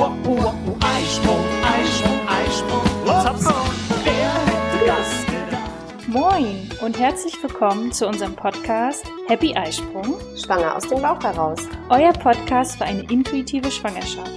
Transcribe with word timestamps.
uh, 0.00 0.04
uh, 0.04 0.52
Eisprung, 0.80 1.44
Eisprung, 1.62 2.20
Eisprung. 2.26 2.82
Hoppsa, 3.06 3.54
wer 4.02 4.32
hätte 4.46 4.86
das 4.86 5.26
gedacht? 5.26 6.08
Moin 6.08 6.70
und 6.80 6.98
herzlich 6.98 7.34
willkommen 7.42 7.92
zu 7.92 8.06
unserem 8.08 8.34
Podcast 8.34 9.04
Happy 9.28 9.54
Eisprung, 9.54 10.18
Schwanger 10.36 10.74
aus 10.74 10.88
dem 10.88 11.02
Bauch 11.02 11.22
heraus. 11.22 11.60
euer 11.90 12.14
Podcast 12.14 12.78
für 12.78 12.84
eine 12.84 13.02
intuitive 13.10 13.70
Schwangerschaft. 13.70 14.30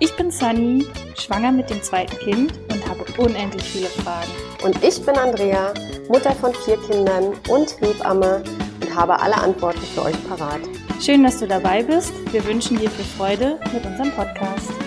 Ich 0.00 0.14
bin 0.16 0.30
Sunny, 0.30 0.86
schwanger 1.18 1.52
mit 1.52 1.70
dem 1.70 1.82
zweiten 1.82 2.18
Kind 2.18 2.52
und 2.70 2.86
habe 2.86 3.04
unendlich 3.16 3.64
viele 3.64 3.86
Fragen. 3.86 4.30
Und 4.62 4.84
ich 4.84 5.00
bin 5.04 5.16
Andrea, 5.16 5.72
Mutter 6.08 6.32
von 6.32 6.52
vier 6.52 6.76
Kindern 6.88 7.32
und 7.48 7.80
Hebamme 7.80 8.42
und 8.82 8.94
habe 8.94 9.18
alle 9.18 9.36
Antworten 9.36 9.80
für 9.94 10.02
euch 10.04 10.28
parat. 10.28 10.60
Schön, 11.00 11.22
dass 11.22 11.38
du 11.38 11.48
dabei 11.48 11.82
bist. 11.82 12.12
Wir 12.32 12.44
wünschen 12.44 12.78
dir 12.78 12.90
viel 12.90 13.04
Freude 13.06 13.58
mit 13.72 13.84
unserem 13.86 14.10
Podcast. 14.10 14.79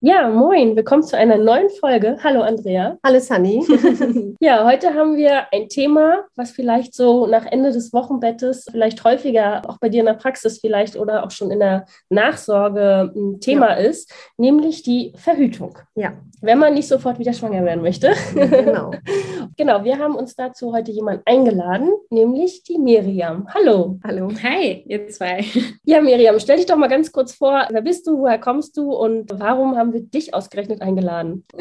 Ja, 0.00 0.28
moin, 0.28 0.74
willkommen 0.74 1.02
zu 1.02 1.16
einer 1.16 1.38
neuen 1.38 1.68
Folge. 1.70 2.18
Hallo 2.22 2.42
Andrea. 2.42 2.96
Hallo 3.04 3.18
Sunny. 3.20 3.64
Ja, 4.40 4.64
heute 4.64 4.94
haben 4.94 5.16
wir 5.16 5.52
ein 5.52 5.68
Thema, 5.68 6.24
was 6.36 6.52
vielleicht 6.52 6.94
so 6.94 7.26
nach 7.26 7.44
Ende 7.44 7.72
des 7.72 7.92
Wochenbettes 7.92 8.66
vielleicht 8.70 9.02
häufiger 9.02 9.68
auch 9.68 9.78
bei 9.78 9.88
dir 9.88 10.00
in 10.00 10.06
der 10.06 10.14
Praxis 10.14 10.60
vielleicht 10.60 10.96
oder 10.96 11.24
auch 11.24 11.32
schon 11.32 11.50
in 11.50 11.58
der 11.58 11.86
Nachsorge 12.08 13.12
ein 13.14 13.40
Thema 13.40 13.74
ist, 13.74 14.12
nämlich 14.36 14.82
die 14.82 15.12
Verhütung. 15.16 15.78
Ja, 15.94 16.12
Wenn 16.40 16.58
man 16.58 16.74
nicht 16.74 16.86
sofort 16.86 17.18
wieder 17.18 17.32
schwanger 17.32 17.64
werden 17.64 17.82
möchte. 17.82 18.14
genau. 18.34 18.92
genau, 19.56 19.82
wir 19.82 19.98
haben 19.98 20.14
uns 20.14 20.36
dazu 20.36 20.72
heute 20.72 20.92
jemanden 20.92 21.22
eingeladen, 21.26 21.90
nämlich 22.10 22.62
die 22.62 22.78
Miriam. 22.78 23.48
Hallo. 23.52 23.98
Hallo. 24.04 24.30
Hi, 24.42 24.84
ihr 24.86 25.08
zwei. 25.08 25.44
Ja, 25.84 26.00
Miriam, 26.00 26.38
stell 26.38 26.58
dich 26.58 26.66
doch 26.66 26.76
mal 26.76 26.88
ganz 26.88 27.10
kurz 27.10 27.34
vor. 27.34 27.66
Wer 27.70 27.82
bist 27.82 28.06
du? 28.06 28.18
Woher 28.18 28.38
kommst 28.38 28.76
du? 28.76 28.92
Und 28.92 29.30
warum 29.40 29.76
haben 29.76 29.92
wir 29.92 30.00
dich 30.00 30.34
ausgerechnet 30.34 30.82
eingeladen? 30.82 31.44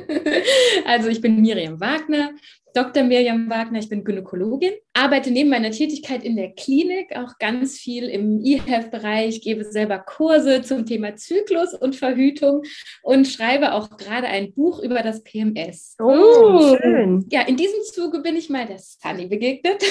Also 0.86 1.09
ich 1.09 1.22
bin 1.22 1.42
Miriam 1.42 1.80
Wagner, 1.81 2.30
Dr. 2.78 3.02
Miriam 3.02 3.50
Wagner, 3.50 3.80
ich 3.80 3.89
bin 3.89 4.03
Gynäkologin, 4.03 4.73
arbeite 4.94 5.31
neben 5.31 5.50
meiner 5.50 5.72
Tätigkeit 5.72 6.23
in 6.23 6.36
der 6.36 6.52
Klinik 6.52 7.08
auch 7.16 7.39
ganz 7.39 7.80
viel 7.80 8.03
im 8.03 8.39
E-Health-Bereich, 8.45 9.42
gebe 9.42 9.64
selber 9.64 9.97
Kurse 9.97 10.61
zum 10.61 10.86
Thema 10.86 11.16
Zyklus 11.16 11.73
und 11.73 11.95
Verhütung 11.95 12.61
und 13.02 13.28
schreibe 13.28 13.73
auch 13.73 13.98
gerade 13.98 14.28
ein 14.28 14.53
Buch 14.53 14.80
über 14.80 15.02
das 15.02 15.23
PMS. 15.23 15.95
Oh, 16.00 16.78
schön. 16.80 17.25
Ja, 17.31 17.48
in 17.48 17.58
diesem 17.58 17.81
Zuge 17.92 18.20
bin 18.20 18.36
ich 18.36 18.48
mal 18.48 18.67
der 18.67 18.78
Sunny 18.78 19.25
begegnet, 19.25 19.83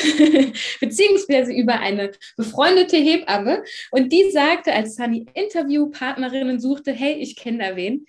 beziehungsweise 0.81 1.53
über 1.53 1.81
eine 1.81 2.12
befreundete 2.37 2.98
Hebamme. 2.98 3.64
Und 3.91 4.12
die 4.12 4.31
sagte, 4.31 4.73
als 4.73 4.95
Sunny 4.95 5.27
Interviewpartnerinnen 5.34 6.61
suchte, 6.61 6.92
hey, 6.92 7.14
ich 7.14 7.34
kenne 7.34 7.59
da 7.59 7.75
wen, 7.75 8.07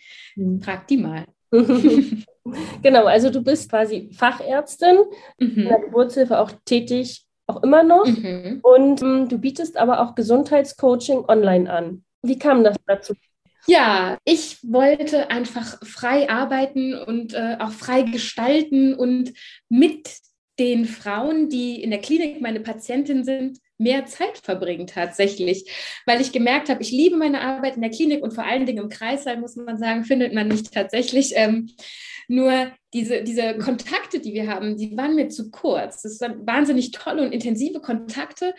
frag 0.61 0.87
die 0.87 0.97
mal. 0.97 1.25
genau, 2.81 3.05
also 3.05 3.29
du 3.29 3.41
bist 3.43 3.69
quasi 3.69 4.09
Fachärztin, 4.11 4.97
in 5.37 5.55
Mhm. 5.55 5.67
der 5.67 5.79
Geburtshilfe 5.79 6.39
auch 6.39 6.51
tätig, 6.65 7.25
auch 7.47 7.63
immer 7.63 7.83
noch. 7.83 8.05
Mhm. 8.05 8.59
Und 8.63 9.01
ähm, 9.01 9.29
du 9.29 9.37
bietest 9.37 9.77
aber 9.77 10.01
auch 10.01 10.15
Gesundheitscoaching 10.15 11.25
online 11.27 11.71
an. 11.71 12.03
Wie 12.23 12.37
kam 12.37 12.63
das 12.63 12.75
dazu? 12.85 13.13
Ja, 13.67 14.17
ich 14.23 14.57
wollte 14.63 15.29
einfach 15.29 15.79
frei 15.85 16.29
arbeiten 16.29 16.93
und 16.93 17.33
äh, 17.33 17.57
auch 17.59 17.71
frei 17.71 18.03
gestalten 18.03 18.93
und 18.95 19.33
mit 19.69 20.09
den 20.57 20.85
Frauen, 20.85 21.49
die 21.49 21.81
in 21.83 21.91
der 21.91 21.99
Klinik 21.99 22.41
meine 22.41 22.61
Patientin 22.61 23.23
sind, 23.23 23.59
mehr 23.77 24.05
Zeit 24.05 24.37
verbringen 24.37 24.87
tatsächlich, 24.87 25.69
weil 26.05 26.21
ich 26.21 26.31
gemerkt 26.31 26.69
habe, 26.69 26.81
ich 26.81 26.91
liebe 26.91 27.17
meine 27.17 27.41
Arbeit 27.41 27.75
in 27.75 27.81
der 27.81 27.91
Klinik 27.91 28.23
und 28.23 28.33
vor 28.33 28.45
allen 28.45 28.65
Dingen 28.65 28.83
im 28.83 28.89
Kreissaal, 28.89 29.37
muss 29.37 29.55
man 29.55 29.77
sagen, 29.77 30.03
findet 30.03 30.33
man 30.33 30.47
nicht 30.47 30.73
tatsächlich. 30.73 31.33
Ähm, 31.35 31.69
nur 32.27 32.71
diese, 32.93 33.23
diese 33.23 33.57
Kontakte, 33.57 34.19
die 34.19 34.33
wir 34.33 34.47
haben, 34.47 34.77
die 34.77 34.97
waren 34.97 35.15
mir 35.15 35.29
zu 35.29 35.49
kurz. 35.49 36.01
Das 36.01 36.19
waren 36.19 36.45
wahnsinnig 36.45 36.91
tolle 36.91 37.23
und 37.23 37.31
intensive 37.31 37.79
Kontakte. 37.79 38.53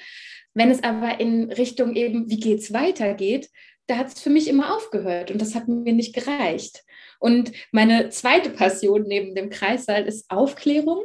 Wenn 0.54 0.70
es 0.70 0.82
aber 0.82 1.20
in 1.20 1.52
Richtung 1.52 1.94
eben, 1.94 2.30
wie 2.30 2.40
geht's 2.40 2.72
weiter 2.72 3.14
geht, 3.14 3.50
da 3.86 3.96
hat 3.96 4.08
es 4.08 4.20
für 4.20 4.30
mich 4.30 4.48
immer 4.48 4.74
aufgehört 4.74 5.30
und 5.30 5.40
das 5.40 5.54
hat 5.54 5.68
mir 5.68 5.92
nicht 5.92 6.14
gereicht. 6.14 6.82
Und 7.20 7.52
meine 7.72 8.10
zweite 8.10 8.50
Passion 8.50 9.02
neben 9.02 9.34
dem 9.34 9.50
Kreissaal 9.50 10.06
ist 10.06 10.30
Aufklärung 10.30 11.04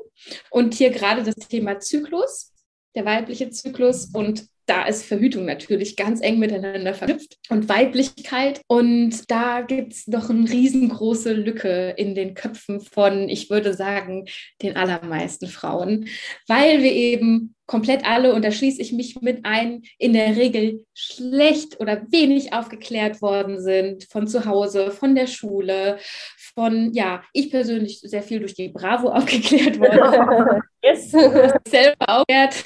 und 0.51 0.73
hier 0.73 0.91
gerade 0.91 1.23
das 1.23 1.35
Thema 1.47 1.79
Zyklus, 1.79 2.52
der 2.95 3.05
weibliche 3.05 3.49
Zyklus 3.49 4.09
und 4.13 4.47
da 4.65 4.85
ist 4.85 5.03
Verhütung 5.05 5.45
natürlich 5.45 5.97
ganz 5.97 6.21
eng 6.21 6.39
miteinander 6.39 6.93
verknüpft 6.93 7.37
und 7.49 7.67
Weiblichkeit. 7.67 8.61
Und 8.67 9.29
da 9.29 9.61
gibt 9.61 9.93
es 9.93 10.07
noch 10.07 10.29
eine 10.29 10.49
riesengroße 10.49 11.33
Lücke 11.33 11.93
in 11.97 12.15
den 12.15 12.33
Köpfen 12.33 12.79
von, 12.79 13.27
ich 13.27 13.49
würde 13.49 13.73
sagen, 13.73 14.25
den 14.61 14.77
allermeisten 14.77 15.47
Frauen, 15.47 16.07
weil 16.47 16.81
wir 16.81 16.93
eben 16.93 17.55
komplett 17.65 18.05
alle, 18.05 18.33
und 18.33 18.43
da 18.43 18.51
schließe 18.51 18.81
ich 18.81 18.91
mich 18.91 19.21
mit 19.21 19.45
ein, 19.45 19.83
in 19.97 20.13
der 20.13 20.35
Regel 20.35 20.85
schlecht 20.93 21.79
oder 21.79 22.05
wenig 22.09 22.53
aufgeklärt 22.53 23.21
worden 23.21 23.61
sind 23.61 24.05
von 24.05 24.27
zu 24.27 24.45
Hause, 24.45 24.91
von 24.91 25.15
der 25.15 25.27
Schule, 25.27 25.97
von, 26.55 26.93
ja, 26.93 27.23
ich 27.33 27.49
persönlich 27.49 27.99
sehr 27.99 28.23
viel 28.23 28.39
durch 28.39 28.53
die 28.53 28.69
Bravo 28.69 29.09
aufgeklärt 29.13 29.79
worden 29.79 30.61
Yes. 30.83 31.11
selber 31.67 32.09
auch 32.09 32.25
wert. 32.27 32.61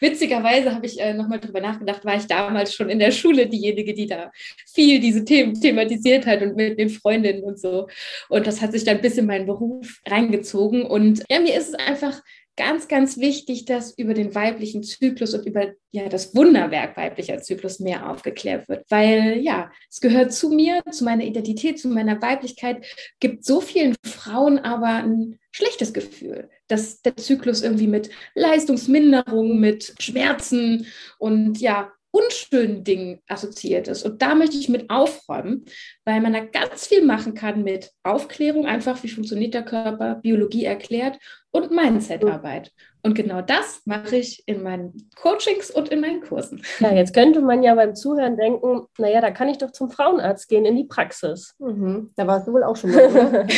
Witzigerweise 0.00 0.74
habe 0.74 0.86
ich 0.86 0.98
äh, 0.98 1.12
nochmal 1.12 1.38
drüber 1.38 1.60
nachgedacht, 1.60 2.02
war 2.02 2.16
ich 2.16 2.26
damals 2.26 2.74
schon 2.74 2.88
in 2.88 2.98
der 2.98 3.10
Schule 3.10 3.46
diejenige, 3.46 3.92
die 3.92 4.06
da 4.06 4.32
viel 4.72 5.00
diese 5.00 5.22
Themen 5.22 5.60
thematisiert 5.60 6.24
hat 6.24 6.40
und 6.40 6.56
mit 6.56 6.78
den 6.78 6.88
Freundinnen 6.88 7.44
und 7.44 7.60
so. 7.60 7.88
Und 8.30 8.46
das 8.46 8.62
hat 8.62 8.72
sich 8.72 8.84
dann 8.84 9.02
bis 9.02 9.18
in 9.18 9.26
meinen 9.26 9.44
Beruf 9.44 10.00
reingezogen. 10.08 10.86
Und 10.86 11.24
ja, 11.30 11.40
mir 11.40 11.54
ist 11.54 11.68
es 11.68 11.74
einfach 11.74 12.22
ganz, 12.56 12.88
ganz 12.88 13.18
wichtig, 13.18 13.64
dass 13.64 13.96
über 13.96 14.14
den 14.14 14.34
weiblichen 14.34 14.82
Zyklus 14.82 15.34
und 15.34 15.46
über 15.46 15.72
ja, 15.90 16.08
das 16.08 16.34
Wunderwerk 16.34 16.96
weiblicher 16.96 17.40
Zyklus 17.40 17.80
mehr 17.80 18.10
aufgeklärt 18.10 18.68
wird. 18.68 18.84
Weil 18.90 19.38
ja, 19.38 19.70
es 19.90 20.00
gehört 20.00 20.32
zu 20.32 20.50
mir, 20.50 20.82
zu 20.90 21.04
meiner 21.04 21.24
Identität, 21.24 21.78
zu 21.78 21.88
meiner 21.88 22.20
Weiblichkeit, 22.20 22.84
gibt 23.20 23.44
so 23.44 23.60
vielen 23.60 23.94
Frauen 24.04 24.58
aber 24.58 24.88
ein 24.88 25.38
schlechtes 25.50 25.92
Gefühl, 25.92 26.50
dass 26.68 27.02
der 27.02 27.16
Zyklus 27.16 27.62
irgendwie 27.62 27.86
mit 27.86 28.10
Leistungsminderung, 28.34 29.58
mit 29.58 29.94
Schmerzen 29.98 30.86
und 31.18 31.58
ja, 31.60 31.92
unschönen 32.12 32.84
Dingen 32.84 33.20
assoziiert 33.26 33.88
ist. 33.88 34.04
Und 34.04 34.22
da 34.22 34.34
möchte 34.34 34.56
ich 34.56 34.68
mit 34.68 34.90
aufräumen, 34.90 35.64
weil 36.04 36.20
man 36.20 36.34
da 36.34 36.40
ganz 36.40 36.86
viel 36.86 37.04
machen 37.04 37.34
kann 37.34 37.64
mit 37.64 37.90
Aufklärung, 38.02 38.66
einfach 38.66 39.02
wie 39.02 39.08
funktioniert 39.08 39.54
der 39.54 39.64
Körper, 39.64 40.16
Biologie 40.16 40.64
erklärt 40.64 41.18
und 41.50 41.70
Mindsetarbeit. 41.70 42.70
Und 43.02 43.14
genau 43.14 43.40
das 43.40 43.82
mache 43.86 44.16
ich 44.16 44.44
in 44.46 44.62
meinen 44.62 45.10
Coachings 45.16 45.70
und 45.70 45.88
in 45.88 46.00
meinen 46.00 46.20
Kursen. 46.20 46.62
Ja, 46.78 46.92
jetzt 46.92 47.14
könnte 47.14 47.40
man 47.40 47.62
ja 47.62 47.74
beim 47.74 47.96
Zuhören 47.96 48.36
denken, 48.36 48.86
naja, 48.98 49.20
da 49.20 49.30
kann 49.30 49.48
ich 49.48 49.58
doch 49.58 49.72
zum 49.72 49.90
Frauenarzt 49.90 50.48
gehen 50.48 50.64
in 50.66 50.76
die 50.76 50.84
Praxis. 50.84 51.54
Mhm. 51.58 52.12
Da 52.14 52.26
warst 52.26 52.46
du 52.46 52.52
wohl 52.52 52.62
auch 52.62 52.76
schon 52.76 52.92
mal. 52.92 53.02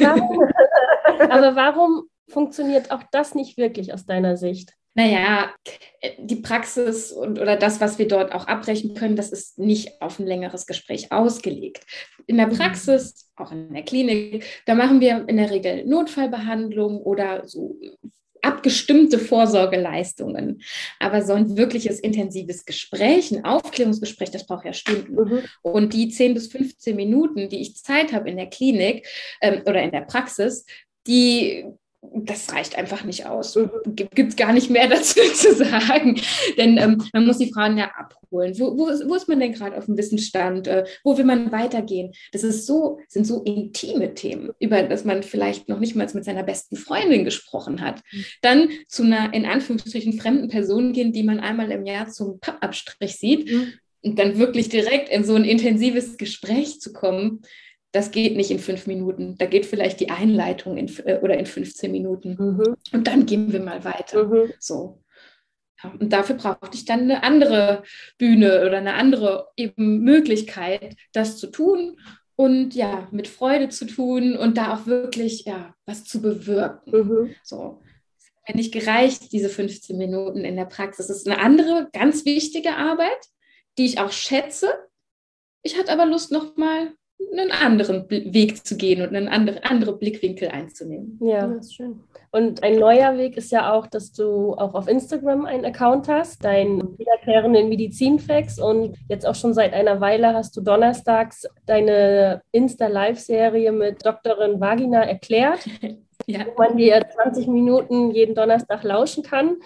Warum, 0.00 0.50
aber 1.30 1.56
warum 1.56 2.08
funktioniert 2.28 2.90
auch 2.90 3.02
das 3.12 3.34
nicht 3.34 3.56
wirklich 3.56 3.92
aus 3.94 4.06
deiner 4.06 4.36
Sicht? 4.36 4.74
Naja, 4.94 5.54
die 6.18 6.36
Praxis 6.36 7.12
und 7.12 7.40
oder 7.40 7.56
das, 7.56 7.80
was 7.80 7.98
wir 7.98 8.08
dort 8.08 8.32
auch 8.32 8.46
abbrechen 8.46 8.94
können, 8.94 9.16
das 9.16 9.32
ist 9.32 9.58
nicht 9.58 10.02
auf 10.02 10.18
ein 10.18 10.26
längeres 10.26 10.66
Gespräch 10.66 11.12
ausgelegt. 11.12 11.84
In 12.26 12.36
der 12.36 12.46
Praxis, 12.46 13.30
auch 13.36 13.52
in 13.52 13.72
der 13.72 13.84
Klinik, 13.84 14.44
da 14.66 14.74
machen 14.74 15.00
wir 15.00 15.24
in 15.28 15.36
der 15.38 15.50
Regel 15.50 15.86
Notfallbehandlung 15.86 16.98
oder 16.98 17.46
so 17.46 17.78
abgestimmte 18.42 19.18
Vorsorgeleistungen. 19.18 20.62
Aber 20.98 21.22
so 21.22 21.32
ein 21.32 21.56
wirkliches 21.56 22.00
intensives 22.00 22.64
Gespräch, 22.64 23.30
ein 23.30 23.44
Aufklärungsgespräch, 23.44 24.30
das 24.30 24.46
braucht 24.46 24.66
ja 24.66 24.72
Stunden. 24.72 25.14
Mhm. 25.14 25.42
Und 25.62 25.94
die 25.94 26.08
10 26.08 26.34
bis 26.34 26.48
15 26.48 26.94
Minuten, 26.94 27.48
die 27.48 27.60
ich 27.60 27.76
Zeit 27.76 28.12
habe 28.12 28.28
in 28.28 28.36
der 28.36 28.50
Klinik 28.50 29.06
ähm, 29.40 29.62
oder 29.64 29.82
in 29.82 29.92
der 29.92 30.02
Praxis, 30.02 30.66
die 31.06 31.64
das 32.02 32.52
reicht 32.52 32.76
einfach 32.76 33.04
nicht 33.04 33.26
aus. 33.26 33.56
Gibt 33.86 34.18
es 34.18 34.36
gar 34.36 34.52
nicht 34.52 34.70
mehr 34.70 34.88
dazu 34.90 35.20
zu 35.34 35.54
sagen. 35.54 36.20
Denn 36.58 36.76
ähm, 36.76 37.02
man 37.12 37.26
muss 37.26 37.38
die 37.38 37.52
Frauen 37.52 37.78
ja 37.78 37.90
abholen. 37.96 38.58
Wo, 38.58 38.76
wo, 38.76 38.88
ist, 38.88 39.08
wo 39.08 39.14
ist 39.14 39.28
man 39.28 39.38
denn 39.38 39.52
gerade 39.52 39.76
auf 39.76 39.86
dem 39.86 39.96
Wissensstand? 39.96 40.66
Äh, 40.66 40.84
wo 41.04 41.16
will 41.16 41.24
man 41.24 41.52
weitergehen? 41.52 42.12
Das 42.32 42.42
ist 42.42 42.66
so, 42.66 42.98
sind 43.08 43.26
so 43.26 43.42
intime 43.42 44.14
Themen, 44.14 44.50
über 44.58 44.82
das 44.82 45.04
man 45.04 45.22
vielleicht 45.22 45.68
noch 45.68 45.78
nicht 45.78 45.94
mal 45.94 46.08
mit 46.12 46.24
seiner 46.24 46.42
besten 46.42 46.76
Freundin 46.76 47.24
gesprochen 47.24 47.80
hat. 47.80 48.02
Dann 48.40 48.68
zu 48.88 49.04
einer 49.04 49.32
in 49.32 49.46
Anführungsstrichen 49.46 50.18
fremden 50.18 50.48
Person 50.48 50.92
gehen, 50.92 51.12
die 51.12 51.22
man 51.22 51.38
einmal 51.38 51.70
im 51.70 51.86
Jahr 51.86 52.08
zum 52.08 52.40
Pappabstrich 52.40 53.16
sieht 53.16 53.50
Mhm. 53.52 53.72
und 54.02 54.18
dann 54.18 54.38
wirklich 54.38 54.68
direkt 54.68 55.08
in 55.08 55.24
so 55.24 55.34
ein 55.34 55.44
intensives 55.44 56.16
Gespräch 56.16 56.80
zu 56.80 56.92
kommen, 56.92 57.42
das 57.92 58.10
geht 58.10 58.36
nicht 58.36 58.50
in 58.50 58.58
fünf 58.58 58.86
Minuten. 58.86 59.36
Da 59.38 59.46
geht 59.46 59.66
vielleicht 59.66 60.00
die 60.00 60.10
Einleitung 60.10 60.76
in, 60.78 60.88
äh, 61.04 61.20
oder 61.22 61.38
in 61.38 61.46
15 61.46 61.92
Minuten. 61.92 62.36
Mhm. 62.38 62.76
Und 62.92 63.06
dann 63.06 63.26
gehen 63.26 63.52
wir 63.52 63.60
mal 63.60 63.84
weiter. 63.84 64.24
Mhm. 64.24 64.52
So. 64.58 65.02
Und 65.98 66.12
dafür 66.12 66.36
brauchte 66.36 66.74
ich 66.74 66.84
dann 66.84 67.02
eine 67.02 67.22
andere 67.22 67.82
Bühne 68.16 68.64
oder 68.66 68.78
eine 68.78 68.94
andere 68.94 69.48
eben 69.56 70.00
Möglichkeit, 70.00 70.96
das 71.12 71.38
zu 71.38 71.48
tun 71.48 71.98
und 72.36 72.74
ja, 72.74 73.08
mit 73.10 73.28
Freude 73.28 73.68
zu 73.68 73.86
tun 73.86 74.36
und 74.36 74.56
da 74.56 74.74
auch 74.74 74.86
wirklich 74.86 75.44
ja, 75.44 75.74
was 75.84 76.04
zu 76.04 76.22
bewirken. 76.22 76.92
Mhm. 76.92 77.34
So. 77.42 77.82
Mir 78.48 78.56
nicht 78.56 78.72
gereicht, 78.72 79.32
diese 79.32 79.48
15 79.48 79.98
Minuten 79.98 80.44
in 80.44 80.56
der 80.56 80.64
Praxis. 80.64 81.08
Das 81.08 81.18
ist 81.18 81.28
eine 81.28 81.40
andere, 81.40 81.88
ganz 81.92 82.24
wichtige 82.24 82.74
Arbeit, 82.76 83.26
die 83.76 83.84
ich 83.84 83.98
auch 83.98 84.12
schätze. 84.12 84.72
Ich 85.62 85.78
hatte 85.78 85.92
aber 85.92 86.06
Lust, 86.06 86.32
nochmal 86.32 86.92
einen 87.32 87.50
anderen 87.50 88.08
Weg 88.10 88.66
zu 88.66 88.76
gehen 88.76 89.02
und 89.02 89.14
einen 89.14 89.28
andere, 89.28 89.64
andere 89.64 89.96
Blickwinkel 89.96 90.48
einzunehmen. 90.48 91.18
Ja, 91.22 91.46
das 91.46 91.66
ist 91.66 91.74
schön. 91.74 92.00
Und 92.34 92.62
ein 92.62 92.78
neuer 92.78 93.18
Weg 93.18 93.36
ist 93.36 93.52
ja 93.52 93.72
auch, 93.72 93.86
dass 93.86 94.12
du 94.12 94.54
auch 94.54 94.74
auf 94.74 94.88
Instagram 94.88 95.44
einen 95.44 95.66
Account 95.66 96.08
hast, 96.08 96.42
dein 96.42 96.98
wiederkehrenden 96.98 97.68
Medizinfacts 97.68 98.58
und 98.58 98.96
jetzt 99.08 99.26
auch 99.26 99.34
schon 99.34 99.52
seit 99.52 99.74
einer 99.74 100.00
Weile 100.00 100.32
hast 100.32 100.56
du 100.56 100.62
donnerstags 100.62 101.46
deine 101.66 102.40
Insta-Live-Serie 102.52 103.70
mit 103.72 104.04
Doktorin 104.06 104.60
Vagina 104.60 105.02
erklärt. 105.02 105.60
Ja. 106.28 106.46
wo 106.46 106.62
man 106.62 106.76
dir 106.76 107.02
20 107.24 107.48
Minuten 107.48 108.12
jeden 108.12 108.36
Donnerstag 108.36 108.84
lauschen 108.84 109.24
kann. 109.24 109.56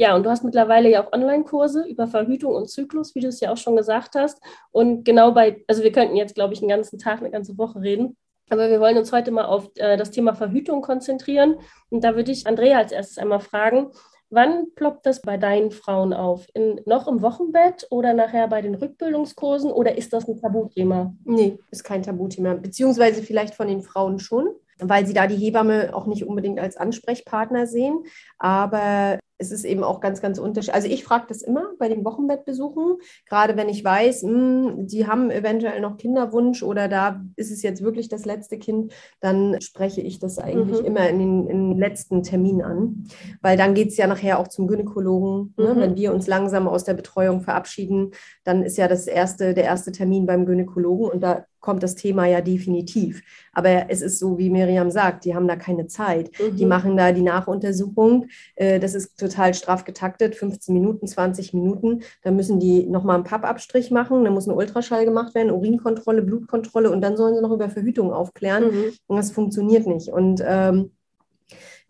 Ja, 0.00 0.14
und 0.14 0.24
du 0.24 0.30
hast 0.30 0.44
mittlerweile 0.44 0.88
ja 0.88 1.04
auch 1.04 1.12
Online-Kurse 1.12 1.84
über 1.88 2.06
Verhütung 2.06 2.54
und 2.54 2.70
Zyklus, 2.70 3.16
wie 3.16 3.20
du 3.20 3.28
es 3.28 3.40
ja 3.40 3.52
auch 3.52 3.56
schon 3.56 3.74
gesagt 3.74 4.14
hast. 4.14 4.40
Und 4.70 5.04
genau 5.04 5.32
bei, 5.32 5.64
also 5.66 5.82
wir 5.82 5.90
könnten 5.90 6.14
jetzt, 6.14 6.36
glaube 6.36 6.54
ich, 6.54 6.60
einen 6.60 6.68
ganzen 6.68 6.98
Tag, 7.00 7.18
eine 7.18 7.30
ganze 7.30 7.58
Woche 7.58 7.80
reden. 7.80 8.16
Aber 8.48 8.70
wir 8.70 8.80
wollen 8.80 8.96
uns 8.96 9.12
heute 9.12 9.32
mal 9.32 9.44
auf 9.44 9.70
äh, 9.74 9.96
das 9.96 10.12
Thema 10.12 10.34
Verhütung 10.34 10.82
konzentrieren. 10.82 11.56
Und 11.90 12.04
da 12.04 12.14
würde 12.14 12.30
ich 12.30 12.46
Andrea 12.46 12.78
als 12.78 12.92
erstes 12.92 13.18
einmal 13.18 13.40
fragen, 13.40 13.90
wann 14.30 14.72
ploppt 14.76 15.04
das 15.04 15.20
bei 15.20 15.36
deinen 15.36 15.72
Frauen 15.72 16.12
auf? 16.12 16.46
In, 16.54 16.80
noch 16.86 17.08
im 17.08 17.20
Wochenbett 17.20 17.88
oder 17.90 18.14
nachher 18.14 18.46
bei 18.46 18.62
den 18.62 18.76
Rückbildungskursen 18.76 19.72
oder 19.72 19.98
ist 19.98 20.12
das 20.12 20.28
ein 20.28 20.40
Tabuthema? 20.40 21.12
Nee, 21.24 21.58
ist 21.72 21.82
kein 21.82 22.04
Tabuthema. 22.04 22.54
Beziehungsweise 22.54 23.22
vielleicht 23.22 23.56
von 23.56 23.66
den 23.66 23.82
Frauen 23.82 24.20
schon 24.20 24.48
weil 24.80 25.04
sie 25.06 25.12
da 25.12 25.26
die 25.26 25.36
Hebamme 25.36 25.90
auch 25.92 26.06
nicht 26.06 26.24
unbedingt 26.24 26.60
als 26.60 26.76
Ansprechpartner 26.76 27.66
sehen. 27.66 28.04
Aber 28.38 29.18
es 29.38 29.52
ist 29.52 29.64
eben 29.64 29.84
auch 29.84 30.00
ganz, 30.00 30.20
ganz 30.20 30.38
unterschiedlich. 30.38 30.74
Also 30.74 30.88
ich 30.88 31.04
frage 31.04 31.26
das 31.28 31.42
immer 31.42 31.64
bei 31.78 31.88
den 31.88 32.04
Wochenbettbesuchen, 32.04 32.98
gerade 33.28 33.56
wenn 33.56 33.68
ich 33.68 33.84
weiß, 33.84 34.24
mh, 34.24 34.30
hm, 34.30 34.86
die 34.86 35.06
haben 35.06 35.30
eventuell 35.30 35.80
noch 35.80 35.96
Kinderwunsch 35.96 36.62
oder 36.62 36.88
da 36.88 37.24
ist 37.36 37.50
es 37.50 37.62
jetzt 37.62 37.82
wirklich 37.82 38.08
das 38.08 38.24
letzte 38.24 38.58
Kind, 38.58 38.92
dann 39.20 39.60
spreche 39.60 40.00
ich 40.00 40.18
das 40.18 40.38
eigentlich 40.38 40.80
mhm. 40.80 40.86
immer 40.86 41.08
in 41.08 41.18
den, 41.18 41.46
in 41.46 41.70
den, 41.70 41.78
letzten 41.78 42.24
Termin 42.24 42.60
an, 42.60 43.04
weil 43.40 43.56
dann 43.56 43.74
geht 43.74 43.88
es 43.88 43.96
ja 43.96 44.08
nachher 44.08 44.40
auch 44.40 44.48
zum 44.48 44.66
Gynäkologen. 44.66 45.54
Ne? 45.56 45.74
Mhm. 45.74 45.80
Wenn 45.80 45.96
wir 45.96 46.12
uns 46.12 46.26
langsam 46.26 46.66
aus 46.66 46.84
der 46.84 46.94
Betreuung 46.94 47.40
verabschieden, 47.40 48.10
dann 48.42 48.64
ist 48.64 48.76
ja 48.76 48.88
das 48.88 49.06
erste, 49.06 49.54
der 49.54 49.64
erste 49.64 49.92
Termin 49.92 50.26
beim 50.26 50.44
Gynäkologen 50.44 51.08
und 51.08 51.20
da 51.22 51.44
kommt 51.60 51.82
das 51.82 51.94
Thema 51.94 52.26
ja 52.26 52.40
definitiv. 52.40 53.22
Aber 53.52 53.90
es 53.90 54.00
ist 54.00 54.18
so, 54.18 54.38
wie 54.38 54.50
Miriam 54.50 54.90
sagt, 54.90 55.24
die 55.24 55.34
haben 55.34 55.48
da 55.48 55.56
keine 55.56 55.86
Zeit. 55.86 56.30
Mhm. 56.38 56.56
Die 56.56 56.66
machen 56.66 56.96
da 56.96 57.12
die 57.12 57.22
Nachuntersuchung. 57.22 58.26
Äh, 58.54 58.78
das 58.78 58.94
ist 58.94 59.18
total 59.28 59.54
straff 59.54 59.84
getaktet, 59.84 60.36
15 60.36 60.72
Minuten, 60.72 61.06
20 61.06 61.54
Minuten. 61.54 62.02
Da 62.22 62.30
müssen 62.30 62.60
die 62.60 62.86
nochmal 62.86 63.16
einen 63.16 63.24
Pappabstrich 63.24 63.90
machen, 63.90 64.24
dann 64.24 64.34
muss 64.34 64.46
ein 64.46 64.54
Ultraschall 64.54 65.04
gemacht 65.04 65.34
werden, 65.34 65.50
Urinkontrolle, 65.50 66.22
Blutkontrolle 66.22 66.90
und 66.90 67.00
dann 67.00 67.16
sollen 67.16 67.34
sie 67.34 67.42
noch 67.42 67.52
über 67.52 67.70
Verhütung 67.70 68.12
aufklären. 68.12 68.64
Mhm. 68.64 68.92
Und 69.06 69.16
das 69.16 69.30
funktioniert 69.30 69.86
nicht. 69.86 70.08
Und 70.08 70.42
ähm, 70.44 70.92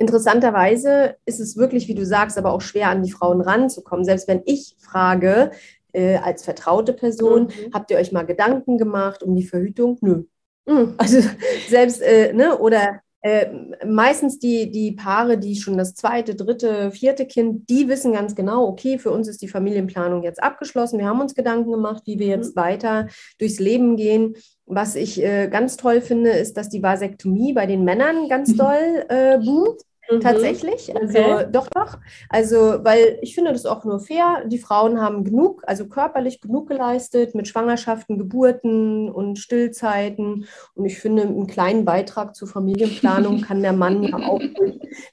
Interessanterweise 0.00 1.16
ist 1.24 1.40
es 1.40 1.56
wirklich, 1.56 1.88
wie 1.88 1.94
du 1.94 2.06
sagst, 2.06 2.38
aber 2.38 2.52
auch 2.52 2.60
schwer 2.60 2.88
an 2.88 3.02
die 3.02 3.10
Frauen 3.10 3.40
ranzukommen. 3.40 4.04
Selbst 4.04 4.28
wenn 4.28 4.42
ich 4.44 4.76
frage, 4.78 5.50
äh, 5.92 6.18
als 6.18 6.44
vertraute 6.44 6.92
Person, 6.92 7.44
mhm. 7.44 7.74
habt 7.74 7.90
ihr 7.90 7.96
euch 7.96 8.12
mal 8.12 8.24
Gedanken 8.24 8.78
gemacht 8.78 9.24
um 9.24 9.34
die 9.34 9.42
Verhütung? 9.42 9.98
Nö. 10.00 10.24
Mhm. 10.66 10.94
Also 10.98 11.20
selbst, 11.68 12.00
äh, 12.00 12.32
ne, 12.32 12.56
oder 12.58 13.00
äh, 13.20 13.46
meistens 13.84 14.38
die, 14.38 14.70
die 14.70 14.92
Paare, 14.92 15.38
die 15.38 15.56
schon 15.56 15.76
das 15.76 15.94
zweite, 15.94 16.36
dritte, 16.36 16.92
vierte 16.92 17.26
Kind, 17.26 17.68
die 17.68 17.88
wissen 17.88 18.12
ganz 18.12 18.36
genau, 18.36 18.66
okay, 18.68 18.98
für 18.98 19.10
uns 19.10 19.26
ist 19.26 19.42
die 19.42 19.48
Familienplanung 19.48 20.22
jetzt 20.22 20.42
abgeschlossen. 20.42 20.98
Wir 20.98 21.06
haben 21.06 21.20
uns 21.20 21.34
Gedanken 21.34 21.72
gemacht, 21.72 22.04
wie 22.06 22.18
wir 22.18 22.26
mhm. 22.26 22.42
jetzt 22.42 22.56
weiter 22.56 23.08
durchs 23.38 23.58
Leben 23.58 23.96
gehen. 23.96 24.36
Was 24.66 24.94
ich 24.94 25.22
äh, 25.22 25.48
ganz 25.48 25.76
toll 25.76 26.00
finde, 26.00 26.30
ist, 26.30 26.56
dass 26.56 26.68
die 26.68 26.82
Vasektomie 26.82 27.52
bei 27.52 27.66
den 27.66 27.84
Männern 27.84 28.28
ganz 28.28 28.50
mhm. 28.50 28.56
doll 28.56 29.04
äh, 29.08 29.38
boomt. 29.38 29.80
Mhm. 30.10 30.20
Tatsächlich. 30.20 30.94
Also 30.96 31.18
okay. 31.18 31.46
doch, 31.52 31.68
doch. 31.68 31.98
Also, 32.28 32.84
weil 32.84 33.18
ich 33.22 33.34
finde 33.34 33.52
das 33.52 33.66
auch 33.66 33.84
nur 33.84 34.00
fair. 34.00 34.44
Die 34.46 34.58
Frauen 34.58 35.00
haben 35.00 35.24
genug, 35.24 35.62
also 35.66 35.88
körperlich 35.88 36.40
genug 36.40 36.68
geleistet 36.68 37.34
mit 37.34 37.48
Schwangerschaften, 37.48 38.18
Geburten 38.18 39.10
und 39.10 39.38
Stillzeiten. 39.38 40.46
Und 40.74 40.84
ich 40.84 40.98
finde, 40.98 41.22
einen 41.22 41.46
kleinen 41.46 41.84
Beitrag 41.84 42.34
zur 42.34 42.48
Familienplanung 42.48 43.40
kann 43.42 43.62
der 43.62 43.72
Mann 43.72 44.02
ja 44.02 44.16
auch. 44.16 44.40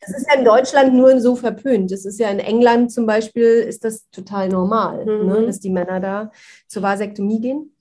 Das 0.02 0.18
ist 0.18 0.28
ja 0.32 0.40
in 0.40 0.46
Deutschland 0.46 0.94
nur 0.94 1.20
so 1.20 1.36
verpönt. 1.36 1.92
Das 1.92 2.06
ist 2.06 2.20
ja 2.20 2.30
in 2.30 2.40
England 2.40 2.92
zum 2.92 3.06
Beispiel, 3.06 3.46
ist 3.46 3.84
das 3.84 4.10
total 4.12 4.50
normal, 4.50 5.06
ne, 5.06 5.12
mhm. 5.12 5.28
ne, 5.28 5.46
dass 5.46 5.60
die 5.60 5.70
Männer 5.70 6.00
da 6.00 6.32
zur 6.68 6.84
Vasektomie 6.84 7.42
gehen. 7.42 7.72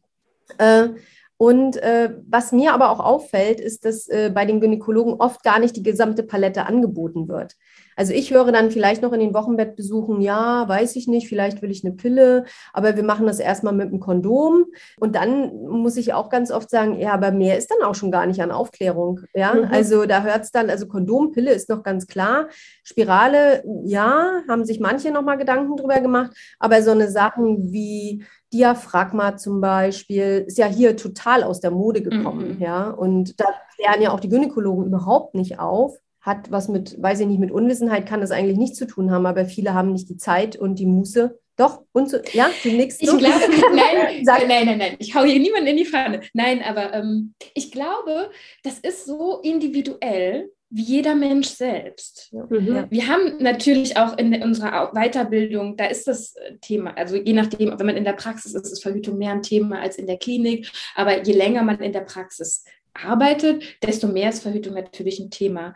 Äh, 0.58 0.88
und 1.36 1.76
äh, 1.78 2.14
was 2.28 2.52
mir 2.52 2.72
aber 2.72 2.90
auch 2.90 3.00
auffällt, 3.00 3.60
ist, 3.60 3.84
dass 3.84 4.08
äh, 4.08 4.30
bei 4.32 4.44
den 4.44 4.60
Gynäkologen 4.60 5.14
oft 5.14 5.42
gar 5.42 5.58
nicht 5.58 5.76
die 5.76 5.82
gesamte 5.82 6.22
Palette 6.22 6.66
angeboten 6.66 7.28
wird. 7.28 7.56
Also 7.96 8.12
ich 8.12 8.32
höre 8.32 8.50
dann 8.50 8.70
vielleicht 8.70 9.02
noch 9.02 9.12
in 9.12 9.20
den 9.20 9.34
Wochenbettbesuchen, 9.34 10.20
ja, 10.20 10.68
weiß 10.68 10.96
ich 10.96 11.06
nicht, 11.06 11.28
vielleicht 11.28 11.62
will 11.62 11.70
ich 11.70 11.84
eine 11.84 11.94
Pille, 11.94 12.44
aber 12.72 12.96
wir 12.96 13.04
machen 13.04 13.26
das 13.26 13.38
erstmal 13.38 13.72
mit 13.72 13.88
einem 13.88 14.00
Kondom. 14.00 14.66
Und 14.98 15.14
dann 15.16 15.54
muss 15.66 15.96
ich 15.96 16.12
auch 16.12 16.28
ganz 16.28 16.50
oft 16.50 16.70
sagen, 16.70 16.98
ja, 16.98 17.12
aber 17.12 17.30
mehr 17.30 17.56
ist 17.56 17.70
dann 17.70 17.86
auch 17.86 17.94
schon 17.94 18.10
gar 18.10 18.26
nicht 18.26 18.42
an 18.42 18.50
Aufklärung. 18.50 19.20
Ja, 19.34 19.54
mhm. 19.54 19.68
also 19.70 20.06
da 20.06 20.22
hört 20.22 20.42
es 20.42 20.50
dann, 20.50 20.70
also 20.70 20.86
Kondom, 20.86 21.32
Pille 21.32 21.52
ist 21.52 21.68
noch 21.68 21.82
ganz 21.82 22.06
klar. 22.06 22.48
Spirale, 22.82 23.62
ja, 23.84 24.42
haben 24.48 24.64
sich 24.64 24.80
manche 24.80 25.10
nochmal 25.10 25.38
Gedanken 25.38 25.76
drüber 25.76 26.00
gemacht, 26.00 26.32
aber 26.58 26.82
so 26.82 26.90
eine 26.90 27.10
Sachen 27.10 27.72
wie 27.72 28.24
Diaphragma 28.54 29.36
zum 29.36 29.60
Beispiel 29.60 30.44
ist 30.46 30.58
ja 30.58 30.66
hier 30.66 30.96
total 30.96 31.42
aus 31.42 31.60
der 31.60 31.72
Mode 31.72 32.02
gekommen, 32.02 32.54
mhm. 32.54 32.62
ja. 32.62 32.88
Und 32.88 33.40
da 33.40 33.46
klären 33.74 34.00
ja 34.00 34.12
auch 34.12 34.20
die 34.20 34.28
Gynäkologen 34.28 34.86
überhaupt 34.86 35.34
nicht 35.34 35.58
auf. 35.58 35.98
Hat 36.20 36.50
was 36.50 36.68
mit, 36.68 37.02
weiß 37.02 37.20
ich 37.20 37.26
nicht, 37.26 37.40
mit 37.40 37.50
Unwissenheit 37.50 38.06
kann 38.06 38.20
das 38.20 38.30
eigentlich 38.30 38.56
nichts 38.56 38.78
zu 38.78 38.86
tun 38.86 39.10
haben, 39.10 39.26
aber 39.26 39.44
viele 39.44 39.74
haben 39.74 39.92
nicht 39.92 40.08
die 40.08 40.16
Zeit 40.16 40.56
und 40.56 40.78
die 40.78 40.86
Muße. 40.86 41.38
Doch, 41.56 41.82
und 41.92 42.08
so, 42.08 42.18
ja, 42.32 42.48
die 42.62 42.72
nächste. 42.72 43.04
Ich 43.04 43.10
glaube, 43.10 43.22
nein, 43.74 44.22
nein, 44.24 44.66
nein, 44.66 44.78
nein, 44.78 44.96
ich 44.98 45.14
hau 45.14 45.24
hier 45.24 45.38
niemanden 45.38 45.68
in 45.68 45.76
die 45.76 45.84
Pfanne. 45.84 46.20
Nein, 46.32 46.62
aber 46.62 46.94
ähm, 46.94 47.34
ich 47.54 47.72
glaube, 47.72 48.30
das 48.62 48.78
ist 48.78 49.04
so 49.04 49.40
individuell, 49.42 50.50
wie 50.74 50.82
jeder 50.82 51.14
Mensch 51.14 51.48
selbst. 51.48 52.32
Mhm. 52.32 52.86
Wir 52.90 53.06
haben 53.06 53.36
natürlich 53.38 53.96
auch 53.96 54.18
in 54.18 54.42
unserer 54.42 54.90
Weiterbildung, 54.92 55.76
da 55.76 55.86
ist 55.86 56.08
das 56.08 56.34
äh, 56.34 56.56
Thema, 56.60 56.96
also 56.96 57.14
je 57.14 57.32
nachdem, 57.32 57.78
wenn 57.78 57.86
man 57.86 57.96
in 57.96 58.02
der 58.02 58.14
Praxis 58.14 58.54
ist, 58.54 58.72
ist 58.72 58.82
Verhütung 58.82 59.16
mehr 59.16 59.30
ein 59.30 59.42
Thema 59.42 59.80
als 59.80 59.96
in 59.96 60.08
der 60.08 60.18
Klinik. 60.18 60.68
Aber 60.96 61.22
je 61.22 61.32
länger 61.32 61.62
man 61.62 61.78
in 61.78 61.92
der 61.92 62.00
Praxis 62.00 62.64
arbeitet, 62.92 63.62
desto 63.84 64.08
mehr 64.08 64.30
ist 64.30 64.42
Verhütung 64.42 64.74
natürlich 64.74 65.20
ein 65.20 65.30
Thema. 65.30 65.74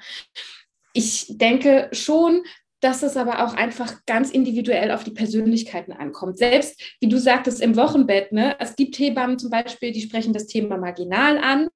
Ich 0.95 1.27
denke 1.29 1.89
schon, 1.93 2.43
dass 2.81 3.03
es 3.03 3.17
aber 3.17 3.45
auch 3.45 3.55
einfach 3.55 4.05
ganz 4.07 4.31
individuell 4.31 4.91
auf 4.93 5.05
die 5.05 5.11
Persönlichkeiten 5.11 5.93
ankommt. 5.93 6.39
Selbst, 6.39 6.81
wie 7.01 7.09
du 7.09 7.19
sagtest, 7.19 7.61
im 7.61 7.77
Wochenbett, 7.77 8.33
ne? 8.33 8.57
es 8.59 8.77
gibt 8.77 8.99
Hebammen 8.99 9.39
zum 9.39 9.51
Beispiel, 9.51 9.93
die 9.93 10.03
sprechen 10.03 10.33
das 10.33 10.47
Thema 10.47 10.77
marginal 10.77 11.39
an. 11.39 11.69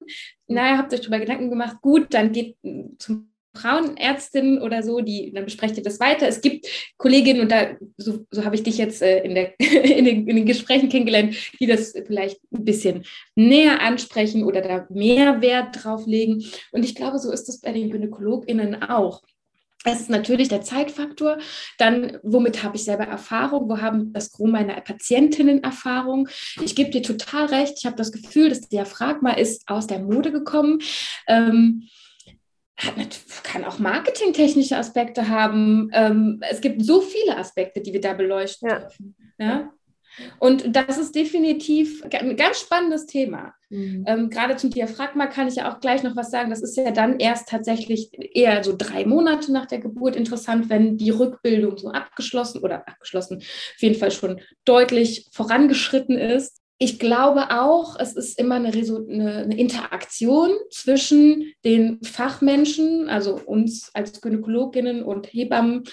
Naja, 0.47 0.77
habt 0.77 0.93
euch 0.93 1.01
darüber 1.01 1.19
Gedanken 1.19 1.49
gemacht, 1.49 1.77
gut, 1.81 2.13
dann 2.13 2.31
geht 2.31 2.57
zum 2.99 3.33
Frauenärztin 3.55 4.59
oder 4.59 4.81
so, 4.81 5.01
die, 5.01 5.31
dann 5.31 5.45
besprecht 5.45 5.77
ihr 5.77 5.83
das 5.83 5.99
weiter. 5.99 6.27
Es 6.27 6.41
gibt 6.41 6.67
Kolleginnen, 6.97 7.41
und 7.41 7.51
da, 7.51 7.75
so, 7.97 8.25
so 8.31 8.45
habe 8.45 8.55
ich 8.55 8.63
dich 8.63 8.77
jetzt 8.77 9.01
äh, 9.01 9.23
in, 9.23 9.35
der, 9.35 9.59
in, 9.59 10.05
den, 10.05 10.27
in 10.27 10.35
den 10.35 10.45
Gesprächen 10.45 10.89
kennengelernt, 10.89 11.35
die 11.59 11.67
das 11.67 11.93
vielleicht 12.05 12.39
ein 12.51 12.65
bisschen 12.65 13.03
näher 13.35 13.81
ansprechen 13.81 14.43
oder 14.43 14.61
da 14.61 14.87
mehr 14.89 15.41
Wert 15.41 15.83
drauf 15.83 16.07
legen. 16.07 16.43
Und 16.71 16.83
ich 16.83 16.95
glaube, 16.95 17.19
so 17.19 17.31
ist 17.31 17.47
das 17.47 17.61
bei 17.61 17.71
den 17.71 17.91
GynäkologInnen 17.91 18.83
auch. 18.83 19.21
Es 19.83 20.01
ist 20.01 20.09
natürlich 20.09 20.47
der 20.47 20.61
Zeitfaktor. 20.61 21.37
Dann, 21.77 22.17
womit 22.23 22.63
habe 22.63 22.75
ich 22.75 22.83
selber 22.83 23.05
Erfahrung? 23.05 23.69
Wo 23.69 23.81
haben 23.81 24.13
das 24.13 24.31
Gros 24.31 24.49
meiner 24.49 24.79
Patientinnen 24.81 25.63
Erfahrung? 25.63 26.29
Ich 26.61 26.75
gebe 26.75 26.89
dir 26.89 27.03
total 27.03 27.47
recht. 27.47 27.75
Ich 27.77 27.85
habe 27.85 27.95
das 27.95 28.11
Gefühl, 28.11 28.49
das 28.49 28.61
Diaphragma 28.61 29.31
ist 29.31 29.67
aus 29.67 29.87
der 29.87 29.99
Mode 29.99 30.31
gekommen. 30.31 30.79
Ähm, 31.27 31.89
hat, 32.77 33.19
kann 33.43 33.65
auch 33.65 33.79
marketingtechnische 33.79 34.77
Aspekte 34.77 35.29
haben. 35.29 35.89
Ähm, 35.93 36.41
es 36.49 36.61
gibt 36.61 36.83
so 36.83 37.01
viele 37.01 37.37
Aspekte, 37.37 37.81
die 37.81 37.93
wir 37.93 38.01
da 38.01 38.13
beleuchten 38.13 38.69
ja. 38.69 38.87
Ja? 39.37 39.73
Und 40.39 40.75
das 40.75 40.97
ist 40.97 41.15
definitiv 41.15 42.03
ein 42.03 42.35
ganz 42.35 42.59
spannendes 42.59 43.05
Thema. 43.05 43.53
Mhm. 43.69 44.03
Ähm, 44.07 44.29
gerade 44.29 44.55
zum 44.55 44.69
Diaphragma 44.69 45.27
kann 45.27 45.47
ich 45.47 45.55
ja 45.55 45.71
auch 45.71 45.79
gleich 45.79 46.03
noch 46.03 46.15
was 46.15 46.29
sagen. 46.31 46.49
Das 46.49 46.61
ist 46.61 46.77
ja 46.77 46.91
dann 46.91 47.19
erst 47.19 47.49
tatsächlich 47.49 48.11
eher 48.35 48.63
so 48.63 48.75
drei 48.77 49.05
Monate 49.05 49.51
nach 49.51 49.65
der 49.65 49.79
Geburt 49.79 50.15
interessant, 50.15 50.69
wenn 50.69 50.97
die 50.97 51.09
Rückbildung 51.09 51.77
so 51.77 51.89
abgeschlossen 51.89 52.61
oder 52.61 52.87
abgeschlossen, 52.87 53.37
auf 53.37 53.81
jeden 53.81 53.99
Fall 53.99 54.11
schon 54.11 54.41
deutlich 54.65 55.27
vorangeschritten 55.31 56.17
ist. 56.17 56.59
Ich 56.77 56.99
glaube 56.99 57.49
auch, 57.51 57.97
es 57.99 58.13
ist 58.13 58.37
immer 58.37 58.55
eine, 58.55 58.69
eine, 58.69 59.37
eine, 59.37 59.57
Interaktion 59.57 60.51
zwischen 60.69 61.53
den 61.63 62.03
Fachmenschen, 62.03 63.09
also 63.09 63.39
uns 63.45 63.91
als 63.93 64.21
Gynäkologinnen 64.21 65.03
und 65.03 65.27
Hebammen 65.27 65.83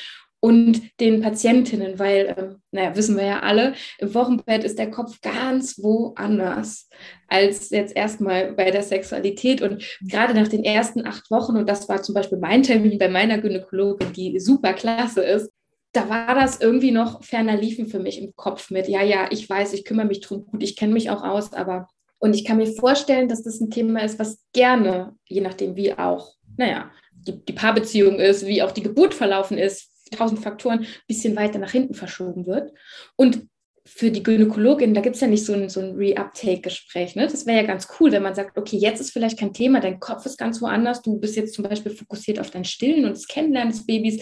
und 0.41 0.81
den 1.01 1.21
Patientinnen, 1.21 1.99
weil, 1.99 2.27
äh, 2.27 2.55
naja, 2.73 2.97
wissen 2.97 3.17
wir 3.17 3.25
ja 3.25 3.41
alle, 3.41 3.75
im 3.99 4.15
Wochenbett 4.15 4.65
ist 4.65 4.79
der 4.79 4.91
Kopf 4.91 5.21
ganz 5.21 5.79
woanders 5.83 6.89
als 7.29 7.71
jetzt 7.71 7.95
erstmal 7.95 8.53
bei 8.53 8.71
der 8.71 8.83
Sexualität. 8.83 9.61
Und 9.63 9.85
gerade 10.01 10.35
nach 10.35 10.49
den 10.49 10.65
ersten 10.65 11.07
acht 11.07 11.31
Wochen, 11.31 11.57
und 11.57 11.69
das 11.69 11.89
war 11.89 12.03
zum 12.03 12.15
Beispiel 12.15 12.39
mein 12.39 12.63
Termin 12.63 12.99
bei 12.99 13.09
meiner 13.09 13.39
Gynäkologin, 13.39 14.13
die 14.15 14.41
super 14.41 14.73
klasse 14.73 15.23
ist, 15.23 15.51
da 15.93 16.09
war 16.09 16.35
das 16.35 16.61
irgendwie 16.61 16.93
noch 16.93 17.23
ferner 17.25 17.57
liefen 17.57 17.87
für 17.87 17.99
mich 17.99 18.23
im 18.23 18.35
Kopf 18.37 18.71
mit, 18.71 18.89
ja, 18.89 19.03
ja, 19.03 19.27
ich 19.31 19.49
weiß, 19.49 19.73
ich 19.75 19.85
kümmere 19.85 20.07
mich 20.07 20.21
drum, 20.21 20.47
gut, 20.47 20.63
ich 20.63 20.77
kenne 20.77 20.93
mich 20.93 21.11
auch 21.11 21.23
aus, 21.23 21.53
aber 21.53 21.89
und 22.21 22.35
ich 22.35 22.45
kann 22.45 22.59
mir 22.59 22.67
vorstellen, 22.67 23.29
dass 23.29 23.43
das 23.43 23.61
ein 23.61 23.71
Thema 23.71 24.05
ist, 24.05 24.19
was 24.19 24.39
gerne, 24.53 25.17
je 25.27 25.41
nachdem 25.41 25.75
wie 25.75 25.95
auch, 25.95 26.35
naja, 26.57 26.91
die, 27.13 27.45
die 27.45 27.53
Paarbeziehung 27.53 28.21
ist, 28.21 28.47
wie 28.47 28.63
auch 28.63 28.73
die 28.73 28.83
Geburt 28.83 29.15
verlaufen 29.15 29.59
ist, 29.59 29.90
tausend 30.11 30.41
Faktoren 30.41 30.81
ein 30.81 30.87
bisschen 31.09 31.37
weiter 31.37 31.59
nach 31.59 31.71
hinten 31.71 31.95
verschoben 31.95 32.47
wird. 32.47 32.73
Und 33.17 33.49
für 33.87 34.11
die 34.11 34.23
Gynäkologin, 34.23 34.95
da 34.95 35.01
gibt 35.01 35.17
es 35.17 35.21
ja 35.21 35.27
nicht 35.27 35.45
so 35.45 35.53
ein, 35.53 35.69
so 35.69 35.81
ein 35.81 35.97
Re-Uptake-Gespräch. 35.97 37.17
Ne? 37.17 37.27
Das 37.27 37.47
wäre 37.47 37.63
ja 37.63 37.67
ganz 37.67 37.89
cool, 37.99 38.13
wenn 38.13 38.23
man 38.23 38.35
sagt, 38.35 38.57
okay, 38.57 38.77
jetzt 38.77 39.01
ist 39.01 39.11
vielleicht 39.11 39.39
kein 39.39 39.53
Thema, 39.53 39.81
dein 39.81 40.01
Kopf 40.01 40.27
ist 40.27 40.39
ganz 40.39 40.61
woanders, 40.61 41.03
du 41.03 41.19
bist 41.19 41.37
jetzt 41.37 41.55
zum 41.55 41.65
Beispiel 41.65 41.93
fokussiert 41.93 42.39
auf 42.39 42.51
dein 42.51 42.65
Stillen 42.65 43.05
und 43.05 43.13
das 43.13 43.27
Kennenlernen 43.27 43.73
des 43.73 43.87
Babys. 43.87 44.21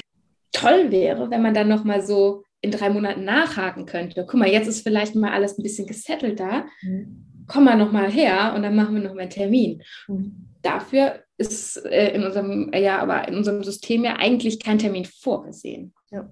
Toll 0.53 0.91
wäre, 0.91 1.31
wenn 1.31 1.43
man 1.43 1.55
dann 1.55 1.69
nochmal 1.69 2.05
so 2.05 2.45
in 2.61 2.71
drei 2.71 2.91
Monaten 2.91 3.25
nachhaken 3.25 3.87
könnte. 3.87 4.25
Guck 4.27 4.41
mal, 4.41 4.49
jetzt 4.49 4.69
ist 4.69 4.83
vielleicht 4.83 5.15
mal 5.15 5.33
alles 5.33 5.59
ein 5.59 5.63
bisschen 5.63 5.87
gesettelt 5.87 6.41
da. 6.41 6.67
Mhm. 6.83 7.25
Komm 7.47 7.65
mal 7.65 7.77
nochmal 7.77 8.11
her 8.11 8.53
und 8.55 8.63
dann 8.63 8.75
machen 8.75 8.95
wir 8.95 9.03
nochmal 9.03 9.23
einen 9.23 9.31
Termin. 9.31 9.83
Mhm. 10.07 10.48
Dafür 10.63 11.21
ist 11.37 11.77
äh, 11.87 12.15
in 12.15 12.25
unserem, 12.25 12.73
äh, 12.73 12.83
ja, 12.83 12.99
aber 12.99 13.29
in 13.29 13.37
unserem 13.37 13.63
System 13.63 14.05
ja 14.05 14.17
eigentlich 14.17 14.61
kein 14.61 14.79
Termin 14.79 15.05
vorgesehen. 15.05 15.95
Ja. 16.11 16.29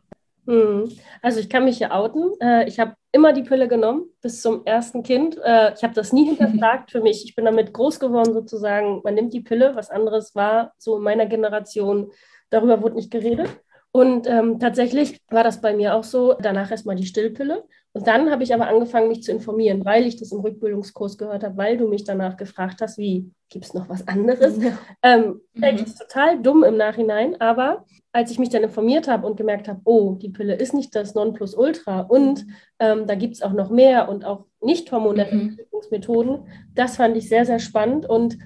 Mhm. 0.47 0.91
Also 1.23 1.41
ich 1.41 1.49
kann 1.49 1.65
mich 1.65 1.79
hier 1.79 1.93
outen. 1.93 2.33
Äh, 2.41 2.69
ich 2.69 2.79
habe 2.79 2.95
immer 3.13 3.33
die 3.33 3.43
Pille 3.43 3.69
genommen 3.69 4.11
bis 4.21 4.43
zum 4.43 4.67
ersten 4.67 5.03
Kind. 5.03 5.37
Ich 5.37 5.83
habe 5.83 5.95
das 5.95 6.13
nie 6.13 6.27
hinterfragt 6.27 6.91
für 6.91 7.01
mich. 7.01 7.25
Ich 7.25 7.35
bin 7.35 7.47
damit 7.47 7.73
groß 7.73 7.99
geworden 7.99 8.35
sozusagen. 8.35 9.01
Man 9.05 9.15
nimmt 9.15 9.33
die 9.33 9.41
Pille. 9.41 9.75
Was 9.75 9.89
anderes 9.89 10.35
war 10.35 10.75
so 10.77 10.99
in 10.99 11.03
meiner 11.03 11.25
Generation. 11.25 12.13
Darüber 12.51 12.83
wurde 12.83 12.97
nicht 12.97 13.11
geredet. 13.11 13.49
Und 13.97 14.27
ähm, 14.27 14.59
tatsächlich 14.61 15.19
war 15.31 15.43
das 15.43 15.63
bei 15.63 15.75
mir 15.75 15.95
auch 15.95 16.05
so. 16.05 16.35
Danach 16.35 16.71
erstmal 16.71 16.97
die 16.97 17.07
Stillpille. 17.07 17.65
Und 17.95 18.07
dann 18.07 18.31
habe 18.31 18.43
ich 18.43 18.53
aber 18.53 18.69
angefangen, 18.69 19.09
mich 19.09 19.23
zu 19.23 19.33
informieren, 19.33 19.87
weil 19.87 20.07
ich 20.07 20.17
das 20.17 20.33
im 20.33 20.41
Rückbildungskurs 20.41 21.17
gehört 21.17 21.43
habe, 21.43 21.57
weil 21.57 21.79
du 21.79 21.89
mich 21.89 22.05
danach 22.05 22.37
gefragt 22.37 22.83
hast, 22.83 22.99
wie 22.99 23.31
gibt 23.49 23.65
es 23.65 23.73
noch 23.73 23.89
was 23.89 24.07
anderes? 24.07 24.63
Ja. 24.63 24.77
Ähm, 25.03 25.41
mhm. 25.55 25.65
ist 25.65 25.99
total 25.99 26.43
dumm 26.43 26.63
im 26.63 26.77
Nachhinein, 26.77 27.41
aber 27.41 27.87
als 28.13 28.31
ich 28.31 28.39
mich 28.39 28.51
dann 28.51 28.65
informiert 28.65 29.09
habe 29.09 29.27
und 29.27 29.39
gemerkt 29.39 29.67
habe, 29.67 29.81
oh, 29.85 30.17
die 30.21 30.29
Pille 30.29 30.57
ist 30.57 30.75
nicht 30.75 30.95
das 30.95 31.15
Nonplusultra 31.15 32.01
und 32.01 32.45
ähm, 32.79 33.07
da 33.07 33.15
gibt 33.15 33.37
es 33.37 33.43
auch 33.43 33.53
noch 33.53 33.71
mehr 33.71 34.11
und 34.11 34.27
auch 34.27 34.45
nicht 34.61 34.93
hormonelle 34.93 35.35
mhm. 35.35 35.59
Methoden, 35.91 36.49
das 36.75 36.97
fand 36.97 37.17
ich 37.17 37.31
sehr, 37.31 37.47
sehr 37.47 37.61
spannend 37.61 38.07
und 38.07 38.37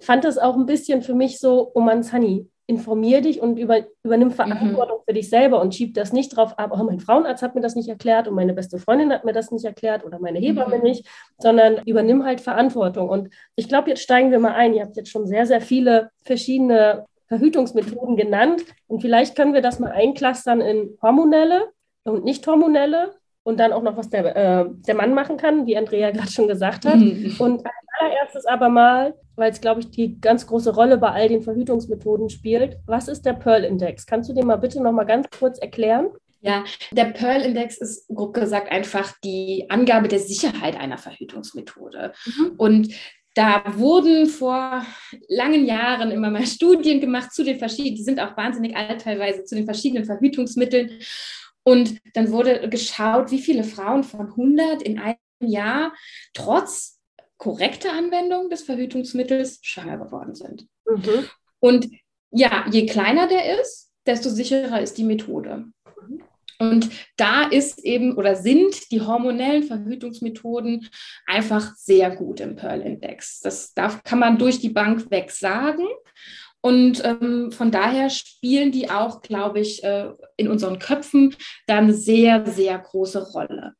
fand 0.00 0.24
es 0.24 0.38
auch 0.38 0.56
ein 0.56 0.66
bisschen 0.66 1.02
für 1.02 1.14
mich 1.14 1.38
so, 1.38 1.72
oh 1.74 1.80
Mann, 1.80 2.02
Sunny, 2.02 2.49
informier 2.70 3.20
dich 3.20 3.40
und 3.42 3.58
über, 3.58 3.80
übernimm 4.04 4.28
mhm. 4.28 4.32
Verantwortung 4.32 4.98
mhm. 4.98 5.02
für 5.06 5.12
dich 5.12 5.28
selber 5.28 5.60
und 5.60 5.74
schieb 5.74 5.94
das 5.94 6.12
nicht 6.12 6.36
drauf 6.36 6.56
ab, 6.58 6.70
oh, 6.72 6.82
mein 6.84 7.00
Frauenarzt 7.00 7.42
hat 7.42 7.56
mir 7.56 7.60
das 7.60 7.74
nicht 7.74 7.88
erklärt 7.88 8.28
und 8.28 8.34
meine 8.34 8.54
beste 8.54 8.78
Freundin 8.78 9.12
hat 9.12 9.24
mir 9.24 9.32
das 9.32 9.50
nicht 9.50 9.64
erklärt 9.64 10.04
oder 10.04 10.20
meine 10.20 10.38
Hebamme 10.38 10.78
mhm. 10.78 10.84
nicht, 10.84 11.06
sondern 11.38 11.82
übernimm 11.84 12.24
halt 12.24 12.40
Verantwortung. 12.40 13.08
Und 13.08 13.28
ich 13.56 13.68
glaube, 13.68 13.90
jetzt 13.90 14.02
steigen 14.02 14.30
wir 14.30 14.38
mal 14.38 14.54
ein. 14.54 14.72
Ihr 14.72 14.82
habt 14.82 14.96
jetzt 14.96 15.10
schon 15.10 15.26
sehr, 15.26 15.46
sehr 15.46 15.60
viele 15.60 16.10
verschiedene 16.24 17.06
Verhütungsmethoden 17.26 18.16
genannt 18.16 18.64
und 18.86 19.00
vielleicht 19.00 19.36
können 19.36 19.52
wir 19.52 19.62
das 19.62 19.80
mal 19.80 19.90
einklustern 19.90 20.60
in 20.60 20.96
hormonelle 21.02 21.70
und 22.04 22.24
nicht 22.24 22.46
hormonelle 22.46 23.14
und 23.42 23.58
dann 23.58 23.72
auch 23.72 23.82
noch, 23.82 23.96
was 23.96 24.10
der, 24.10 24.36
äh, 24.36 24.64
der 24.68 24.94
Mann 24.94 25.12
machen 25.12 25.36
kann, 25.36 25.66
wie 25.66 25.76
Andrea 25.76 26.10
gerade 26.12 26.30
schon 26.30 26.46
gesagt 26.46 26.84
hat. 26.84 26.96
Mhm. 26.96 27.34
Und 27.38 27.66
als 27.66 27.74
allererstes 27.98 28.46
aber 28.46 28.68
mal, 28.68 29.14
weil 29.40 29.50
es, 29.50 29.60
glaube 29.60 29.80
ich, 29.80 29.90
die 29.90 30.20
ganz 30.20 30.46
große 30.46 30.74
Rolle 30.74 30.98
bei 30.98 31.10
all 31.10 31.28
den 31.28 31.42
Verhütungsmethoden 31.42 32.28
spielt, 32.28 32.76
was 32.86 33.08
ist 33.08 33.22
der 33.22 33.32
Pearl-Index? 33.32 34.06
Kannst 34.06 34.28
du 34.28 34.34
den 34.34 34.46
mal 34.46 34.56
bitte 34.56 34.80
noch 34.82 34.92
mal 34.92 35.04
ganz 35.04 35.28
kurz 35.36 35.58
erklären? 35.58 36.10
Ja, 36.42 36.64
der 36.92 37.06
Pearl-Index 37.06 37.78
ist 37.78 38.08
grob 38.08 38.34
gesagt 38.34 38.70
einfach 38.70 39.12
die 39.24 39.66
Angabe 39.68 40.08
der 40.08 40.20
Sicherheit 40.20 40.78
einer 40.78 40.98
Verhütungsmethode. 40.98 42.12
Mhm. 42.26 42.52
Und 42.56 42.94
da 43.34 43.62
wurden 43.76 44.26
vor 44.26 44.84
langen 45.28 45.64
Jahren 45.64 46.10
immer 46.10 46.30
mal 46.30 46.46
Studien 46.46 47.00
gemacht 47.00 47.32
zu 47.32 47.42
den 47.42 47.58
verschiedenen, 47.58 47.96
die 47.96 48.02
sind 48.04 48.20
auch 48.20 48.36
wahnsinnig 48.36 48.76
alt 48.76 49.00
teilweise, 49.00 49.44
zu 49.44 49.54
den 49.54 49.64
verschiedenen 49.64 50.04
Verhütungsmitteln. 50.04 51.00
Und 51.62 51.98
dann 52.14 52.30
wurde 52.30 52.68
geschaut, 52.68 53.30
wie 53.30 53.40
viele 53.40 53.64
Frauen 53.64 54.04
von 54.04 54.28
100 54.28 54.82
in 54.82 54.98
einem 54.98 55.16
Jahr 55.40 55.92
trotz 56.34 56.99
korrekter 57.40 57.92
Anwendung 57.94 58.50
des 58.50 58.62
Verhütungsmittels 58.62 59.60
schwanger 59.62 59.96
geworden 59.96 60.34
sind. 60.34 60.66
Mhm. 60.86 61.26
Und 61.58 61.90
ja, 62.30 62.66
je 62.70 62.86
kleiner 62.86 63.26
der 63.26 63.58
ist, 63.60 63.90
desto 64.06 64.28
sicherer 64.28 64.80
ist 64.80 64.98
die 64.98 65.04
Methode. 65.04 65.64
Und 66.58 66.90
da 67.16 67.44
ist 67.44 67.78
eben 67.82 68.16
oder 68.16 68.36
sind 68.36 68.90
die 68.92 69.00
hormonellen 69.00 69.62
Verhütungsmethoden 69.62 70.90
einfach 71.26 71.74
sehr 71.76 72.14
gut 72.14 72.40
im 72.40 72.56
Pearl-Index. 72.56 73.40
Das 73.40 73.72
darf, 73.72 74.04
kann 74.04 74.18
man 74.18 74.36
durch 74.36 74.60
die 74.60 74.68
Bank 74.68 75.10
weg 75.10 75.30
sagen. 75.30 75.86
Und 76.60 77.02
ähm, 77.02 77.50
von 77.52 77.70
daher 77.70 78.10
spielen 78.10 78.70
die 78.72 78.90
auch, 78.90 79.22
glaube 79.22 79.60
ich, 79.60 79.82
äh, 79.82 80.10
in 80.36 80.48
unseren 80.48 80.78
Köpfen 80.78 81.34
da 81.66 81.78
eine 81.78 81.94
sehr, 81.94 82.44
sehr 82.46 82.78
große 82.78 83.32
Rolle. 83.32 83.72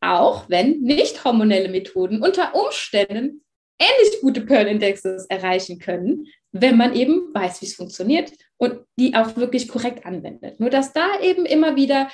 Auch 0.00 0.48
wenn 0.48 0.80
nicht 0.80 1.24
hormonelle 1.24 1.68
Methoden 1.68 2.22
unter 2.22 2.54
Umständen 2.54 3.44
ähnlich 3.80 4.20
gute 4.20 4.40
Pearl-Indexes 4.40 5.26
erreichen 5.26 5.78
können, 5.78 6.26
wenn 6.52 6.76
man 6.76 6.94
eben 6.94 7.32
weiß, 7.32 7.62
wie 7.62 7.66
es 7.66 7.74
funktioniert 7.74 8.32
und 8.56 8.80
die 8.98 9.14
auch 9.14 9.36
wirklich 9.36 9.68
korrekt 9.68 10.04
anwendet. 10.04 10.58
Nur 10.60 10.70
dass 10.70 10.92
da 10.92 11.20
eben 11.20 11.46
immer 11.46 11.76
wieder 11.76 12.10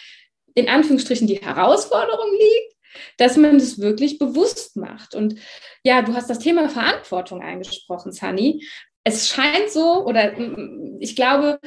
in 0.54 0.68
Anführungsstrichen 0.68 1.26
die 1.26 1.40
Herausforderung 1.40 2.30
liegt, 2.32 2.76
dass 3.16 3.36
man 3.36 3.58
das 3.58 3.78
wirklich 3.78 4.18
bewusst 4.18 4.76
macht. 4.76 5.14
Und 5.14 5.36
ja, 5.82 6.02
du 6.02 6.14
hast 6.14 6.30
das 6.30 6.38
Thema 6.38 6.68
Verantwortung 6.68 7.42
angesprochen, 7.42 8.12
Sani 8.12 8.62
es 9.04 9.28
scheint 9.28 9.70
so, 9.70 10.04
oder 10.06 10.32
mm, 10.32 10.96
ich 10.98 11.14
glaube, 11.14 11.60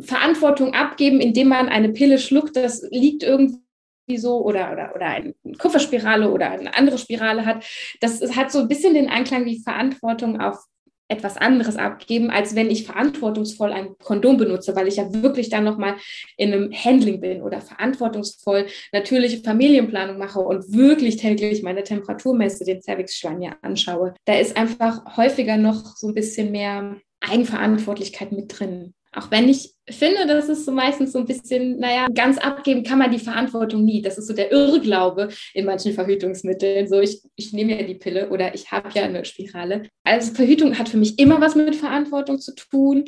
Verantwortung 0.00 0.74
abgeben, 0.74 1.20
indem 1.20 1.48
man 1.48 1.68
eine 1.68 1.90
Pille 1.90 2.18
schluckt, 2.18 2.56
das 2.56 2.82
liegt 2.90 3.22
irgendwie 3.22 3.58
so, 4.08 4.44
oder, 4.44 4.72
oder, 4.72 4.92
oder 4.94 5.06
eine 5.06 5.34
Kupferspirale 5.58 6.30
oder 6.30 6.50
eine 6.50 6.76
andere 6.76 6.98
Spirale 6.98 7.46
hat. 7.46 7.64
Das 8.00 8.20
hat 8.36 8.50
so 8.50 8.60
ein 8.60 8.68
bisschen 8.68 8.94
den 8.94 9.08
Anklang 9.08 9.44
wie 9.44 9.62
Verantwortung 9.62 10.40
auf 10.40 10.58
etwas 11.10 11.36
anderes 11.36 11.76
abgeben, 11.76 12.30
als 12.30 12.54
wenn 12.54 12.70
ich 12.70 12.84
verantwortungsvoll 12.84 13.72
ein 13.72 13.96
Kondom 13.98 14.36
benutze, 14.36 14.76
weil 14.76 14.86
ich 14.86 14.96
ja 14.96 15.12
wirklich 15.12 15.50
dann 15.50 15.64
nochmal 15.64 15.96
in 16.36 16.52
einem 16.52 16.72
Handling 16.72 17.20
bin 17.20 17.42
oder 17.42 17.60
verantwortungsvoll 17.60 18.66
natürliche 18.92 19.42
Familienplanung 19.42 20.18
mache 20.18 20.38
und 20.38 20.72
wirklich 20.72 21.16
täglich 21.16 21.62
meine 21.62 21.82
Temperatur 21.82 22.36
messe, 22.36 22.64
den 22.64 22.80
Cervixschleim 22.80 23.42
ja 23.42 23.56
anschaue. 23.60 24.14
Da 24.24 24.38
ist 24.38 24.56
einfach 24.56 25.16
häufiger 25.16 25.56
noch 25.56 25.96
so 25.96 26.08
ein 26.08 26.14
bisschen 26.14 26.52
mehr 26.52 26.96
Eigenverantwortlichkeit 27.20 28.30
mit 28.32 28.58
drin. 28.58 28.94
Auch 29.12 29.32
wenn 29.32 29.48
ich 29.48 29.74
finde, 29.96 30.26
das 30.26 30.48
ist 30.48 30.64
so 30.64 30.72
meistens 30.72 31.12
so 31.12 31.18
ein 31.18 31.26
bisschen, 31.26 31.78
naja, 31.78 32.06
ganz 32.14 32.38
abgeben 32.38 32.82
kann 32.84 32.98
man 32.98 33.10
die 33.10 33.18
Verantwortung 33.18 33.84
nie. 33.84 34.02
Das 34.02 34.18
ist 34.18 34.26
so 34.26 34.34
der 34.34 34.52
Irrglaube 34.52 35.28
in 35.54 35.64
manchen 35.64 35.92
Verhütungsmitteln. 35.92 36.88
So, 36.88 37.00
ich, 37.00 37.22
ich 37.36 37.52
nehme 37.52 37.78
ja 37.78 37.86
die 37.86 37.94
Pille 37.94 38.30
oder 38.30 38.54
ich 38.54 38.70
habe 38.70 38.90
ja 38.94 39.04
eine 39.04 39.24
Spirale. 39.24 39.88
Also 40.04 40.34
Verhütung 40.34 40.78
hat 40.78 40.88
für 40.88 40.96
mich 40.96 41.18
immer 41.18 41.40
was 41.40 41.54
mit 41.54 41.76
Verantwortung 41.76 42.38
zu 42.38 42.54
tun. 42.54 43.04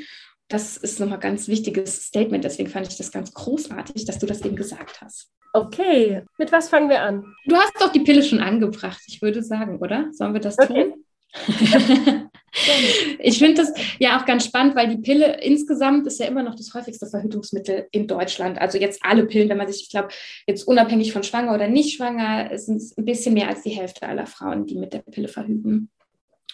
Das 0.48 0.76
ist 0.76 1.00
nochmal 1.00 1.18
ein 1.18 1.22
ganz 1.22 1.48
wichtiges 1.48 2.06
Statement. 2.06 2.44
Deswegen 2.44 2.68
fand 2.68 2.88
ich 2.88 2.96
das 2.96 3.12
ganz 3.12 3.32
großartig, 3.32 4.04
dass 4.04 4.18
du 4.18 4.26
das 4.26 4.42
eben 4.42 4.56
gesagt 4.56 5.00
hast. 5.00 5.30
Okay, 5.54 6.22
mit 6.38 6.50
was 6.50 6.68
fangen 6.68 6.88
wir 6.88 7.02
an? 7.02 7.24
Du 7.46 7.56
hast 7.56 7.74
doch 7.78 7.92
die 7.92 8.00
Pille 8.00 8.22
schon 8.22 8.40
angebracht, 8.40 9.02
ich 9.06 9.20
würde 9.20 9.42
sagen, 9.42 9.78
oder? 9.78 10.08
Sollen 10.12 10.32
wir 10.32 10.40
das 10.40 10.58
okay. 10.58 10.92
tun? 10.92 12.28
Ich 13.18 13.38
finde 13.38 13.62
das 13.62 13.72
ja 13.98 14.18
auch 14.18 14.26
ganz 14.26 14.44
spannend, 14.44 14.74
weil 14.74 14.88
die 14.88 15.00
Pille 15.00 15.40
insgesamt 15.40 16.06
ist 16.06 16.20
ja 16.20 16.26
immer 16.26 16.42
noch 16.42 16.54
das 16.54 16.72
häufigste 16.74 17.06
Verhütungsmittel 17.06 17.86
in 17.90 18.06
Deutschland. 18.06 18.60
Also 18.60 18.78
jetzt 18.78 19.00
alle 19.04 19.26
Pillen, 19.26 19.48
wenn 19.48 19.56
man 19.56 19.70
sich, 19.70 19.82
ich 19.82 19.90
glaube, 19.90 20.08
jetzt 20.46 20.64
unabhängig 20.64 21.12
von 21.12 21.22
schwanger 21.22 21.54
oder 21.54 21.68
nicht 21.68 21.96
schwanger, 21.96 22.56
sind 22.58 22.76
es 22.76 22.96
ein 22.96 23.04
bisschen 23.04 23.34
mehr 23.34 23.48
als 23.48 23.62
die 23.62 23.70
Hälfte 23.70 24.06
aller 24.06 24.26
Frauen, 24.26 24.66
die 24.66 24.76
mit 24.76 24.92
der 24.92 25.00
Pille 25.00 25.28
verhüten. 25.28 25.90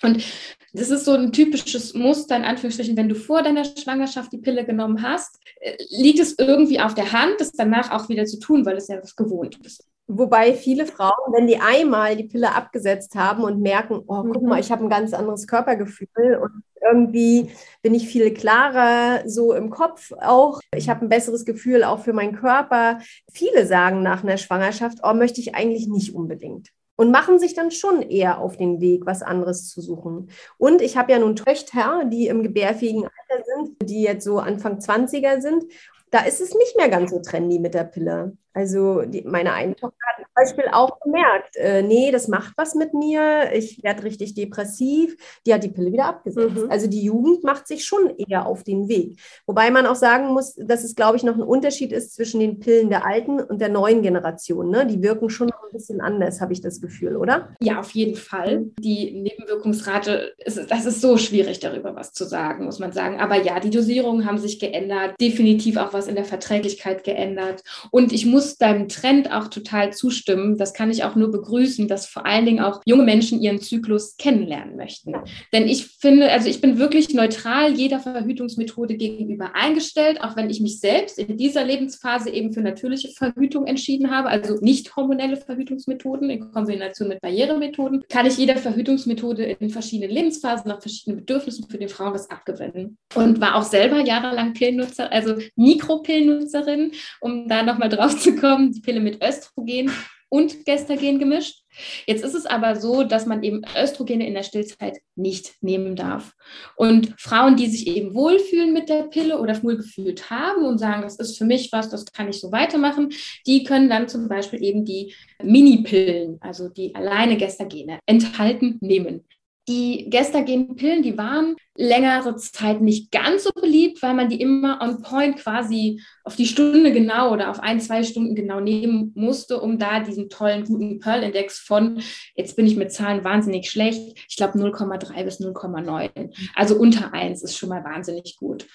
Und 0.03 0.25
das 0.73 0.91
ist 0.91 1.05
so 1.05 1.13
ein 1.13 1.33
typisches 1.33 1.95
Muster, 1.95 2.37
in 2.37 2.45
Anführungsstrichen, 2.45 2.97
wenn 2.97 3.09
du 3.09 3.17
vor 3.17 3.43
deiner 3.43 3.65
Schwangerschaft 3.65 4.33
die 4.33 4.39
Pille 4.39 4.65
genommen 4.65 5.03
hast, 5.03 5.41
äh, 5.61 5.77
liegt 5.91 6.21
es 6.21 6.37
irgendwie 6.39 6.81
auf 6.81 6.95
der 6.95 7.13
Hand, 7.13 7.35
das 7.39 7.53
danach 7.53 7.91
auch 7.91 8.09
wieder 8.09 8.25
zu 8.25 8.39
tun, 8.39 8.65
weil 8.65 8.77
es 8.77 8.89
ja 8.89 8.99
was 9.03 9.17
gewohnt 9.17 9.59
ist. 9.65 9.85
Wobei 10.11 10.55
viele 10.55 10.87
Frauen, 10.87 11.35
wenn 11.35 11.47
die 11.47 11.61
einmal 11.61 12.17
die 12.17 12.25
Pille 12.25 12.55
abgesetzt 12.55 13.15
haben 13.15 13.45
und 13.45 13.61
merken, 13.61 14.03
oh, 14.07 14.23
guck 14.23 14.43
mal, 14.43 14.59
ich 14.59 14.73
habe 14.73 14.83
ein 14.83 14.89
ganz 14.89 15.13
anderes 15.13 15.47
Körpergefühl 15.47 16.39
und 16.41 16.63
irgendwie 16.81 17.51
bin 17.83 17.95
ich 17.95 18.09
viel 18.09 18.33
klarer 18.33 19.29
so 19.29 19.53
im 19.53 19.69
Kopf 19.69 20.13
auch. 20.21 20.61
Ich 20.75 20.89
habe 20.89 21.05
ein 21.05 21.11
besseres 21.11 21.45
Gefühl 21.45 21.85
auch 21.85 21.99
für 22.01 22.15
meinen 22.15 22.35
Körper. 22.35 23.01
Viele 23.31 23.67
sagen 23.67 24.03
nach 24.03 24.23
einer 24.23 24.39
Schwangerschaft, 24.39 25.01
oh, 25.03 25.13
möchte 25.13 25.41
ich 25.41 25.55
eigentlich 25.55 25.89
nicht 25.89 26.15
unbedingt 26.15 26.71
und 26.97 27.13
machen 27.13 27.39
sich 27.39 27.55
dann 27.55 27.71
schon 27.71 28.03
eher 28.03 28.39
auf 28.41 28.57
den 28.57 28.81
Weg, 28.81 29.07
was 29.07 29.23
anderes 29.23 29.69
zu 29.69 29.81
suchen. 29.81 30.31
Und 30.59 30.83
ich 30.83 30.97
habe 30.97 31.13
ja 31.13 31.19
nun 31.19 31.37
Töchter, 31.37 32.05
die 32.07 32.27
im 32.27 32.43
gebärfähigen 32.43 33.05
Alter 33.05 33.45
sind, 33.45 33.77
die 33.83 34.03
jetzt 34.03 34.25
so 34.25 34.39
Anfang 34.39 34.79
20er 34.79 35.41
sind. 35.41 35.65
Da 36.11 36.21
ist 36.21 36.41
es 36.41 36.55
nicht 36.55 36.77
mehr 36.77 36.89
ganz 36.89 37.11
so 37.11 37.21
trendy 37.21 37.59
mit 37.59 37.75
der 37.75 37.85
Pille. 37.85 38.37
Also 38.55 39.03
die, 39.03 39.23
meine 39.23 39.53
eine 39.53 39.77
Tochter 39.77 39.97
hat 40.09 40.25
zum 40.25 40.35
Beispiel 40.35 40.65
auch 40.73 41.01
gemerkt, 41.01 41.57
äh, 41.57 41.83
nee, 41.83 42.11
das 42.11 42.29
macht 42.29 42.55
was 42.57 42.75
mit 42.75 42.95
mir, 42.95 43.53
ich 43.53 43.83
werde 43.83 44.03
richtig 44.05 44.35
depressiv. 44.35 45.17
Die 45.47 45.55
hat 45.55 45.63
die 45.63 45.69
Pille 45.69 45.93
wieder 45.93 46.07
abgesetzt. 46.07 46.57
Mhm. 46.57 46.71
Also 46.71 46.87
die 46.89 47.03
Jugend 47.03 47.45
macht 47.45 47.67
sich 47.69 47.85
schon 47.85 48.11
eher 48.17 48.47
auf 48.47 48.65
den 48.65 48.89
Weg. 48.89 49.19
Wobei 49.47 49.71
man 49.71 49.87
auch 49.87 49.95
sagen 49.95 50.29
muss, 50.29 50.55
dass 50.57 50.85
es, 50.85 50.95
glaube 50.95 51.17
ich, 51.17 51.23
noch 51.23 51.35
ein 51.35 51.43
Unterschied 51.43 51.93
ist 51.93 52.15
zwischen 52.15 52.41
den 52.41 52.59
Pillen 52.59 52.89
der 52.89 53.07
alten 53.07 53.41
und 53.41 53.61
der 53.61 53.69
neuen 53.69 54.03
Generation. 54.03 54.71
Ne? 54.71 54.87
Die 54.87 55.03
wirken 55.03 55.31
schon 55.31 55.49
noch 55.49 55.63
ein 55.63 55.73
bisschen 55.73 56.01
anders, 56.01 56.41
habe 56.41 56.53
ich 56.53 56.61
das 56.61 56.81
Gefühl, 56.81 57.17
oder? 57.17 57.55
Ja, 57.61 57.81
auf 57.81 57.91
jeden 57.91 58.17
Fall. 58.17 58.61
Mhm. 58.61 58.75
Die 58.81 59.13
Nebenwirkungsrate, 59.21 60.33
ist, 60.39 60.71
das 60.71 60.87
ist 60.87 61.01
so 61.01 61.17
schwierig, 61.17 61.61
darüber 61.61 61.95
was 61.95 62.13
zu 62.13 62.25
sagen, 62.25 62.65
muss 62.65 62.79
man 62.79 62.93
sagen. 62.93 63.21
Aber 63.21 63.37
ja, 63.37 63.61
die 63.61 63.71
Dosierungen 63.71 64.27
haben 64.27 64.39
sich 64.39 64.59
geändert, 64.59 65.15
definitiv 65.21 65.77
auch 65.77 65.93
was 65.93 66.09
in 66.09 66.15
der 66.15 66.25
Verträglichkeit 66.25 67.05
geändert. 67.05 67.63
Und 67.91 68.13
ich 68.13 68.27
muss 68.27 68.38
deinem 68.57 68.89
Trend 68.89 69.33
auch 69.33 69.49
total 69.49 69.93
zustimmen. 69.93 70.57
Das 70.57 70.73
kann 70.73 70.91
ich 70.91 71.05
auch 71.05 71.17
nur 71.17 71.31
begrüßen, 71.31 71.89
dass 71.89 72.07
vor 72.07 72.27
allen 72.27 72.47
Dingen 72.47 72.61
auch 72.61 72.81
junge 72.85 73.05
Menschen 73.05 73.41
ihren 73.41 73.61
Zyklus 73.61 74.17
kennenlernen 74.17 74.77
möchten. 74.77 75.15
Denn 75.53 75.69
ich 75.69 75.87
finde, 75.87 76.31
also 76.31 76.49
ich 76.49 76.61
bin 76.61 76.79
wirklich 76.79 77.13
neutral 77.15 77.73
jeder 77.73 78.01
Verhütungsmethode 78.01 78.97
gegenüber 78.97 79.55
eingestellt, 79.55 80.21
auch 80.23 80.37
wenn 80.37 80.51
ich 80.51 80.61
mich 80.61 80.81
selbst 80.81 81.19
in 81.19 81.37
dieser 81.37 81.65
Lebensphase 81.65 82.31
eben 82.31 82.53
für 82.53 82.61
natürliche 82.61 83.09
Verhütung 83.09 83.67
entschieden 83.67 84.11
habe, 84.11 84.29
also 84.29 84.57
nicht 84.61 84.95
hormonelle 84.97 85.37
Verhütungsmethoden 85.37 86.31
in 86.31 86.53
Kombination 86.53 87.09
mit 87.09 87.21
Barrieremethoden, 87.21 88.05
kann 88.09 88.27
ich 88.27 88.39
jeder 88.39 88.57
Verhütungsmethode 88.57 89.45
in 89.45 89.71
verschiedenen 89.71 90.15
Lebensphasen 90.15 90.69
nach 90.69 90.81
verschiedenen 90.81 91.19
Bedürfnissen 91.19 91.69
für 91.69 91.79
den 91.79 91.89
Frauen 91.89 92.15
was 92.15 92.31
abgewinnen. 92.31 92.99
Und 93.15 93.41
war 93.41 93.57
auch 93.57 93.63
selber 93.63 94.01
jahrelang 94.01 94.53
Pillennutzer, 94.53 95.11
also 95.13 95.37
Mikropillennutzerin, 95.57 96.93
um 97.21 97.49
da 97.49 97.63
nochmal 97.63 97.89
drauf 97.89 98.19
zu 98.19 98.28
kommen, 98.37 98.73
die 98.73 98.81
Pille 98.81 99.01
mit 99.01 99.23
Östrogen 99.23 99.91
und 100.29 100.65
Gestagen 100.67 101.19
gemischt. 101.19 101.63
Jetzt 102.07 102.25
ist 102.25 102.35
es 102.35 102.47
aber 102.47 102.77
so, 102.77 103.05
dass 103.05 103.27
man 103.27 103.43
eben 103.43 103.63
Östrogene 103.77 104.27
in 104.27 104.35
der 104.35 104.43
Stillzeit 104.43 104.99
nicht 105.15 105.55
nehmen 105.63 105.97
darf. 105.97 106.35
Und 106.77 107.15
Frauen, 107.19 107.57
die 107.57 107.69
sich 107.69 107.87
eben 107.87 108.15
wohlfühlen 108.15 108.73
mit 108.73 108.89
der 108.89 109.05
Pille 109.05 109.39
oder 109.39 109.63
wohlgefühlt 109.63 110.29
haben 110.29 110.65
und 110.65 110.79
sagen, 110.79 111.03
das 111.03 111.17
ist 111.17 111.39
für 111.39 111.45
mich 111.45 111.71
was, 111.73 111.89
das 111.89 112.05
kann 112.07 112.29
ich 112.29 112.41
so 112.41 112.53
weitermachen, 112.53 113.11
die 113.47 113.65
können 113.65 113.89
dann 113.89 114.09
zum 114.09 114.29
Beispiel 114.29 114.63
eben 114.63 114.85
die 114.85 115.15
Mini-Pillen, 115.43 116.39
also 116.41 116.69
die 116.69 116.95
alleine 116.95 117.37
Gestagene, 117.37 118.01
enthalten 118.07 118.79
nehmen. 118.81 119.25
Die 119.69 120.09
Gestagen-Pillen, 120.09 121.03
die 121.03 121.19
waren 121.19 121.55
längere 121.77 122.35
Zeit 122.37 122.81
nicht 122.81 123.13
ganz 123.13 123.45
so 123.45 123.51
beliebt, 123.53 124.03
weil 124.03 124.15
man 124.15 124.31
die 124.31 124.41
immer 124.41 124.81
on 124.83 125.03
point 125.03 125.37
quasi 125.37 126.01
auf 126.25 126.37
die 126.37 126.47
Stunde 126.47 126.91
genau 126.91 127.33
oder 127.33 127.51
auf 127.51 127.61
ein, 127.61 127.79
zwei 127.79 128.03
Stunden 128.03 128.35
genau 128.35 128.61
nehmen 128.61 129.13
musste, 129.15 129.61
um 129.61 129.79
da 129.79 130.01
diesen 130.01 130.31
tollen, 130.31 130.65
guten 130.65 131.01
Pearl-Index 131.01 131.59
von, 131.59 132.01
jetzt 132.35 132.57
bin 132.57 132.67
ich 132.67 132.77
mit 132.77 132.93
Zahlen 132.93 133.25
wahnsinnig 133.25 133.71
schlecht, 133.71 134.19
ich 134.27 134.37
glaube 134.37 134.59
0,3 134.59 135.23
bis 135.23 135.39
0,9. 135.39 136.35
Also 136.55 136.77
unter 136.77 137.13
1 137.13 137.43
ist 137.43 137.59
schon 137.59 137.69
mal 137.69 137.85
wahnsinnig 137.85 138.37
gut. 138.39 138.67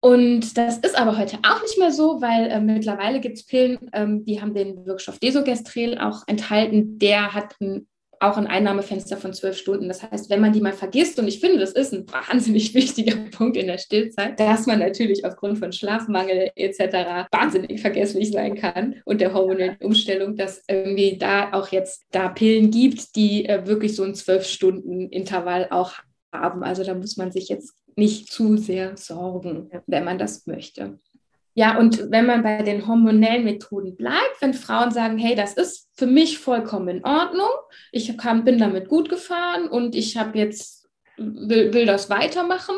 Und 0.00 0.58
das 0.58 0.78
ist 0.78 0.96
aber 0.96 1.16
heute 1.16 1.38
auch 1.38 1.62
nicht 1.62 1.78
mehr 1.78 1.90
so, 1.90 2.20
weil 2.20 2.48
äh, 2.48 2.60
mittlerweile 2.60 3.20
gibt 3.20 3.38
es 3.38 3.46
Pillen, 3.46 3.90
ähm, 3.94 4.24
die 4.26 4.40
haben 4.40 4.54
den 4.54 4.84
Wirkstoff 4.84 5.18
Desogestrel 5.18 5.98
auch 5.98 6.24
enthalten. 6.28 6.98
Der 6.98 7.32
hat 7.32 7.56
ein 7.60 7.88
auch 8.20 8.36
ein 8.36 8.46
Einnahmefenster 8.46 9.16
von 9.16 9.32
zwölf 9.32 9.56
Stunden. 9.56 9.88
Das 9.88 10.02
heißt, 10.02 10.30
wenn 10.30 10.40
man 10.40 10.52
die 10.52 10.60
mal 10.60 10.72
vergisst, 10.72 11.18
und 11.18 11.28
ich 11.28 11.40
finde, 11.40 11.58
das 11.58 11.72
ist 11.72 11.92
ein 11.92 12.06
wahnsinnig 12.10 12.74
wichtiger 12.74 13.16
Punkt 13.30 13.56
in 13.56 13.66
der 13.66 13.78
Stillzeit, 13.78 14.38
dass 14.38 14.66
man 14.66 14.78
natürlich 14.78 15.24
aufgrund 15.24 15.58
von 15.58 15.72
Schlafmangel 15.72 16.50
etc. 16.54 17.28
wahnsinnig 17.32 17.80
vergesslich 17.80 18.30
sein 18.30 18.54
kann 18.54 18.96
und 19.04 19.20
der 19.20 19.34
hormonellen 19.34 19.76
Umstellung, 19.80 20.36
dass 20.36 20.62
irgendwie 20.68 21.18
da 21.18 21.52
auch 21.52 21.68
jetzt 21.68 22.04
da 22.10 22.28
Pillen 22.28 22.70
gibt, 22.70 23.16
die 23.16 23.46
äh, 23.46 23.66
wirklich 23.66 23.94
so 23.94 24.04
ein 24.04 24.14
zwölf 24.14 24.46
Stunden 24.46 25.08
Intervall 25.10 25.68
auch 25.70 25.94
haben. 26.32 26.62
Also 26.62 26.84
da 26.84 26.94
muss 26.94 27.16
man 27.16 27.32
sich 27.32 27.48
jetzt 27.48 27.74
nicht 27.96 28.30
zu 28.30 28.56
sehr 28.58 28.96
sorgen, 28.96 29.70
wenn 29.86 30.04
man 30.04 30.18
das 30.18 30.46
möchte. 30.46 30.98
Ja, 31.58 31.78
und 31.78 32.10
wenn 32.10 32.26
man 32.26 32.42
bei 32.42 32.62
den 32.62 32.86
hormonellen 32.86 33.44
Methoden 33.44 33.96
bleibt, 33.96 34.36
wenn 34.40 34.52
Frauen 34.52 34.90
sagen, 34.90 35.16
hey, 35.16 35.34
das 35.34 35.54
ist 35.54 35.88
für 35.94 36.06
mich 36.06 36.38
vollkommen 36.38 36.88
in 36.88 37.04
Ordnung, 37.04 37.48
ich 37.92 38.14
kann, 38.18 38.44
bin 38.44 38.58
damit 38.58 38.88
gut 38.88 39.08
gefahren 39.08 39.66
und 39.66 39.94
ich 39.94 40.18
habe 40.18 40.38
jetzt 40.38 40.86
will, 41.16 41.72
will 41.72 41.86
das 41.86 42.10
weitermachen, 42.10 42.76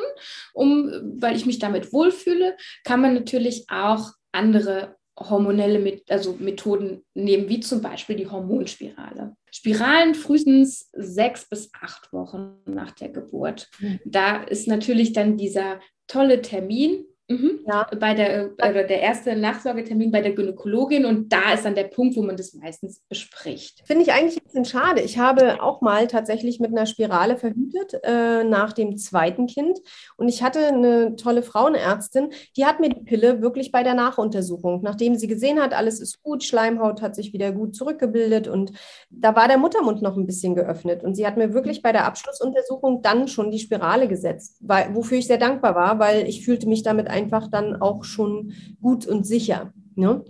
um, 0.54 0.92
weil 1.20 1.34
ich 1.34 1.44
mich 1.44 1.58
damit 1.58 1.92
wohlfühle, 1.92 2.56
kann 2.84 3.00
man 3.00 3.14
natürlich 3.14 3.66
auch 3.68 4.12
andere 4.30 4.94
hormonelle 5.18 6.00
also 6.08 6.36
Methoden 6.38 7.04
nehmen, 7.14 7.48
wie 7.48 7.58
zum 7.58 7.82
Beispiel 7.82 8.14
die 8.14 8.30
Hormonspirale. 8.30 9.34
Spiralen 9.50 10.14
frühestens 10.14 10.88
sechs 10.92 11.48
bis 11.48 11.70
acht 11.80 12.12
Wochen 12.12 12.58
nach 12.64 12.92
der 12.92 13.08
Geburt. 13.08 13.68
Mhm. 13.80 13.98
Da 14.04 14.44
ist 14.44 14.68
natürlich 14.68 15.12
dann 15.12 15.36
dieser 15.36 15.80
tolle 16.06 16.42
Termin, 16.42 17.04
Mhm. 17.30 17.60
Ja. 17.66 17.86
Bei 18.00 18.14
der, 18.14 18.52
oder 18.56 18.84
der 18.84 19.00
erste 19.02 19.36
Nachsorgetermin 19.36 20.10
bei 20.10 20.22
der 20.22 20.32
Gynäkologin 20.32 21.04
und 21.04 21.30
da 21.30 21.52
ist 21.52 21.66
dann 21.66 21.74
der 21.74 21.84
Punkt, 21.84 22.16
wo 22.16 22.22
man 22.22 22.38
das 22.38 22.54
meistens 22.54 23.02
bespricht. 23.06 23.82
Finde 23.84 24.02
ich 24.02 24.12
eigentlich 24.12 24.38
ein 24.38 24.44
bisschen 24.44 24.64
schade. 24.64 25.02
Ich 25.02 25.18
habe 25.18 25.62
auch 25.62 25.82
mal 25.82 26.06
tatsächlich 26.06 26.58
mit 26.58 26.70
einer 26.70 26.86
Spirale 26.86 27.36
verhütet 27.36 28.00
äh, 28.02 28.44
nach 28.44 28.72
dem 28.72 28.96
zweiten 28.96 29.46
Kind 29.46 29.78
und 30.16 30.28
ich 30.28 30.42
hatte 30.42 30.68
eine 30.68 31.16
tolle 31.16 31.42
Frauenärztin, 31.42 32.30
die 32.56 32.64
hat 32.64 32.80
mir 32.80 32.88
die 32.88 33.04
Pille 33.04 33.42
wirklich 33.42 33.72
bei 33.72 33.82
der 33.82 33.94
Nachuntersuchung, 33.94 34.80
nachdem 34.82 35.16
sie 35.16 35.26
gesehen 35.26 35.60
hat, 35.60 35.74
alles 35.74 36.00
ist 36.00 36.22
gut, 36.22 36.44
Schleimhaut 36.44 37.02
hat 37.02 37.14
sich 37.14 37.34
wieder 37.34 37.52
gut 37.52 37.76
zurückgebildet 37.76 38.48
und 38.48 38.72
da 39.10 39.36
war 39.36 39.48
der 39.48 39.58
Muttermund 39.58 40.00
noch 40.00 40.16
ein 40.16 40.26
bisschen 40.26 40.54
geöffnet 40.54 41.04
und 41.04 41.14
sie 41.14 41.26
hat 41.26 41.36
mir 41.36 41.52
wirklich 41.52 41.82
bei 41.82 41.92
der 41.92 42.06
Abschlussuntersuchung 42.06 43.02
dann 43.02 43.28
schon 43.28 43.50
die 43.50 43.58
Spirale 43.58 44.08
gesetzt, 44.08 44.56
weil, 44.60 44.94
wofür 44.94 45.18
ich 45.18 45.26
sehr 45.26 45.36
dankbar 45.36 45.74
war, 45.74 45.98
weil 45.98 46.26
ich 46.26 46.42
fühlte 46.42 46.66
mich 46.66 46.82
damit 46.82 47.17
einfach 47.18 47.48
dann 47.48 47.76
auch 47.76 48.04
schon 48.04 48.52
gut 48.80 49.06
und 49.06 49.26
sicher. 49.26 49.72
Ne? 49.96 50.24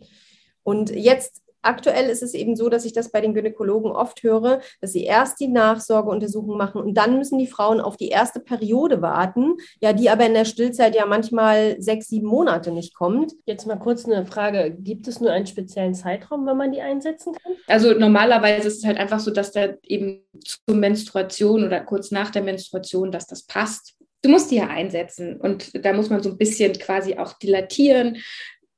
Und 0.63 0.91
jetzt 0.91 1.43
aktuell 1.63 2.09
ist 2.09 2.23
es 2.23 2.35
eben 2.35 2.57
so, 2.57 2.69
dass 2.69 2.85
ich 2.85 2.93
das 2.93 3.11
bei 3.11 3.21
den 3.21 3.35
Gynäkologen 3.35 3.91
oft 3.91 4.23
höre, 4.23 4.61
dass 4.81 4.93
sie 4.93 5.05
erst 5.05 5.41
die 5.41 5.49
Nachsorgeuntersuchung 5.49 6.57
machen 6.57 6.81
und 6.81 6.95
dann 6.95 7.19
müssen 7.19 7.39
die 7.39 7.47
Frauen 7.47 7.81
auf 7.81 7.97
die 7.97 8.09
erste 8.09 8.41
Periode 8.41 9.03
warten, 9.03 9.57
ja, 9.81 9.93
die 9.93 10.11
aber 10.11 10.27
in 10.27 10.35
der 10.35 10.45
Stillzeit 10.45 10.95
ja 10.95 11.07
manchmal 11.07 11.81
sechs, 11.81 12.09
sieben 12.09 12.27
Monate 12.27 12.71
nicht 12.71 12.95
kommt. 12.95 13.33
Jetzt 13.47 13.67
mal 13.67 13.79
kurz 13.79 14.05
eine 14.07 14.27
Frage: 14.27 14.77
Gibt 14.79 15.09
es 15.09 15.21
nur 15.21 15.31
einen 15.31 15.47
speziellen 15.47 15.95
Zeitraum, 15.95 16.47
wenn 16.47 16.57
man 16.57 16.73
die 16.73 16.81
einsetzen 16.81 17.35
kann? 17.35 17.53
Also 17.67 17.93
normalerweise 17.93 18.69
ist 18.69 18.79
es 18.79 18.85
halt 18.85 18.99
einfach 18.99 19.21
so, 19.21 19.31
dass 19.31 19.53
da 19.53 19.69
eben 19.83 20.23
zur 20.45 20.77
Menstruation 20.77 21.65
oder 21.65 21.81
kurz 21.81 22.11
nach 22.11 22.31
der 22.31 22.43
Menstruation, 22.43 23.11
dass 23.11 23.27
das 23.27 23.43
passt 23.43 23.98
du 24.23 24.31
musst 24.31 24.51
die 24.51 24.57
ja 24.57 24.69
einsetzen 24.69 25.41
und 25.41 25.85
da 25.85 25.93
muss 25.93 26.11
man 26.11 26.23
so 26.23 26.31
ein 26.31 26.39
bisschen 26.39 26.73
quasi 26.75 27.15
auch 27.15 27.35
dilatieren 27.35 28.19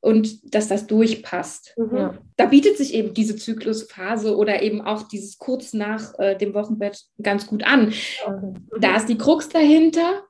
und 0.00 0.54
dass 0.54 0.68
das 0.68 0.86
durchpasst. 0.86 1.74
Mhm. 1.76 2.18
Da 2.36 2.46
bietet 2.46 2.78
sich 2.78 2.94
eben 2.94 3.12
diese 3.12 3.36
Zyklusphase 3.36 4.36
oder 4.36 4.62
eben 4.62 4.80
auch 4.80 5.02
dieses 5.02 5.38
kurz 5.38 5.74
nach 5.74 6.18
äh, 6.18 6.36
dem 6.36 6.54
Wochenbett 6.54 7.04
ganz 7.22 7.46
gut 7.46 7.64
an. 7.64 7.92
Mhm. 8.26 8.68
Da 8.80 8.96
ist 8.96 9.08
die 9.08 9.18
Krux 9.18 9.48
dahinter. 9.48 10.24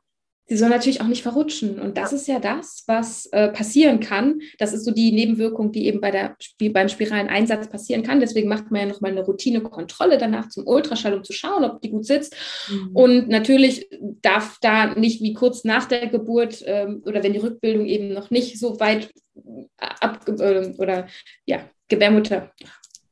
Sie 0.51 0.57
soll 0.57 0.69
natürlich 0.69 1.01
auch 1.01 1.07
nicht 1.07 1.23
verrutschen. 1.23 1.79
Und 1.79 1.97
das 1.97 2.13
ist 2.13 2.27
ja 2.27 2.41
das, 2.41 2.83
was 2.89 3.27
äh, 3.27 3.49
passieren 3.49 4.01
kann. 4.01 4.41
Das 4.59 4.73
ist 4.73 4.85
so 4.85 4.91
die 4.91 5.13
Nebenwirkung, 5.13 5.71
die 5.71 5.87
eben 5.87 6.01
bei 6.01 6.11
der, 6.11 6.37
beim 6.73 6.89
spiralen 6.89 7.29
Einsatz 7.29 7.69
passieren 7.69 8.03
kann. 8.03 8.19
Deswegen 8.19 8.49
macht 8.49 8.71
man 8.71 8.81
ja 8.81 8.87
nochmal 8.89 9.13
eine 9.13 9.25
Routinekontrolle 9.25 10.19
danach 10.19 10.49
zum 10.49 10.67
Ultraschall, 10.67 11.15
um 11.15 11.23
zu 11.23 11.33
schauen, 11.33 11.63
ob 11.63 11.81
die 11.81 11.91
gut 11.91 12.05
sitzt. 12.05 12.35
Mhm. 12.69 12.91
Und 12.93 13.29
natürlich 13.29 13.89
darf 14.23 14.59
da 14.61 14.93
nicht 14.95 15.23
wie 15.23 15.35
kurz 15.35 15.63
nach 15.63 15.87
der 15.87 16.09
Geburt 16.09 16.65
ähm, 16.67 17.03
oder 17.07 17.23
wenn 17.23 17.33
die 17.33 17.39
Rückbildung 17.39 17.87
eben 17.87 18.13
noch 18.13 18.31
nicht 18.31 18.59
so 18.59 18.81
weit 18.81 19.09
ab 19.77 20.29
äh, 20.29 20.73
oder 20.79 21.07
ja, 21.47 21.61
Gebärmutter, 21.89 22.51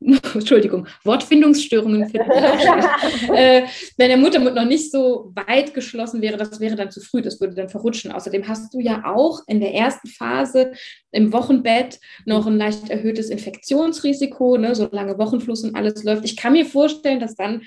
Entschuldigung, 0.35 0.87
Wortfindungsstörungen 1.05 2.09
finden 2.09 2.29
wir 2.29 2.53
auch 2.53 2.61
schon. 2.61 3.35
äh, 3.35 3.65
wenn 3.97 4.09
der 4.09 4.17
Muttermund 4.17 4.55
noch 4.55 4.65
nicht 4.65 4.93
so 4.93 5.33
weit 5.35 5.75
geschlossen 5.75 6.23
wäre, 6.23 6.37
das 6.37 6.61
wäre 6.61 6.77
dann 6.77 6.91
zu 6.91 7.01
früh, 7.01 7.21
das 7.21 7.41
würde 7.41 7.55
dann 7.55 7.69
verrutschen. 7.69 8.13
Außerdem 8.13 8.47
hast 8.47 8.73
du 8.73 8.81
ja 8.81 9.05
auch 9.05 9.41
in 9.49 9.61
der 9.61 9.75
ersten 9.75 10.09
Phase 10.09 10.73
im 11.11 11.33
Wochenbett 11.33 11.99
noch 12.27 12.47
ein 12.47 12.59
leicht 12.59 12.91
erhöhtes 12.91 13.29
Infektionsrisiko, 13.29 14.57
ne, 14.57 14.75
solange 14.75 15.19
Wochenfluss 15.19 15.65
und 15.65 15.75
alles 15.75 16.05
läuft. 16.05 16.25
Ich 16.25 16.37
kann 16.37 16.53
mir 16.53 16.65
vorstellen, 16.65 17.19
dass 17.19 17.35
dann 17.35 17.63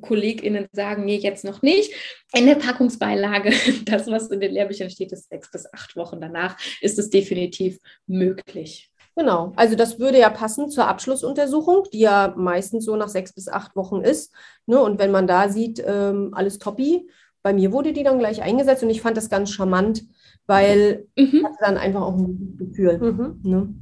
KollegInnen 0.00 0.66
sagen, 0.72 1.04
nee, 1.04 1.16
jetzt 1.16 1.44
noch 1.44 1.62
nicht. 1.62 1.92
In 2.34 2.46
der 2.46 2.56
Packungsbeilage, 2.56 3.52
das, 3.84 4.06
was 4.08 4.30
in 4.30 4.40
den 4.40 4.52
Lehrbüchern 4.52 4.90
steht, 4.90 5.12
ist 5.12 5.28
sechs 5.28 5.50
bis 5.50 5.66
acht 5.72 5.96
Wochen 5.96 6.20
danach, 6.20 6.56
ist 6.80 6.98
es 6.98 7.10
definitiv 7.10 7.78
möglich. 8.06 8.89
Genau, 9.20 9.52
also 9.54 9.76
das 9.76 9.98
würde 9.98 10.18
ja 10.18 10.30
passen 10.30 10.70
zur 10.70 10.88
Abschlussuntersuchung, 10.88 11.86
die 11.92 11.98
ja 11.98 12.32
meistens 12.38 12.86
so 12.86 12.96
nach 12.96 13.10
sechs 13.10 13.34
bis 13.34 13.48
acht 13.48 13.76
Wochen 13.76 14.00
ist. 14.00 14.32
Ne? 14.64 14.80
Und 14.80 14.98
wenn 14.98 15.10
man 15.10 15.26
da 15.26 15.50
sieht, 15.50 15.82
ähm, 15.86 16.30
alles 16.32 16.58
toppi, 16.58 17.06
bei 17.42 17.52
mir 17.52 17.70
wurde 17.70 17.92
die 17.92 18.02
dann 18.02 18.18
gleich 18.18 18.40
eingesetzt 18.40 18.82
und 18.82 18.88
ich 18.88 19.02
fand 19.02 19.18
das 19.18 19.28
ganz 19.28 19.50
charmant, 19.50 20.04
weil 20.50 21.06
mhm. 21.16 21.46
dann 21.60 21.76
einfach 21.76 22.02
auch 22.02 22.16
ein 22.16 22.26
gutes 22.26 22.58
Gefühl. 22.58 22.98
Mhm. 22.98 23.38
Ne? 23.44 23.74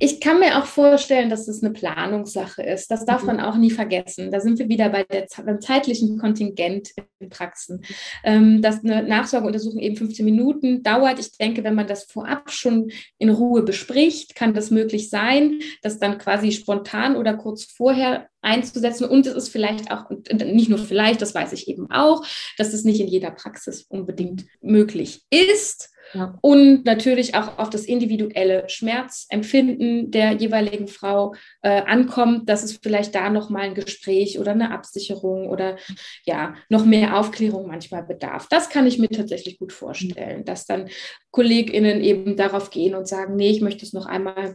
Ich 0.00 0.20
kann 0.20 0.40
mir 0.40 0.58
auch 0.58 0.64
vorstellen, 0.64 1.30
dass 1.30 1.46
es 1.46 1.62
eine 1.62 1.72
Planungssache 1.72 2.64
ist. 2.64 2.90
Das 2.90 3.04
darf 3.04 3.20
mhm. 3.20 3.26
man 3.28 3.40
auch 3.40 3.56
nie 3.56 3.70
vergessen. 3.70 4.32
Da 4.32 4.40
sind 4.40 4.58
wir 4.58 4.68
wieder 4.68 4.88
bei 4.88 5.04
der, 5.04 5.28
beim 5.44 5.60
zeitlichen 5.60 6.18
Kontingent 6.18 6.90
in 7.20 7.28
Praxen. 7.28 7.82
Ähm, 8.24 8.60
dass 8.60 8.82
eine 8.82 9.04
Nachsorgeuntersuchung 9.04 9.78
eben 9.78 9.94
15 9.94 10.24
Minuten 10.24 10.82
dauert. 10.82 11.20
Ich 11.20 11.30
denke, 11.38 11.62
wenn 11.62 11.76
man 11.76 11.86
das 11.86 12.02
vorab 12.10 12.50
schon 12.50 12.90
in 13.18 13.30
Ruhe 13.30 13.62
bespricht, 13.62 14.34
kann 14.34 14.52
das 14.52 14.72
möglich 14.72 15.08
sein, 15.10 15.60
dass 15.82 16.00
dann 16.00 16.18
quasi 16.18 16.50
spontan 16.50 17.14
oder 17.14 17.34
kurz 17.34 17.62
vorher 17.62 18.26
einzusetzen. 18.46 19.08
Und 19.08 19.26
es 19.26 19.34
ist 19.34 19.48
vielleicht 19.48 19.90
auch, 19.90 20.08
nicht 20.10 20.70
nur 20.70 20.78
vielleicht, 20.78 21.20
das 21.20 21.34
weiß 21.34 21.52
ich 21.52 21.68
eben 21.68 21.90
auch, 21.90 22.24
dass 22.56 22.72
es 22.72 22.84
nicht 22.84 23.00
in 23.00 23.08
jeder 23.08 23.30
Praxis 23.30 23.82
unbedingt 23.82 24.46
möglich 24.62 25.22
ist. 25.30 25.90
Ja. 26.12 26.38
Und 26.40 26.84
natürlich 26.84 27.34
auch 27.34 27.58
auf 27.58 27.68
das 27.68 27.84
individuelle 27.84 28.68
Schmerzempfinden 28.68 30.12
der 30.12 30.34
jeweiligen 30.34 30.86
Frau 30.86 31.34
äh, 31.62 31.82
ankommt, 31.82 32.48
dass 32.48 32.62
es 32.62 32.78
vielleicht 32.80 33.14
da 33.14 33.28
nochmal 33.28 33.62
ein 33.62 33.74
Gespräch 33.74 34.38
oder 34.38 34.52
eine 34.52 34.70
Absicherung 34.70 35.48
oder 35.48 35.76
ja, 36.24 36.54
noch 36.68 36.84
mehr 36.84 37.18
Aufklärung 37.18 37.66
manchmal 37.66 38.04
bedarf. 38.04 38.46
Das 38.48 38.70
kann 38.70 38.86
ich 38.86 38.98
mir 38.98 39.08
tatsächlich 39.08 39.58
gut 39.58 39.72
vorstellen, 39.72 40.44
dass 40.44 40.64
dann 40.64 40.88
KollegInnen 41.32 42.00
eben 42.02 42.36
darauf 42.36 42.70
gehen 42.70 42.94
und 42.94 43.08
sagen, 43.08 43.34
nee, 43.34 43.50
ich 43.50 43.60
möchte 43.60 43.84
es 43.84 43.92
noch 43.92 44.06
einmal 44.06 44.54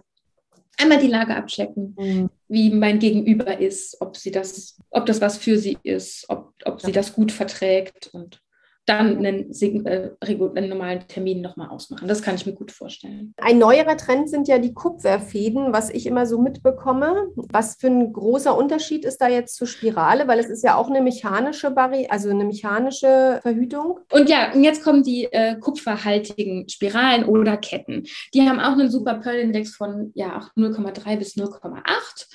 einmal 0.77 0.99
die 0.99 1.07
Lage 1.07 1.35
abchecken, 1.35 1.95
mhm. 1.97 2.29
wie 2.47 2.69
mein 2.69 2.99
Gegenüber 2.99 3.59
ist, 3.59 4.01
ob 4.01 4.17
sie 4.17 4.31
das, 4.31 4.79
ob 4.89 5.05
das 5.05 5.21
was 5.21 5.37
für 5.37 5.57
sie 5.57 5.77
ist, 5.83 6.25
ob, 6.29 6.53
ob 6.65 6.81
sie 6.81 6.91
das 6.91 7.13
gut 7.13 7.31
verträgt 7.31 8.09
und 8.13 8.41
dann 8.85 9.17
einen, 9.17 9.51
äh, 9.51 10.09
einen 10.21 10.69
normalen 10.69 11.07
Termin 11.07 11.41
nochmal 11.41 11.69
ausmachen. 11.69 12.07
Das 12.07 12.21
kann 12.21 12.35
ich 12.35 12.45
mir 12.45 12.53
gut 12.53 12.71
vorstellen. 12.71 13.33
Ein 13.37 13.59
neuerer 13.59 13.97
Trend 13.97 14.29
sind 14.29 14.47
ja 14.47 14.57
die 14.57 14.73
Kupferfäden, 14.73 15.73
was 15.73 15.89
ich 15.89 16.05
immer 16.05 16.25
so 16.25 16.41
mitbekomme. 16.41 17.27
Was 17.35 17.77
für 17.79 17.87
ein 17.87 18.11
großer 18.11 18.55
Unterschied 18.55 19.05
ist 19.05 19.19
da 19.19 19.27
jetzt 19.27 19.55
zur 19.55 19.67
Spirale? 19.67 20.27
Weil 20.27 20.39
es 20.39 20.49
ist 20.49 20.63
ja 20.63 20.75
auch 20.75 20.89
eine 20.89 21.01
mechanische 21.01 21.71
Barri 21.71 22.07
also 22.09 22.29
eine 22.29 22.43
mechanische 22.43 23.39
Verhütung. 23.41 23.99
Und 24.11 24.29
ja, 24.29 24.51
und 24.53 24.63
jetzt 24.63 24.83
kommen 24.83 25.03
die 25.03 25.25
äh, 25.31 25.57
kupferhaltigen 25.57 26.67
Spiralen 26.69 27.25
oder 27.25 27.57
Ketten. 27.57 28.03
Die 28.33 28.41
haben 28.41 28.59
auch 28.59 28.73
einen 28.73 28.89
super 28.89 29.15
Pearl-Index 29.15 29.75
von 29.75 30.11
ja, 30.15 30.49
0,3 30.57 31.17
bis 31.17 31.35
0,8. 31.35 32.27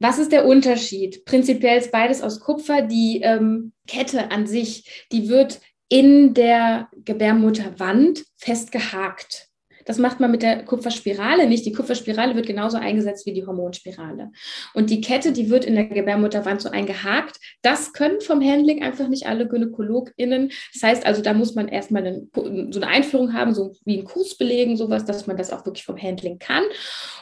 Was 0.00 0.18
ist 0.18 0.32
der 0.32 0.46
Unterschied? 0.46 1.24
Prinzipiell 1.24 1.78
ist 1.78 1.90
beides 1.90 2.22
aus 2.22 2.40
Kupfer. 2.40 2.82
Die 2.82 3.20
ähm, 3.22 3.72
Kette 3.86 4.30
an 4.30 4.46
sich, 4.46 5.06
die 5.10 5.28
wird 5.28 5.60
in 5.88 6.34
der 6.34 6.88
Gebärmutterwand 7.04 8.24
festgehakt. 8.36 9.48
Das 9.88 9.96
macht 9.96 10.20
man 10.20 10.30
mit 10.30 10.42
der 10.42 10.66
Kupferspirale 10.66 11.48
nicht. 11.48 11.64
Die 11.64 11.72
Kupferspirale 11.72 12.36
wird 12.36 12.46
genauso 12.46 12.76
eingesetzt 12.76 13.24
wie 13.24 13.32
die 13.32 13.46
Hormonspirale. 13.46 14.30
Und 14.74 14.90
die 14.90 15.00
Kette, 15.00 15.32
die 15.32 15.48
wird 15.48 15.64
in 15.64 15.76
der 15.76 15.86
Gebärmutterwand 15.86 16.60
so 16.60 16.68
eingehakt. 16.68 17.38
Das 17.62 17.94
können 17.94 18.20
vom 18.20 18.44
Handling 18.44 18.82
einfach 18.82 19.08
nicht 19.08 19.26
alle 19.26 19.48
GynäkologInnen. 19.48 20.52
Das 20.74 20.82
heißt 20.82 21.06
also, 21.06 21.22
da 21.22 21.32
muss 21.32 21.54
man 21.54 21.68
erstmal 21.68 22.26
so 22.34 22.42
eine 22.44 22.86
Einführung 22.86 23.32
haben, 23.32 23.54
so 23.54 23.72
wie 23.86 23.94
einen 23.94 24.04
Kurs 24.04 24.36
belegen, 24.36 24.76
sowas, 24.76 25.06
dass 25.06 25.26
man 25.26 25.38
das 25.38 25.54
auch 25.54 25.64
wirklich 25.64 25.86
vom 25.86 25.96
Handling 25.96 26.38
kann. 26.38 26.64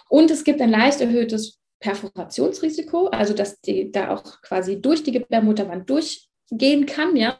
Und 0.08 0.32
es 0.32 0.42
gibt 0.42 0.60
ein 0.60 0.70
leicht 0.70 1.00
erhöhtes 1.00 1.60
Perforationsrisiko, 1.80 3.08
also 3.08 3.34
dass 3.34 3.60
die 3.60 3.90
da 3.90 4.14
auch 4.14 4.40
quasi 4.42 4.80
durch 4.80 5.02
die 5.02 5.12
Gebärmutterwand 5.12 5.88
durchgehen 5.88 6.86
kann, 6.86 7.16
ja, 7.16 7.36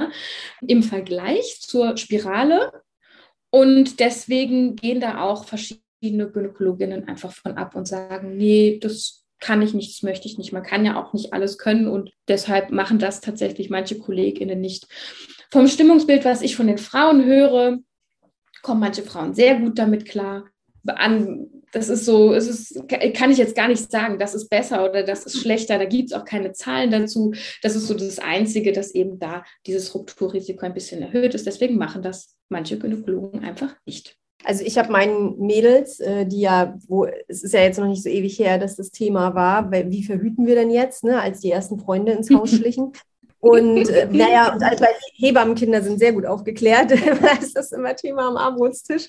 im 0.67 0.83
Vergleich 0.83 1.61
zur 1.61 1.97
Spirale. 1.97 2.73
Und 3.51 4.01
deswegen 4.01 4.77
gehen 4.77 5.01
da 5.01 5.23
auch 5.23 5.45
verschiedene 5.47 6.31
Gynäkologinnen 6.31 7.09
einfach 7.09 7.33
von 7.33 7.57
ab 7.57 7.75
und 7.75 7.87
sagen, 7.87 8.37
nee, 8.37 8.79
das 8.81 9.25
kann 9.41 9.63
ich 9.63 9.75
nicht, 9.75 9.97
das 9.97 10.03
möchte 10.03 10.29
ich 10.29 10.39
nicht. 10.39 10.53
Man 10.53 10.63
kann 10.63 10.85
ja 10.85 11.03
auch 11.03 11.13
nicht 11.13 11.33
alles 11.33 11.59
können 11.59 11.89
und 11.89 12.11
deshalb 12.29 12.71
machen 12.71 12.99
das 12.99 13.21
tatsächlich 13.21 13.71
manche 13.71 13.99
Kolleginnen 13.99 14.61
nicht. 14.61 14.87
Vom 15.51 15.69
Stimmungsbild, 15.69 16.25
was 16.25 16.43
ich 16.43 16.57
von 16.57 16.67
den 16.67 16.79
Frauen 16.79 17.25
höre, 17.25 17.79
kommen 18.63 18.81
manche 18.81 19.03
Frauen 19.03 19.35
sehr 19.35 19.59
gut 19.61 19.79
damit 19.79 20.07
klar. 20.07 20.45
An 20.89 21.47
das 21.73 21.91
ist 21.91 22.07
so, 22.07 22.33
es 22.33 22.49
ist, 22.49 22.89
kann 22.89 23.31
ich 23.31 23.37
jetzt 23.37 23.55
gar 23.55 23.69
nicht 23.69 23.91
sagen, 23.91 24.19
das 24.19 24.35
ist 24.35 24.49
besser 24.49 24.89
oder 24.89 25.03
das 25.03 25.27
ist 25.27 25.39
schlechter. 25.39 25.79
Da 25.79 25.85
gibt 25.85 26.11
es 26.11 26.17
auch 26.17 26.25
keine 26.25 26.53
Zahlen 26.53 26.91
dazu. 26.91 27.35
Das 27.61 27.77
ist 27.77 27.87
so 27.87 27.95
das 27.95 28.19
Einzige, 28.19 28.73
dass 28.73 28.95
eben 28.95 29.19
da 29.19 29.45
dieses 29.67 29.95
Rupturrisiko 29.95 30.65
ein 30.65 30.73
bisschen 30.73 31.03
erhöht 31.03 31.35
ist. 31.35 31.47
Deswegen 31.47 31.77
machen 31.77 32.01
das 32.03 32.35
manche 32.49 32.79
Gynäkologen 32.79 33.45
einfach 33.45 33.77
nicht. 33.85 34.17
Also 34.45 34.65
ich 34.65 34.79
habe 34.79 34.93
meinen 34.93 35.39
Mädels, 35.39 35.99
äh, 36.01 36.25
die 36.25 36.41
ja, 36.41 36.79
wo 36.87 37.07
es 37.29 37.43
ist 37.43 37.53
ja 37.53 37.61
jetzt 37.61 37.79
noch 37.79 37.89
nicht 37.89 38.03
so 38.03 38.09
ewig 38.09 38.39
her, 38.39 38.59
dass 38.59 38.77
das 38.77 38.91
Thema 38.91 39.35
war, 39.35 39.71
wie 39.71 40.05
verhüten 40.05 40.47
wir 40.47 40.55
denn 40.55 40.71
jetzt, 40.71 41.05
ne, 41.05 41.21
als 41.21 41.41
die 41.41 41.51
ersten 41.51 41.79
Freunde 41.79 42.13
ins 42.13 42.31
Haus 42.31 42.51
schlichen. 42.57 42.93
Und 43.41 43.89
äh, 43.89 44.09
naja, 44.11 44.53
und 44.55 44.63
also, 44.63 44.85
Hebammenkinder 45.15 45.83
sind 45.83 45.99
sehr 45.99 46.13
gut 46.13 46.27
aufgeklärt. 46.27 46.91
da 47.23 47.33
ist 47.41 47.57
das 47.57 47.73
immer 47.73 47.95
Thema 47.95 48.29
am 48.29 48.37
Armutstisch. 48.37 49.09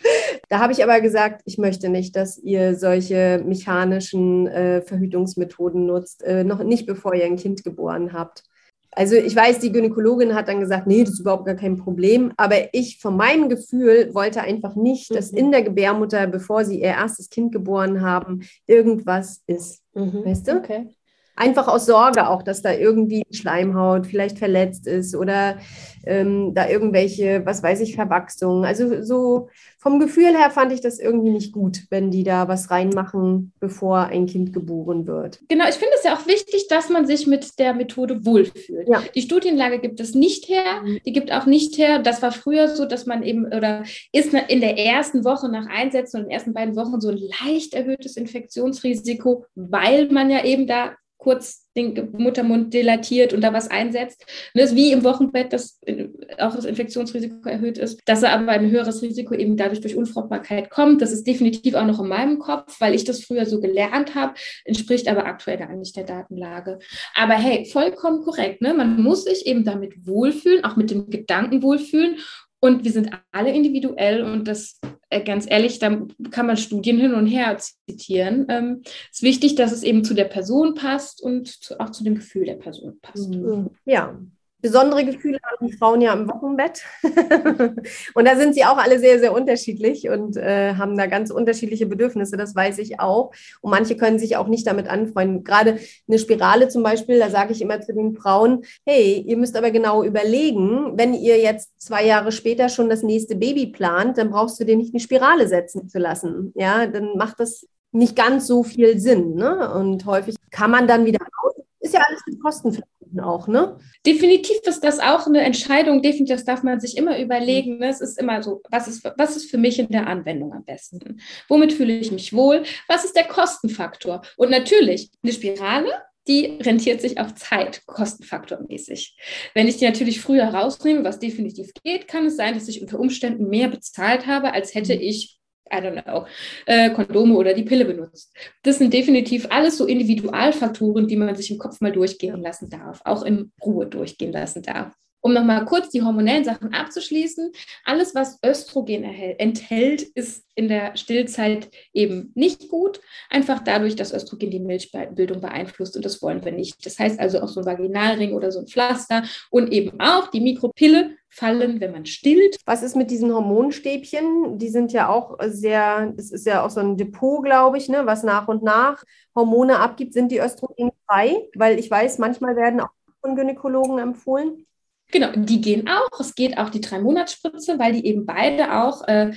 Da 0.49 0.59
habe 0.59 0.73
ich 0.73 0.83
aber 0.83 1.01
gesagt, 1.01 1.41
ich 1.45 1.57
möchte 1.57 1.89
nicht, 1.89 2.15
dass 2.15 2.37
ihr 2.37 2.75
solche 2.75 3.41
mechanischen 3.45 4.47
äh, 4.47 4.81
Verhütungsmethoden 4.81 5.85
nutzt, 5.85 6.23
äh, 6.23 6.43
noch 6.43 6.63
nicht 6.63 6.85
bevor 6.85 7.13
ihr 7.13 7.25
ein 7.25 7.37
Kind 7.37 7.63
geboren 7.63 8.13
habt. 8.13 8.43
Also 8.91 9.15
ich 9.15 9.35
weiß, 9.35 9.59
die 9.59 9.71
Gynäkologin 9.71 10.33
hat 10.33 10.47
dann 10.47 10.59
gesagt, 10.59 10.87
nee, 10.87 11.03
das 11.03 11.13
ist 11.13 11.19
überhaupt 11.19 11.45
gar 11.45 11.55
kein 11.55 11.77
Problem. 11.77 12.33
Aber 12.35 12.73
ich 12.73 12.99
von 12.99 13.15
meinem 13.15 13.47
Gefühl 13.47 14.13
wollte 14.15 14.41
einfach 14.41 14.75
nicht, 14.75 15.13
dass 15.13 15.31
mhm. 15.31 15.37
in 15.37 15.51
der 15.51 15.61
Gebärmutter, 15.61 16.25
bevor 16.25 16.65
sie 16.65 16.79
ihr 16.79 16.87
erstes 16.87 17.29
Kind 17.29 17.51
geboren 17.51 18.01
haben, 18.01 18.41
irgendwas 18.65 19.43
ist. 19.45 19.83
Mhm. 19.93 20.25
Weißt 20.25 20.47
du? 20.47 20.57
Okay. 20.57 20.96
Einfach 21.37 21.67
aus 21.67 21.85
Sorge 21.85 22.29
auch, 22.29 22.41
dass 22.41 22.61
da 22.61 22.73
irgendwie 22.73 23.23
Schleimhaut 23.31 24.07
vielleicht 24.07 24.39
verletzt 24.39 24.87
ist 24.87 25.15
oder 25.15 25.57
ähm, 26.05 26.53
da 26.55 26.67
irgendwelche, 26.67 27.45
was 27.45 27.61
weiß 27.61 27.81
ich, 27.81 27.95
Verwachsungen. 27.95 28.65
Also 28.65 29.03
so 29.03 29.49
vom 29.77 29.99
Gefühl 29.99 30.35
her 30.35 30.49
fand 30.49 30.73
ich 30.73 30.81
das 30.81 30.99
irgendwie 30.99 31.29
nicht 31.29 31.53
gut, 31.53 31.83
wenn 31.91 32.09
die 32.09 32.23
da 32.23 32.47
was 32.47 32.71
reinmachen, 32.71 33.53
bevor 33.59 33.99
ein 33.99 34.25
Kind 34.25 34.51
geboren 34.51 35.05
wird. 35.05 35.39
Genau, 35.47 35.65
ich 35.69 35.75
finde 35.75 35.93
es 35.97 36.03
ja 36.03 36.15
auch 36.15 36.25
wichtig, 36.25 36.67
dass 36.69 36.89
man 36.89 37.05
sich 37.05 37.27
mit 37.27 37.59
der 37.59 37.73
Methode 37.73 38.25
wohlfühlt. 38.25 38.89
Ja. 38.89 39.03
Die 39.13 39.21
Studienlage 39.21 39.79
gibt 39.79 39.99
es 39.99 40.15
nicht 40.15 40.49
her, 40.49 40.81
mhm. 40.83 40.99
die 41.05 41.13
gibt 41.13 41.31
auch 41.31 41.45
nicht 41.45 41.77
her. 41.77 41.99
Das 41.99 42.21
war 42.21 42.31
früher 42.31 42.69
so, 42.69 42.85
dass 42.85 43.05
man 43.05 43.21
eben 43.21 43.45
oder 43.45 43.83
ist 44.11 44.33
in 44.33 44.61
der 44.61 44.77
ersten 44.77 45.23
Woche 45.23 45.49
nach 45.49 45.67
Einsetzen 45.67 46.17
und 46.17 46.23
in 46.23 46.29
den 46.29 46.33
ersten 46.33 46.53
beiden 46.53 46.75
Wochen 46.75 46.99
so 46.99 47.09
ein 47.09 47.19
leicht 47.45 47.73
erhöhtes 47.73 48.17
Infektionsrisiko, 48.17 49.45
weil 49.55 50.09
man 50.09 50.29
ja 50.29 50.43
eben 50.43 50.65
da 50.65 50.95
kurz 51.17 51.67
den 51.75 52.09
Muttermund 52.17 52.73
dilatiert 52.73 53.33
und 53.33 53.41
da 53.41 53.53
was 53.53 53.69
einsetzt. 53.69 54.25
Und 54.53 54.61
das 54.61 54.71
ist 54.71 54.75
wie 54.75 54.91
im 54.91 55.03
Wochenbett, 55.03 55.53
dass 55.53 55.79
äh, 55.85 56.07
auch 56.39 56.55
das 56.55 56.65
Infektionsrisiko 56.65 57.47
erhöht 57.47 57.77
ist, 57.77 57.99
dass 58.05 58.23
er 58.23 58.33
aber 58.33 58.51
ein 58.51 58.69
höheres 58.69 59.01
Risiko 59.01 59.35
eben 59.35 59.57
dadurch 59.57 59.81
durch 59.81 59.95
Unfruchtbarkeit 59.95 60.69
kommt. 60.69 61.01
Das 61.01 61.11
ist 61.11 61.27
definitiv 61.27 61.75
auch 61.75 61.85
noch 61.85 61.99
in 61.99 62.07
meinem 62.07 62.39
Kopf, 62.39 62.79
weil 62.79 62.95
ich 62.95 63.03
das 63.03 63.23
früher 63.23 63.45
so 63.45 63.59
gelernt 63.59 64.15
habe, 64.15 64.33
entspricht 64.65 65.07
aber 65.07 65.25
aktuell 65.25 65.57
gar 65.57 65.75
nicht 65.75 65.95
der 65.95 66.03
Datenlage. 66.03 66.79
Aber 67.15 67.33
hey, 67.33 67.65
vollkommen 67.65 68.23
korrekt. 68.23 68.61
Ne? 68.61 68.73
Man 68.73 69.01
muss 69.01 69.25
sich 69.25 69.45
eben 69.45 69.63
damit 69.63 70.07
wohlfühlen, 70.07 70.63
auch 70.63 70.75
mit 70.75 70.91
dem 70.91 71.09
Gedanken 71.09 71.61
wohlfühlen 71.61 72.17
Und 72.59 72.83
wir 72.83 72.91
sind 72.91 73.11
alle 73.31 73.53
individuell 73.53 74.23
und 74.23 74.47
das, 74.47 74.79
äh, 75.09 75.23
ganz 75.23 75.45
ehrlich, 75.49 75.79
da 75.79 76.05
kann 76.31 76.47
man 76.47 76.57
Studien 76.57 76.97
hin 76.97 77.13
und 77.13 77.27
her 77.27 77.57
zitieren. 77.57 78.49
Es 78.49 78.55
ähm, 78.57 78.81
ist 79.11 79.21
wichtig, 79.21 79.55
dass 79.55 79.71
es 79.71 79.83
eben 79.83 80.03
zu 80.03 80.13
der 80.13 80.25
Person 80.25 80.73
passt 80.73 81.21
und 81.21 81.75
auch 81.79 81.91
zu 81.91 82.03
dem 82.03 82.15
Gefühl 82.15 82.45
der 82.45 82.55
Person 82.55 82.99
passt. 83.01 83.29
Mhm. 83.29 83.69
Ja, 83.85 84.19
besondere 84.61 85.05
Gefühle 85.05 85.39
haben 85.43 85.67
die 85.67 85.73
Frauen 85.73 86.01
ja 86.01 86.13
im 86.13 86.27
Wochenbett. 86.27 86.83
und 88.13 88.25
da 88.25 88.35
sind 88.35 88.55
sie 88.55 88.65
auch 88.65 88.77
alle 88.77 88.99
sehr, 88.99 89.19
sehr 89.19 89.33
unterschiedlich 89.33 90.09
und 90.09 90.37
äh, 90.37 90.73
haben 90.75 90.97
da 90.97 91.05
ganz 91.05 91.31
unterschiedliche 91.31 91.85
Bedürfnisse, 91.85 92.37
das 92.37 92.55
weiß 92.55 92.79
ich 92.79 92.99
auch. 92.99 93.31
Und 93.61 93.71
manche 93.71 93.95
können 93.95 94.19
sich 94.19 94.35
auch 94.37 94.47
nicht 94.47 94.65
damit 94.65 94.87
anfreunden. 94.87 95.43
Gerade 95.43 95.79
eine 96.07 96.19
Spirale 96.19 96.67
zum 96.69 96.83
Beispiel, 96.83 97.19
da 97.19 97.29
sage 97.29 97.53
ich 97.53 97.61
immer 97.61 97.81
zu 97.81 97.93
den 97.93 98.15
Frauen, 98.15 98.63
hey, 98.85 99.23
ihr 99.25 99.37
müsst 99.37 99.55
aber 99.55 99.71
genau 99.71 100.03
überlegen, 100.03 100.97
wenn 100.97 101.13
ihr 101.13 101.39
jetzt 101.39 101.79
zwei 101.81 102.05
Jahre 102.05 102.31
später 102.31 102.69
schon 102.69 102.89
das 102.89 103.03
nächste 103.03 103.35
Baby 103.35 103.67
plant, 103.67 104.17
dann 104.17 104.31
brauchst 104.31 104.59
du 104.59 104.65
dir 104.65 104.75
nicht 104.75 104.93
eine 104.93 105.01
Spirale 105.01 105.47
setzen 105.47 105.87
zu 105.87 105.99
lassen. 105.99 106.51
Ja, 106.55 106.87
dann 106.87 107.15
macht 107.15 107.39
das 107.39 107.67
nicht 107.91 108.15
ganz 108.15 108.47
so 108.47 108.63
viel 108.63 108.99
Sinn. 108.99 109.35
Ne? 109.35 109.71
Und 109.73 110.05
häufig 110.05 110.35
kann 110.51 110.71
man 110.71 110.87
dann 110.87 111.05
wieder 111.05 111.19
raus. 111.19 111.55
Ist 111.87 111.93
ja 111.93 112.01
alles 112.05 112.21
mit 112.27 112.41
Kosten 112.41 112.83
auch, 113.21 113.47
ne? 113.47 113.77
Definitiv 114.05 114.57
ist 114.65 114.83
das 114.83 114.99
auch 114.99 115.25
eine 115.25 115.41
Entscheidung. 115.41 116.01
Definitiv, 116.01 116.35
das 116.35 116.43
darf 116.43 116.63
man 116.63 116.81
sich 116.81 116.97
immer 116.97 117.17
überlegen. 117.17 117.77
Ne? 117.77 117.87
Es 117.87 118.01
ist 118.01 118.19
immer 118.19 118.43
so, 118.43 118.61
was 118.69 118.89
ist, 118.89 119.09
was 119.17 119.37
ist 119.37 119.49
für 119.49 119.57
mich 119.57 119.79
in 119.79 119.87
der 119.87 120.07
Anwendung 120.07 120.53
am 120.53 120.65
besten? 120.65 121.21
Womit 121.47 121.71
fühle 121.71 121.97
ich 121.97 122.11
mich 122.11 122.33
wohl? 122.33 122.63
Was 122.89 123.05
ist 123.05 123.15
der 123.15 123.23
Kostenfaktor? 123.23 124.21
Und 124.35 124.51
natürlich, 124.51 125.09
eine 125.23 125.31
Spirale, 125.31 125.89
die 126.27 126.59
rentiert 126.61 126.99
sich 126.99 127.19
auf 127.19 127.35
Zeit, 127.35 127.85
kostenfaktormäßig. 127.85 129.15
Wenn 129.53 129.69
ich 129.69 129.77
die 129.77 129.85
natürlich 129.85 130.19
früher 130.19 130.43
rausnehme, 130.43 131.05
was 131.05 131.19
definitiv 131.19 131.71
geht, 131.85 132.09
kann 132.09 132.25
es 132.25 132.35
sein, 132.35 132.53
dass 132.53 132.67
ich 132.67 132.81
unter 132.81 132.99
Umständen 132.99 133.47
mehr 133.47 133.69
bezahlt 133.69 134.27
habe, 134.27 134.53
als 134.53 134.75
hätte 134.75 134.95
mhm. 134.95 135.01
ich 135.01 135.36
I 135.71 135.77
don't 135.77 136.03
know, 136.03 136.25
äh, 136.65 136.89
Kondome 136.91 137.35
oder 137.35 137.53
die 137.53 137.63
Pille 137.63 137.85
benutzt. 137.85 138.35
Das 138.63 138.77
sind 138.77 138.93
definitiv 138.93 139.47
alles 139.49 139.77
so 139.77 139.85
Individualfaktoren, 139.85 141.07
die 141.07 141.15
man 141.15 141.35
sich 141.35 141.51
im 141.51 141.57
Kopf 141.57 141.81
mal 141.81 141.91
durchgehen 141.91 142.41
lassen 142.41 142.69
darf, 142.69 143.01
auch 143.05 143.23
in 143.23 143.51
Ruhe 143.63 143.87
durchgehen 143.87 144.31
lassen 144.31 144.63
darf. 144.63 144.93
Um 145.27 145.33
nochmal 145.33 145.65
kurz 145.65 145.89
die 145.89 146.01
hormonellen 146.01 146.45
Sachen 146.45 146.73
abzuschließen, 146.73 147.51
alles, 147.83 148.15
was 148.15 148.39
Östrogen 148.45 149.03
enthält, 149.03 150.03
ist 150.03 150.45
in 150.55 150.69
der 150.69 150.95
Stillzeit 150.95 151.69
eben 151.91 152.31
nicht 152.33 152.69
gut. 152.69 153.01
Einfach 153.29 153.59
dadurch, 153.59 153.97
dass 153.97 154.13
Östrogen 154.13 154.51
die 154.51 154.61
Milchbildung 154.61 155.41
beeinflusst 155.41 155.97
und 155.97 156.05
das 156.05 156.21
wollen 156.21 156.45
wir 156.45 156.53
nicht. 156.53 156.85
Das 156.85 156.97
heißt 156.97 157.19
also 157.19 157.41
auch 157.41 157.49
so 157.49 157.59
ein 157.59 157.65
Vaginalring 157.65 158.35
oder 158.35 158.53
so 158.53 158.59
ein 158.59 158.67
Pflaster 158.67 159.23
und 159.49 159.73
eben 159.73 159.99
auch 159.99 160.27
die 160.27 160.39
Mikropille 160.39 161.17
fallen, 161.27 161.81
wenn 161.81 161.91
man 161.91 162.05
stillt. 162.05 162.55
Was 162.63 162.81
ist 162.81 162.95
mit 162.95 163.11
diesen 163.11 163.33
Hormonstäbchen? 163.33 164.57
Die 164.57 164.69
sind 164.69 164.93
ja 164.93 165.09
auch 165.09 165.37
sehr, 165.41 166.13
das 166.15 166.31
ist 166.31 166.45
ja 166.45 166.65
auch 166.65 166.69
so 166.69 166.79
ein 166.79 166.95
Depot, 166.95 167.43
glaube 167.43 167.77
ich, 167.79 167.89
ne, 167.89 168.05
was 168.05 168.23
nach 168.23 168.47
und 168.47 168.63
nach 168.63 169.03
Hormone 169.35 169.79
abgibt. 169.79 170.13
Sind 170.13 170.31
die 170.31 170.39
östrogenfrei? 170.39 171.49
Weil 171.53 171.79
ich 171.79 171.91
weiß, 171.91 172.17
manchmal 172.17 172.55
werden 172.55 172.79
auch 172.79 172.91
von 173.19 173.35
Gynäkologen 173.35 173.99
empfohlen. 173.99 174.63
Genau, 175.11 175.31
die 175.35 175.61
gehen 175.61 175.87
auch. 175.87 176.19
Es 176.19 176.35
geht 176.35 176.57
auch 176.57 176.69
die 176.69 176.81
drei 176.81 176.99
Monatsspritze, 176.99 177.79
weil 177.79 177.93
die 177.93 178.05
eben 178.05 178.25
beide 178.25 178.73
auch 178.83 179.07
äh, 179.07 179.31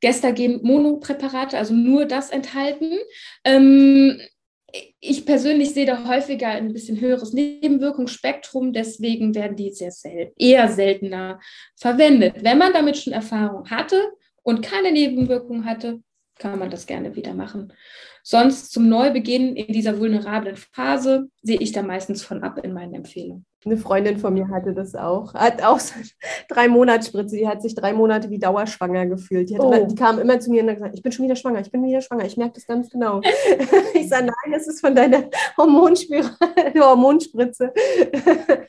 Gestagen-Monopräparate, 0.00 1.58
also 1.58 1.74
nur 1.74 2.06
das 2.06 2.30
enthalten. 2.30 2.98
Ähm, 3.44 4.20
ich 5.00 5.26
persönlich 5.26 5.74
sehe 5.74 5.86
da 5.86 6.06
häufiger 6.08 6.48
ein 6.48 6.72
bisschen 6.72 7.00
höheres 7.00 7.32
Nebenwirkungsspektrum, 7.32 8.72
deswegen 8.72 9.34
werden 9.34 9.56
die 9.56 9.72
sehr 9.72 9.90
selten, 9.90 10.32
eher 10.38 10.68
seltener 10.68 11.40
verwendet. 11.76 12.36
Wenn 12.42 12.58
man 12.58 12.72
damit 12.72 12.96
schon 12.96 13.12
Erfahrung 13.12 13.68
hatte 13.70 14.12
und 14.42 14.62
keine 14.62 14.92
Nebenwirkungen 14.92 15.64
hatte, 15.64 16.00
kann 16.38 16.58
man 16.58 16.70
das 16.70 16.86
gerne 16.86 17.14
wieder 17.16 17.34
machen. 17.34 17.72
Sonst 18.30 18.70
zum 18.70 18.88
Neubeginn 18.88 19.56
in 19.56 19.72
dieser 19.72 19.98
vulnerablen 19.98 20.54
Phase 20.54 21.28
sehe 21.42 21.58
ich 21.58 21.72
da 21.72 21.82
meistens 21.82 22.22
von 22.22 22.44
ab 22.44 22.60
in 22.62 22.72
meinen 22.72 22.94
Empfehlungen. 22.94 23.44
Eine 23.64 23.76
Freundin 23.76 24.18
von 24.18 24.32
mir 24.32 24.48
hatte 24.50 24.72
das 24.72 24.94
auch. 24.94 25.34
Hat 25.34 25.64
auch 25.64 25.80
so 25.80 25.94
drei 26.48 26.68
Monatsspritze. 26.68 27.34
Die 27.34 27.48
hat 27.48 27.60
sich 27.60 27.74
drei 27.74 27.92
Monate 27.92 28.30
wie 28.30 28.38
dauerschwanger 28.38 29.06
gefühlt. 29.06 29.50
Die, 29.50 29.58
oh. 29.58 29.84
die 29.84 29.96
kam 29.96 30.20
immer 30.20 30.38
zu 30.38 30.52
mir 30.52 30.62
und 30.62 30.68
hat 30.68 30.76
gesagt, 30.76 30.94
ich 30.94 31.02
bin 31.02 31.10
schon 31.10 31.24
wieder 31.24 31.34
schwanger, 31.34 31.60
ich 31.60 31.72
bin 31.72 31.84
wieder 31.84 32.02
schwanger. 32.02 32.24
Ich 32.24 32.36
merke 32.36 32.52
das 32.54 32.68
ganz 32.68 32.88
genau. 32.88 33.20
ich 33.94 34.08
sage, 34.08 34.26
nein, 34.26 34.52
das 34.52 34.68
ist 34.68 34.80
von 34.80 34.94
deiner 34.94 35.24
Hormonspritze. 35.58 37.72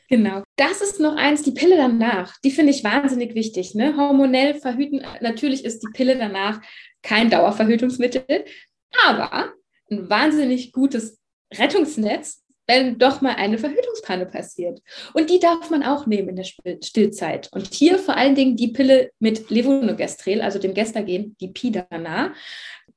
genau. 0.08 0.42
Das 0.56 0.82
ist 0.82 0.98
noch 0.98 1.14
eins, 1.14 1.44
die 1.44 1.52
Pille 1.52 1.76
danach. 1.76 2.34
Die 2.42 2.50
finde 2.50 2.72
ich 2.72 2.82
wahnsinnig 2.82 3.36
wichtig. 3.36 3.76
Ne? 3.76 3.96
Hormonell 3.96 4.54
verhüten, 4.54 5.02
natürlich 5.20 5.64
ist 5.64 5.84
die 5.84 5.92
Pille 5.92 6.18
danach 6.18 6.60
kein 7.02 7.30
Dauerverhütungsmittel, 7.30 8.44
aber 9.04 9.52
ein 9.90 10.08
wahnsinnig 10.08 10.72
gutes 10.72 11.18
Rettungsnetz 11.52 12.41
wenn 12.66 12.98
doch 12.98 13.20
mal 13.20 13.34
eine 13.34 13.58
Verhütungspanne 13.58 14.26
passiert. 14.26 14.80
Und 15.14 15.30
die 15.30 15.40
darf 15.40 15.70
man 15.70 15.82
auch 15.82 16.06
nehmen 16.06 16.30
in 16.30 16.36
der 16.36 16.44
Stillzeit. 16.82 17.48
Und 17.52 17.74
hier 17.74 17.98
vor 17.98 18.16
allen 18.16 18.34
Dingen 18.34 18.56
die 18.56 18.68
Pille 18.68 19.10
mit 19.18 19.50
Levonorgestrel, 19.50 20.40
also 20.40 20.58
dem 20.58 20.74
Gestagen, 20.74 21.36
die 21.40 21.48
Pidana, 21.48 22.32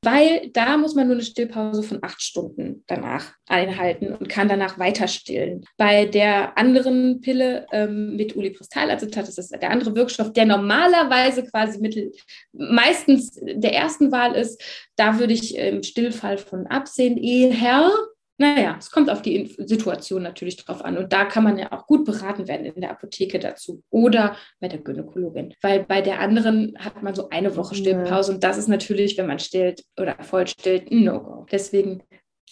weil 0.05 0.51
da 0.53 0.77
muss 0.77 0.93
man 0.93 1.07
nur 1.07 1.15
eine 1.15 1.25
Stillpause 1.25 1.81
von 1.81 1.99
acht 2.03 2.21
Stunden 2.21 2.83
danach 2.85 3.33
einhalten 3.47 4.13
und 4.13 4.29
kann 4.29 4.47
danach 4.47 4.77
weiter 4.77 5.07
stillen. 5.07 5.65
Bei 5.77 6.05
der 6.05 6.57
anderen 6.57 7.21
Pille 7.21 7.65
ähm, 7.71 8.15
mit 8.15 8.35
Ulipristalacetat, 8.35 9.27
das 9.27 9.37
ist 9.39 9.51
der 9.51 9.71
andere 9.71 9.95
Wirkstoff, 9.95 10.31
der 10.31 10.45
normalerweise 10.45 11.43
quasi 11.43 11.79
mittel, 11.79 12.11
meistens 12.53 13.39
der 13.41 13.73
ersten 13.73 14.11
Wahl 14.11 14.35
ist, 14.35 14.61
da 14.95 15.17
würde 15.17 15.33
ich 15.33 15.57
im 15.57 15.81
Stillfall 15.81 16.37
von 16.37 16.67
absehen, 16.67 17.17
eher 17.17 17.89
naja, 18.37 18.75
es 18.77 18.91
kommt 18.91 19.09
auf 19.09 19.21
die 19.21 19.55
Situation 19.59 20.23
natürlich 20.23 20.57
drauf 20.57 20.83
an. 20.83 20.97
Und 20.97 21.13
da 21.13 21.25
kann 21.25 21.43
man 21.43 21.57
ja 21.57 21.71
auch 21.71 21.87
gut 21.87 22.03
beraten 22.03 22.47
werden 22.47 22.65
in 22.65 22.81
der 22.81 22.91
Apotheke 22.91 23.39
dazu 23.39 23.81
oder 23.89 24.35
bei 24.59 24.67
der 24.67 24.79
Gynäkologin. 24.79 25.53
Weil 25.61 25.85
bei 25.85 26.01
der 26.01 26.19
anderen 26.19 26.75
hat 26.77 27.01
man 27.01 27.15
so 27.15 27.29
eine 27.29 27.55
Woche 27.55 27.75
Stillpause 27.75 28.33
und 28.33 28.43
das 28.43 28.57
ist 28.57 28.67
natürlich, 28.67 29.17
wenn 29.17 29.27
man 29.27 29.39
stillt 29.39 29.83
oder 29.99 30.17
voll 30.21 30.47
stillt, 30.47 30.91
ein 30.91 31.05
No-Go. 31.05 31.45
Deswegen 31.49 32.03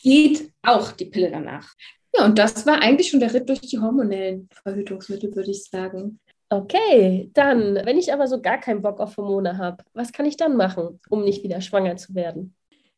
geht 0.01 0.51
auch 0.61 0.91
die 0.93 1.05
Pille 1.05 1.31
danach. 1.31 1.73
Ja, 2.15 2.25
und 2.25 2.37
das 2.37 2.65
war 2.65 2.81
eigentlich 2.81 3.09
schon 3.09 3.19
der 3.19 3.33
Ritt 3.33 3.49
durch 3.49 3.61
die 3.61 3.79
hormonellen 3.79 4.47
Verhütungsmittel, 4.63 5.35
würde 5.35 5.51
ich 5.51 5.65
sagen. 5.65 6.19
Okay, 6.49 7.31
dann, 7.33 7.75
wenn 7.83 7.97
ich 7.97 8.13
aber 8.13 8.27
so 8.27 8.39
gar 8.39 8.59
keinen 8.59 8.83
Bock 8.83 8.99
auf 8.99 9.17
Hormone 9.17 9.57
habe, 9.57 9.83
was 9.93 10.11
kann 10.11 10.27
ich 10.27 10.37
dann 10.37 10.55
machen, 10.55 10.99
um 11.09 11.23
nicht 11.23 11.43
wieder 11.43 11.61
schwanger 11.61 11.95
zu 11.95 12.13
werden? 12.13 12.55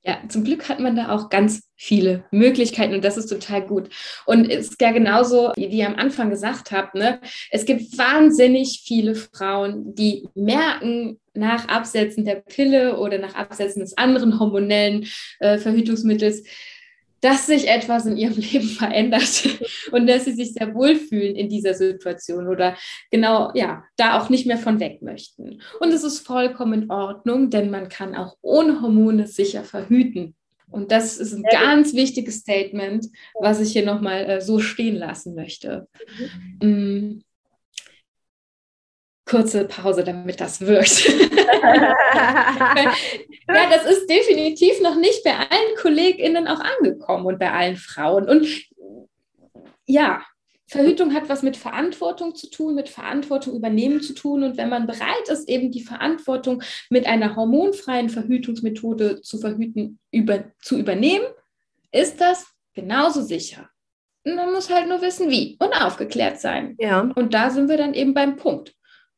Ja, 0.08 0.20
zum 0.30 0.44
Glück 0.44 0.70
hat 0.70 0.80
man 0.80 0.96
da 0.96 1.10
auch 1.10 1.30
ganz 1.30 1.64
viele 1.76 2.26
Möglichkeiten 2.30 2.94
und 2.94 3.04
das 3.04 3.18
ist 3.18 3.26
total 3.26 3.64
gut. 3.64 3.90
Und 4.28 4.48
es 4.48 4.70
ist 4.70 4.82
ja 4.82 4.92
genauso, 4.92 5.52
wie 5.56 5.66
ihr 5.66 5.88
am 5.88 5.96
Anfang 5.96 6.30
gesagt 6.30 6.72
habt, 6.72 6.94
ne? 6.94 7.20
es 7.50 7.66
gibt 7.66 7.98
wahnsinnig 7.98 8.84
viele 8.86 9.16
Frauen, 9.16 9.96
die 9.96 10.30
merken 10.36 11.20
nach 11.34 11.68
Absetzen 11.70 12.24
der 12.24 12.36
Pille 12.36 12.98
oder 12.98 13.18
nach 13.18 13.34
Absetzen 13.34 13.80
des 13.80 13.98
anderen 13.98 14.40
hormonellen 14.40 15.08
äh, 15.40 15.58
Verhütungsmittels, 15.58 16.44
dass 17.26 17.48
sich 17.48 17.68
etwas 17.68 18.06
in 18.06 18.18
ihrem 18.18 18.36
Leben 18.52 18.68
verändert 18.68 19.60
und 19.92 20.06
dass 20.06 20.26
sie 20.26 20.34
sich 20.34 20.54
sehr 20.54 20.76
wohlfühlen 20.76 21.36
in 21.36 21.50
dieser 21.50 21.74
Situation 21.74 22.48
oder 22.48 22.78
genau, 23.10 23.52
ja, 23.56 23.84
da 23.98 24.20
auch 24.20 24.30
nicht 24.30 24.46
mehr 24.46 24.60
von 24.60 24.80
weg 24.80 25.02
möchten. 25.02 25.60
Und 25.80 25.92
es 25.92 26.04
ist 26.04 26.20
vollkommen 26.20 26.84
in 26.84 26.92
Ordnung, 26.92 27.50
denn 27.50 27.72
man 27.72 27.90
kann 27.90 28.16
auch 28.16 28.38
ohne 28.42 28.80
Hormone 28.82 29.26
sicher 29.26 29.64
verhüten. 29.64 30.36
Und 30.70 30.92
das 30.92 31.18
ist 31.18 31.34
ein 31.34 31.44
ganz 31.50 31.94
wichtiges 31.96 32.40
Statement, 32.40 33.08
was 33.40 33.60
ich 33.60 33.72
hier 33.72 33.86
nochmal 33.86 34.30
äh, 34.30 34.42
so 34.42 34.60
stehen 34.60 34.96
lassen 34.96 35.34
möchte. 35.34 35.88
Mhm. 36.62 36.70
Mm 36.70 37.22
kurze 39.26 39.66
Pause, 39.66 40.04
damit 40.04 40.40
das 40.40 40.62
wirkt. 40.62 41.10
ja, 43.48 43.70
das 43.70 43.86
ist 43.86 44.10
definitiv 44.10 44.82
noch 44.82 44.96
nicht 44.96 45.24
bei 45.24 45.36
allen 45.36 45.76
KollegInnen 45.78 46.48
auch 46.48 46.60
angekommen 46.60 47.26
und 47.26 47.40
bei 47.40 47.52
allen 47.52 47.78
Frauen. 47.78 48.30
Und 48.30 48.48
ja, 49.86 50.22
Verhütung 50.68 51.14
hat 51.14 51.30
was 51.30 51.44
mit 51.44 51.58
Verantwortung 51.58 52.36
zu 52.36 52.50
tun, 52.50 52.76
mit 52.76 52.90
Verantwortung 52.90 53.56
übernehmen 53.56 54.02
zu 54.02 54.14
tun. 54.14 54.44
Und 54.44 54.58
wenn 54.58 54.70
man 54.70 54.88
bereit 54.88 55.30
ist, 55.30 55.48
eben 55.48 55.72
die 55.72 55.84
Verantwortung 55.84 56.64
mit 56.90 57.06
einer 57.06 57.36
hormonfreien 57.36 58.10
Verhütungsmethode 58.10 59.22
zu 59.22 59.38
verhüten, 59.38 60.00
über, 60.12 60.46
zu 60.60 60.78
übernehmen, 60.78 61.26
ist 61.92 62.20
das 62.20 62.48
genauso 62.74 63.22
sicher. 63.22 63.70
man 64.26 64.52
muss 64.52 64.70
halt 64.70 64.90
nur 64.90 65.02
wissen, 65.02 65.30
wie 65.30 65.56
und 65.60 65.82
aufgeklärt 65.82 66.40
sein. 66.40 66.76
Ja. 66.80 67.02
Und 67.16 67.34
da 67.34 67.52
sind 67.52 67.70
wir 67.70 67.78
dann 67.78 67.94
eben 67.94 68.14
beim 68.14 68.36
Punkt. 68.36 68.75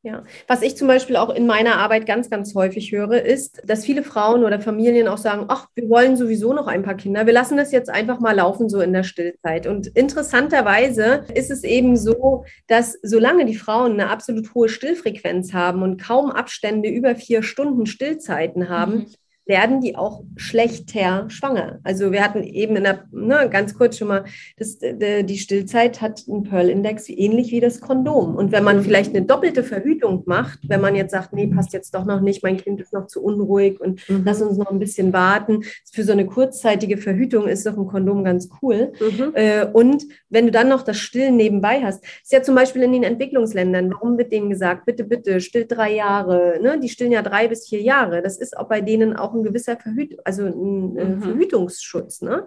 Ja, 0.07 0.23
was 0.47 0.61
ich 0.61 0.77
zum 0.77 0.87
Beispiel 0.87 1.17
auch 1.17 1.29
in 1.29 1.45
meiner 1.47 1.79
Arbeit 1.79 2.05
ganz, 2.05 2.29
ganz 2.29 2.55
häufig 2.55 2.93
höre, 2.93 3.23
ist, 3.23 3.61
dass 3.65 3.83
viele 3.83 4.03
Frauen 4.03 4.45
oder 4.45 4.61
Familien 4.61 5.09
auch 5.09 5.17
sagen, 5.17 5.47
ach, 5.49 5.67
wir 5.75 5.89
wollen 5.89 6.15
sowieso 6.15 6.53
noch 6.53 6.67
ein 6.67 6.81
paar 6.81 6.95
Kinder, 6.95 7.25
wir 7.25 7.33
lassen 7.33 7.57
das 7.57 7.73
jetzt 7.73 7.89
einfach 7.89 8.21
mal 8.21 8.33
laufen 8.33 8.69
so 8.69 8.79
in 8.79 8.93
der 8.93 9.03
Stillzeit. 9.03 9.67
Und 9.67 9.87
interessanterweise 9.87 11.25
ist 11.33 11.51
es 11.51 11.65
eben 11.65 11.97
so, 11.97 12.45
dass 12.67 12.97
solange 13.03 13.43
die 13.43 13.55
Frauen 13.55 13.99
eine 13.99 14.09
absolut 14.09 14.53
hohe 14.53 14.69
Stillfrequenz 14.69 15.51
haben 15.51 15.83
und 15.83 16.01
kaum 16.01 16.31
Abstände 16.31 16.87
über 16.87 17.13
vier 17.15 17.43
Stunden 17.43 17.85
Stillzeiten 17.85 18.69
haben, 18.69 18.93
mhm 18.93 19.07
werden 19.47 19.81
die 19.81 19.95
auch 19.95 20.23
schlechter 20.35 21.25
schwanger. 21.29 21.79
Also 21.83 22.11
wir 22.11 22.23
hatten 22.23 22.43
eben 22.43 22.75
in 22.75 22.83
der, 22.83 23.05
ne, 23.11 23.47
ganz 23.49 23.73
kurz 23.73 23.97
schon 23.97 24.09
mal, 24.09 24.25
das, 24.57 24.77
die 24.79 25.37
Stillzeit 25.37 26.01
hat 26.01 26.25
einen 26.27 26.43
Pearl-Index 26.43 27.09
ähnlich 27.09 27.51
wie 27.51 27.59
das 27.59 27.79
Kondom. 27.79 28.35
Und 28.35 28.51
wenn 28.51 28.63
man 28.63 28.83
vielleicht 28.83 29.15
eine 29.15 29.25
doppelte 29.25 29.63
Verhütung 29.63 30.23
macht, 30.25 30.59
wenn 30.67 30.81
man 30.81 30.95
jetzt 30.95 31.11
sagt, 31.11 31.33
nee, 31.33 31.47
passt 31.47 31.73
jetzt 31.73 31.95
doch 31.95 32.05
noch 32.05 32.21
nicht, 32.21 32.43
mein 32.43 32.57
Kind 32.57 32.81
ist 32.81 32.93
noch 32.93 33.07
zu 33.07 33.23
unruhig 33.23 33.79
und 33.79 34.07
mhm. 34.09 34.23
lass 34.25 34.41
uns 34.41 34.57
noch 34.57 34.71
ein 34.71 34.79
bisschen 34.79 35.13
warten. 35.13 35.63
Für 35.91 36.03
so 36.03 36.11
eine 36.11 36.25
kurzzeitige 36.25 36.97
Verhütung 36.97 37.47
ist 37.47 37.65
doch 37.65 37.77
ein 37.77 37.87
Kondom 37.87 38.23
ganz 38.23 38.49
cool. 38.61 38.91
Mhm. 38.99 39.31
Äh, 39.33 39.65
und 39.65 40.03
wenn 40.29 40.45
du 40.45 40.51
dann 40.51 40.69
noch 40.69 40.83
das 40.83 40.97
Stillen 40.97 41.37
nebenbei 41.37 41.81
hast, 41.81 42.03
ist 42.03 42.31
ja 42.31 42.41
zum 42.41 42.55
Beispiel 42.55 42.83
in 42.83 42.91
den 42.91 43.03
Entwicklungsländern, 43.03 43.91
warum 43.91 44.17
wird 44.17 44.31
denen 44.31 44.49
gesagt, 44.49 44.85
bitte, 44.85 45.03
bitte, 45.03 45.39
still 45.39 45.65
drei 45.67 45.93
Jahre, 45.93 46.59
ne? 46.61 46.79
die 46.79 46.89
stillen 46.89 47.11
ja 47.11 47.21
drei 47.21 47.47
bis 47.47 47.67
vier 47.67 47.81
Jahre. 47.81 48.21
Das 48.21 48.37
ist 48.37 48.57
auch 48.57 48.67
bei 48.67 48.81
denen 48.81 49.15
auch 49.15 49.36
ein 49.37 49.43
gewisser 49.43 49.77
Verhüt 49.77 50.17
also 50.25 50.45
ein 50.45 50.97
äh, 50.97 51.05
mhm. 51.05 51.21
Verhütungsschutz. 51.21 52.21
Ne? 52.21 52.45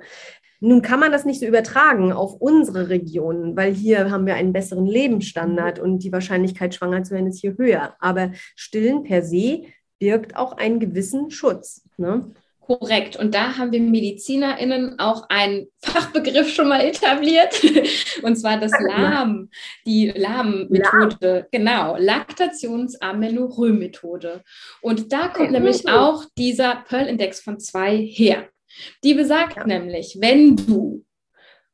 Nun 0.60 0.82
kann 0.82 1.00
man 1.00 1.10
das 1.10 1.24
nicht 1.24 1.40
so 1.40 1.46
übertragen 1.46 2.12
auf 2.12 2.34
unsere 2.34 2.90
Regionen, 2.90 3.56
weil 3.56 3.72
hier 3.72 4.10
haben 4.10 4.26
wir 4.26 4.34
einen 4.34 4.52
besseren 4.52 4.86
Lebensstandard 4.86 5.78
und 5.78 6.00
die 6.00 6.12
Wahrscheinlichkeit, 6.12 6.74
schwanger 6.74 7.02
zu 7.02 7.14
werden, 7.14 7.28
ist 7.28 7.40
hier 7.40 7.56
höher. 7.56 7.96
Aber 7.98 8.32
Stillen 8.54 9.02
per 9.02 9.22
se 9.22 9.62
birgt 9.98 10.36
auch 10.36 10.52
einen 10.58 10.78
gewissen 10.78 11.30
Schutz. 11.30 11.88
Ne? 11.96 12.30
Korrekt. 12.70 13.16
Und 13.16 13.34
da 13.34 13.56
haben 13.56 13.72
wir 13.72 13.80
MedizinerInnen 13.80 15.00
auch 15.00 15.28
einen 15.28 15.66
Fachbegriff 15.82 16.54
schon 16.54 16.68
mal 16.68 16.82
etabliert. 16.82 17.60
Und 18.22 18.36
zwar 18.36 18.60
das 18.60 18.70
LAM, 18.86 19.50
die 19.86 20.12
LAM-Methode. 20.14 21.48
Genau, 21.50 21.96
Laktations-Amenorrhoe-Methode. 21.96 24.44
Und 24.82 25.12
da 25.12 25.26
kommt 25.26 25.50
nämlich 25.50 25.88
auch 25.88 26.26
dieser 26.38 26.84
Pearl-Index 26.88 27.40
von 27.40 27.58
zwei 27.58 27.96
her. 27.96 28.48
Die 29.02 29.14
besagt 29.14 29.56
ja. 29.56 29.66
nämlich, 29.66 30.18
wenn 30.20 30.54
du 30.54 31.04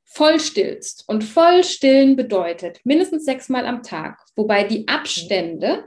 voll 0.02 0.40
stillst 0.40 1.04
und 1.09 1.24
voll 1.24 1.62
stillen 1.62 2.16
bedeutet 2.16 2.80
mindestens 2.85 3.26
sechsmal 3.26 3.66
am 3.66 3.82
Tag, 3.82 4.18
wobei 4.35 4.64
die 4.64 4.88
Abstände 4.88 5.85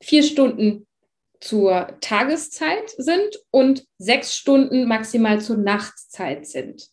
vier 0.00 0.22
Stunden 0.22 0.86
zur 1.42 1.88
Tageszeit 2.00 2.90
sind 2.96 3.40
und 3.50 3.84
sechs 3.98 4.36
Stunden 4.36 4.86
maximal 4.86 5.40
zur 5.40 5.56
Nachtzeit 5.56 6.46
sind. 6.46 6.88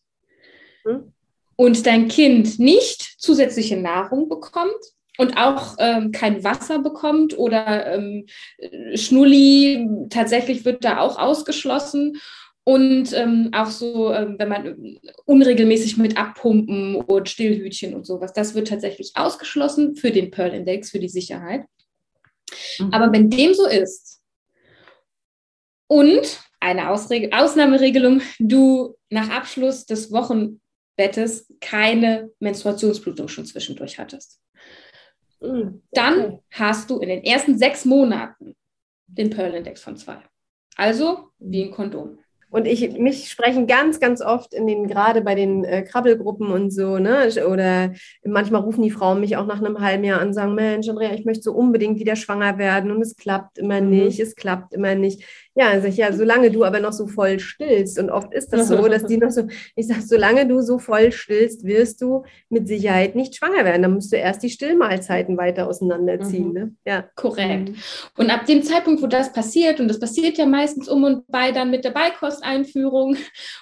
Mhm. 0.83 1.13
Und 1.55 1.85
dein 1.85 2.07
Kind 2.07 2.57
nicht 2.57 3.15
zusätzliche 3.19 3.77
Nahrung 3.77 4.27
bekommt 4.27 4.73
und 5.19 5.37
auch 5.37 5.75
ähm, 5.77 6.11
kein 6.11 6.43
Wasser 6.43 6.79
bekommt 6.79 7.37
oder 7.37 7.93
ähm, 7.93 8.25
Schnulli, 8.95 9.87
tatsächlich 10.09 10.65
wird 10.65 10.83
da 10.83 10.99
auch 11.01 11.19
ausgeschlossen. 11.19 12.19
Und 12.63 13.13
ähm, 13.13 13.49
auch 13.53 13.69
so, 13.69 14.13
ähm, 14.13 14.35
wenn 14.37 14.49
man 14.49 14.99
unregelmäßig 15.25 15.97
mit 15.97 16.17
Abpumpen 16.17 16.95
und 16.95 17.29
Stillhütchen 17.29 17.93
und 17.93 18.05
sowas, 18.05 18.33
das 18.33 18.55
wird 18.55 18.67
tatsächlich 18.67 19.11
ausgeschlossen 19.15 19.95
für 19.95 20.11
den 20.11 20.31
Pearl-Index, 20.31 20.91
für 20.91 20.99
die 20.99 21.09
Sicherheit. 21.09 21.65
Mhm. 22.79 22.93
Aber 22.93 23.11
wenn 23.11 23.29
dem 23.29 23.53
so 23.53 23.67
ist, 23.67 24.18
und 25.89 26.41
eine 26.59 26.89
Ausreg 26.89 27.33
Ausnahmeregelung, 27.33 28.21
du 28.39 28.95
nach 29.09 29.29
Abschluss 29.29 29.85
des 29.85 30.11
Wochenbettes 30.11 31.51
keine 31.59 32.31
Menstruationsblutung 32.39 33.27
schon 33.27 33.45
zwischendurch 33.45 33.97
hattest. 33.97 34.39
Mm, 35.41 35.79
Dann 35.91 36.39
hast 36.51 36.89
du 36.89 36.99
in 36.99 37.09
den 37.09 37.23
ersten 37.23 37.57
sechs 37.57 37.85
Monaten 37.85 38.55
den 39.07 39.31
Pearl-Index 39.31 39.81
von 39.81 39.97
zwei. 39.97 40.17
Also 40.75 41.31
wie 41.39 41.63
ein 41.63 41.71
Kondom. 41.71 42.19
Und 42.51 42.65
ich, 42.65 42.97
mich 42.97 43.29
sprechen 43.29 43.67
ganz, 43.67 43.99
ganz 43.99 44.21
oft 44.21 44.53
in 44.53 44.65
den, 44.65 44.87
gerade 44.87 45.21
bei 45.21 45.35
den 45.35 45.63
äh, 45.63 45.83
Krabbelgruppen 45.83 46.47
und 46.47 46.71
so, 46.71 46.97
ne, 46.97 47.29
oder 47.47 47.93
manchmal 48.25 48.61
rufen 48.61 48.81
die 48.81 48.89
Frauen 48.89 49.19
mich 49.19 49.37
auch 49.37 49.45
nach 49.45 49.59
einem 49.59 49.79
halben 49.79 50.03
Jahr 50.03 50.19
an 50.19 50.29
und 50.29 50.33
sagen, 50.33 50.55
Mensch, 50.55 50.89
Andrea, 50.89 51.13
ich 51.13 51.25
möchte 51.25 51.43
so 51.43 51.53
unbedingt 51.53 51.99
wieder 51.99 52.15
schwanger 52.15 52.57
werden 52.57 52.89
und 52.89 53.01
es 53.01 53.15
klappt 53.15 53.59
immer 53.59 53.81
mhm. 53.81 53.89
nicht, 53.89 54.19
es 54.19 54.35
klappt 54.35 54.73
immer 54.73 54.95
nicht. 54.95 55.23
Ja, 55.59 55.81
sag 55.81 55.89
ich, 55.89 55.97
ja, 55.97 56.13
solange 56.13 56.51
du 56.51 56.63
aber 56.63 56.79
noch 56.79 56.93
so 56.93 57.05
voll 57.05 57.37
stillst, 57.37 57.99
und 57.99 58.09
oft 58.09 58.33
ist 58.33 58.53
das 58.53 58.69
so, 58.69 58.77
dass 58.87 59.05
die 59.05 59.17
noch 59.17 59.29
so, 59.29 59.43
ich 59.75 59.87
sage, 59.87 60.03
solange 60.03 60.47
du 60.47 60.61
so 60.61 60.79
voll 60.79 61.11
stillst, 61.11 61.65
wirst 61.65 62.01
du 62.01 62.23
mit 62.47 62.69
Sicherheit 62.69 63.13
nicht 63.13 63.35
schwanger 63.35 63.65
werden. 63.65 63.81
Dann 63.81 63.93
musst 63.93 64.13
du 64.13 64.15
erst 64.15 64.41
die 64.41 64.49
Stillmahlzeiten 64.49 65.35
weiter 65.35 65.67
auseinanderziehen. 65.67 66.47
Mhm. 66.47 66.53
Ne? 66.53 66.75
Ja. 66.87 67.09
Korrekt. 67.15 67.73
Und 68.17 68.29
ab 68.29 68.45
dem 68.45 68.63
Zeitpunkt, 68.63 69.01
wo 69.01 69.07
das 69.07 69.33
passiert, 69.33 69.81
und 69.81 69.89
das 69.89 69.99
passiert 69.99 70.37
ja 70.37 70.45
meistens 70.45 70.87
um 70.87 71.03
und 71.03 71.27
bei 71.27 71.51
dann 71.51 71.71
mit 71.71 71.83
der 71.83 71.91
Beikosteinführung, 71.91 73.17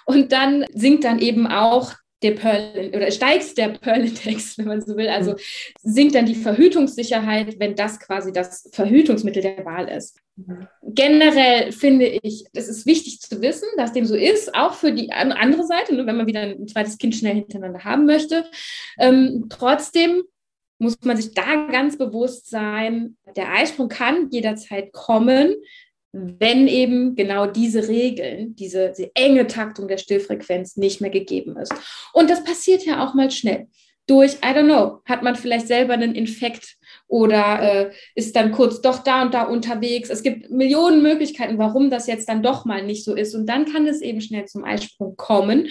und 0.06 0.32
dann 0.32 0.66
sinkt 0.76 1.04
dann 1.04 1.18
eben 1.18 1.48
auch 1.48 1.94
der 2.24 2.32
Pearl 2.32 2.92
oder 2.96 3.12
steigt 3.12 3.58
der 3.58 3.70
Pearl-Index, 3.70 4.58
wenn 4.58 4.66
man 4.66 4.82
so 4.82 4.98
will. 4.98 5.08
Also 5.08 5.36
sinkt 5.82 6.16
dann 6.16 6.26
die 6.26 6.36
Verhütungssicherheit, 6.36 7.60
wenn 7.60 7.76
das 7.76 8.00
quasi 8.00 8.32
das 8.32 8.70
Verhütungsmittel 8.74 9.42
der 9.42 9.66
Wahl 9.66 9.88
ist. 9.88 10.18
Mhm. 10.36 10.68
Generell 10.84 11.72
finde 11.72 12.08
ich, 12.08 12.46
es 12.54 12.68
ist 12.68 12.86
wichtig 12.86 13.20
zu 13.22 13.42
wissen, 13.42 13.68
dass 13.78 13.94
dem 13.94 14.06
so 14.06 14.16
ist, 14.16 14.56
auch 14.56 14.74
für 14.74 14.92
die 14.92 15.12
andere 15.12 15.66
Seite, 15.66 15.96
ne, 15.96 16.06
wenn 16.06 16.18
man 16.18 16.28
wieder 16.28 16.42
ein 16.42 16.68
zweites 16.68 16.98
Kind 16.98 17.16
schnell 17.16 17.36
hintereinander 17.36 17.84
haben 17.84 18.06
möchte. 18.06 18.46
Ähm, 19.00 19.46
trotzdem 19.50 20.24
muss 20.80 20.98
man 21.02 21.18
sich 21.18 21.34
da 21.34 21.68
ganz 21.72 21.98
bewusst 21.98 22.50
sein, 22.50 23.18
der 23.36 23.52
Eisprung 23.52 23.90
kann 23.90 24.30
jederzeit 24.30 24.94
kommen 24.94 25.56
wenn 26.40 26.68
eben 26.68 27.16
genau 27.16 27.46
diese 27.46 27.88
Regeln, 27.88 28.56
diese, 28.56 28.94
diese 28.98 29.12
enge 29.16 29.48
Taktung 29.48 29.88
der 29.88 29.98
Stillfrequenz 29.98 30.78
nicht 30.78 31.02
mehr 31.02 31.10
gegeben 31.10 31.58
ist. 31.58 31.74
Und 32.14 32.30
das 32.30 32.44
passiert 32.44 32.86
ja 32.86 33.06
auch 33.06 33.14
mal 33.14 33.30
schnell. 33.32 33.68
Durch, 34.08 34.36
I 34.36 34.56
don't 34.56 34.66
know, 34.66 35.02
hat 35.06 35.22
man 35.22 35.36
vielleicht 35.36 35.68
selber 35.68 35.94
einen 35.94 36.16
Infekt 36.16 36.78
oder 37.08 37.62
äh, 37.62 37.92
ist 38.16 38.38
dann 38.38 38.54
kurz 38.54 38.82
doch 38.82 39.04
da 39.04 39.22
und 39.22 39.34
da 39.34 39.44
unterwegs. 39.44 40.10
Es 40.10 40.24
gibt 40.24 40.50
Millionen 40.50 41.02
Möglichkeiten, 41.02 41.58
warum 41.58 41.90
das 41.90 42.08
jetzt 42.08 42.30
dann 42.30 42.42
doch 42.42 42.64
mal 42.64 42.86
nicht 42.86 43.04
so 43.04 43.16
ist. 43.16 43.36
Und 43.36 43.48
dann 43.48 43.66
kann 43.66 43.86
es 43.86 44.02
eben 44.02 44.22
schnell 44.22 44.46
zum 44.46 44.64
Eisprung 44.64 45.18
kommen. 45.18 45.68